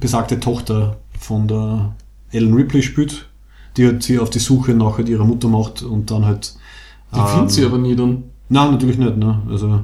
[0.00, 1.94] besagte Tochter von der
[2.32, 3.28] Ellen Ripley spielt,
[3.76, 6.54] die halt sie auf die Suche nach halt ihrer Mutter macht und dann halt.
[7.14, 8.24] Die findet sie aber nie dann.
[8.48, 9.40] Nein, natürlich nicht, ne?
[9.48, 9.80] Also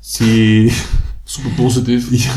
[0.00, 0.72] sie.
[1.24, 2.10] Super positiv.
[2.12, 2.30] Ja.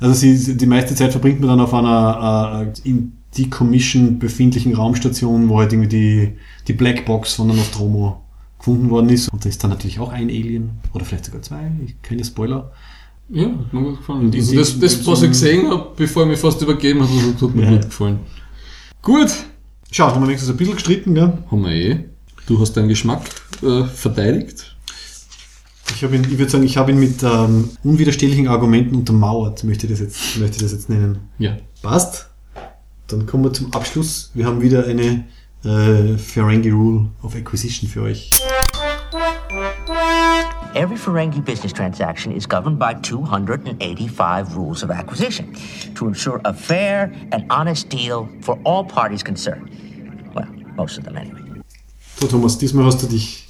[0.00, 4.74] Also sie, sie- die meiste Zeit verbringt man dann auf einer äh, in Decommission befindlichen
[4.74, 6.32] Raumstation, wo halt irgendwie die,
[6.66, 8.20] die Blackbox von der Nostromo
[8.60, 9.28] gefunden worden ist.
[9.32, 11.70] Und da ist dann natürlich auch ein Alien oder vielleicht sogar zwei.
[12.02, 12.70] Keine Spoiler.
[13.28, 14.20] Ja, hat mir gut gefallen.
[14.26, 17.42] Und Also das, das was ich gesehen habe, bevor ich mich fast übergeben habe, das
[17.42, 17.70] hat mir Ja.
[17.72, 18.18] gut gefallen.
[19.02, 19.30] Gut,
[19.92, 21.38] Schau, haben wir wenigstens ein bisschen gestritten, gell?
[21.50, 22.04] haben wir eh.
[22.46, 23.22] Du hast deinen Geschmack
[23.62, 24.76] äh, verteidigt.
[25.94, 29.92] Ich, ihn, ich würde sagen, ich habe ihn mit ähm, unwiderstehlichen Argumenten untermauert, möchte ich
[29.92, 31.18] das jetzt, möchte ich das jetzt nennen.
[31.38, 31.56] Ja.
[31.82, 32.28] Passt?
[33.08, 34.30] Dann kommen wir zum Abschluss.
[34.34, 35.24] Wir haben wieder eine
[35.64, 38.30] äh, Ferengi Rule of Acquisition für euch.
[40.74, 45.52] Every Ferengi business transaction is governed by 285 rules of acquisition
[45.94, 49.68] to ensure a fair and honest deal for all parties concerned.
[50.34, 50.46] Well,
[50.76, 51.40] most of them anyway.
[52.20, 53.48] So, Thomas, diesmal hast du dich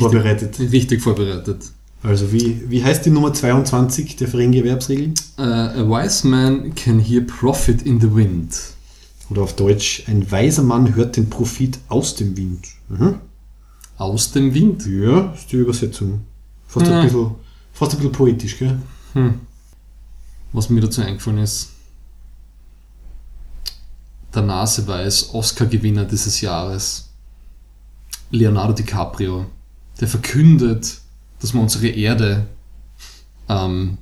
[0.00, 0.58] vorbereitet.
[0.58, 1.70] Richtig vorbereitet.
[2.02, 5.14] Also, wie, wie heißt die Nummer 22 der Ferengi-Erwerbsregeln?
[5.38, 8.73] Uh, a wise man can hear profit in the wind.
[9.30, 12.66] Oder auf Deutsch, ein weiser Mann hört den Profit aus dem Wind.
[12.88, 13.20] Mhm.
[13.96, 14.84] Aus dem Wind.
[14.86, 16.24] Ja, ist die Übersetzung.
[16.66, 16.98] Fast, Ja.
[17.00, 17.34] ein, bisschen,
[17.72, 18.78] fast ein bisschen poetisch, gell?
[20.52, 21.70] Was mir dazu eingefallen ist.
[24.34, 27.08] Der Naseweiß Oscar-Gewinner dieses Jahres.
[28.30, 29.46] Leonardo DiCaprio.
[30.00, 30.98] Der verkündet,
[31.38, 32.46] dass wir unsere Erde
[33.48, 33.98] ähm,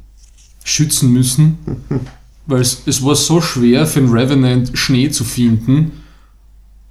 [0.64, 1.58] schützen müssen.
[2.46, 5.92] Weil es, es war so schwer für den Revenant Schnee zu finden.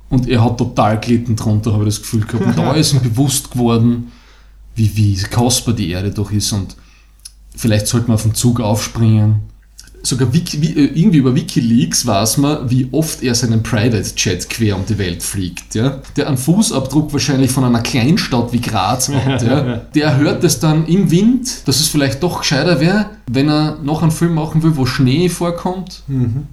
[0.10, 2.46] Und er hat total gelitten drunter, habe ich das Gefühl gehabt.
[2.46, 4.12] Und da ist ihm bewusst geworden,
[4.76, 6.52] wie, wie kostbar die Erde doch ist.
[6.52, 6.76] Und
[7.56, 9.51] vielleicht sollte man auf den Zug aufspringen.
[10.04, 14.50] Sogar Wiki, wie, äh, irgendwie über Wikileaks weiß man, wie oft er seinen Private Jet
[14.50, 15.76] quer um die Welt fliegt.
[15.76, 16.02] Ja?
[16.16, 19.42] Der einen Fußabdruck wahrscheinlich von einer Kleinstadt wie Graz hat.
[19.52, 19.82] Ja?
[19.96, 24.02] Der hört es dann im Wind, dass es vielleicht doch gescheiter wäre, wenn er noch
[24.02, 26.04] einen Film machen will, wo Schnee vorkommt,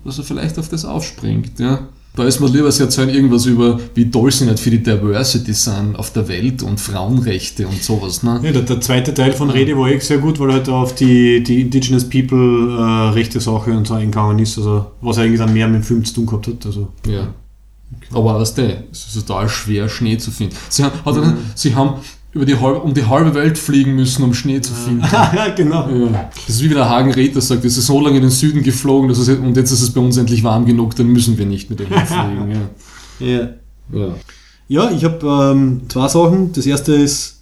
[0.04, 1.58] dass er vielleicht auf das aufspringt.
[1.58, 1.80] Ja?
[2.14, 5.52] Da ist mir lieber, sie erzählen irgendwas über, wie toll sie nicht für die Diversity
[5.52, 8.24] sind auf der Welt und Frauenrechte und sowas.
[8.24, 8.40] Ne?
[8.42, 10.96] Ja, der, der zweite Teil von Rede war echt sehr gut, weil er halt auf
[10.96, 15.52] die, die Indigenous People äh, rechte Sache und so eingegangen ist, also was eigentlich dann
[15.52, 16.66] mehr mit dem Film zu tun gehabt hat.
[16.66, 16.88] Also.
[17.06, 17.28] Ja.
[18.12, 20.56] Aber weißt du, es ist total schwer, Schnee zu finden.
[20.68, 22.00] Sie haben, hat er, sie haben
[22.32, 25.02] über die halbe, um die halbe Welt fliegen müssen, um Schnee zu finden.
[25.12, 25.88] ja, genau.
[25.88, 26.30] Ja.
[26.46, 29.08] Das ist wie der Hagen Räther sagt, es ist so lange in den Süden geflogen
[29.08, 31.70] dass es, und jetzt ist es bei uns endlich warm genug, dann müssen wir nicht
[31.70, 32.68] mit dem fliegen.
[33.20, 33.26] Ja.
[33.26, 33.48] Ja,
[33.92, 34.14] Ja.
[34.68, 36.52] ja ich habe ähm, zwei Sachen.
[36.52, 37.40] Das erste ist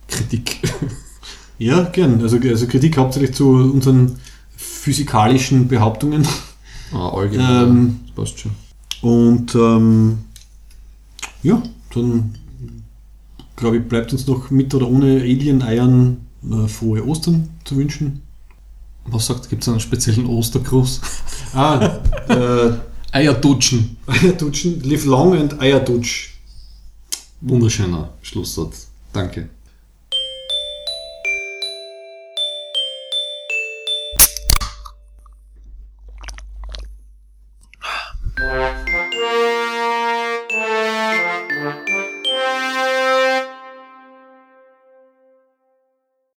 [0.08, 0.60] Kritik.
[1.58, 2.20] ja, gern.
[2.22, 4.18] Also, also Kritik hauptsächlich zu unseren
[4.56, 6.26] physikalischen Behauptungen.
[6.92, 7.68] Ah, allgemein.
[7.68, 8.52] Ähm, das passt schon.
[9.02, 10.18] Und ähm,
[11.42, 11.62] ja,
[11.94, 12.34] dann
[13.56, 18.22] glaube ich, bleibt uns noch mit oder ohne Alien-Eiern äh, frohe Ostern zu wünschen.
[19.04, 21.00] Was sagt, gibt es einen speziellen Ostergruß?
[21.54, 22.72] Ah, äh,
[23.12, 23.98] Eierdutschen.
[24.06, 26.30] Eierdutschen, live long and Eierdutsch.
[27.42, 28.88] Wunderschöner Schlusssatz.
[29.12, 29.50] Danke.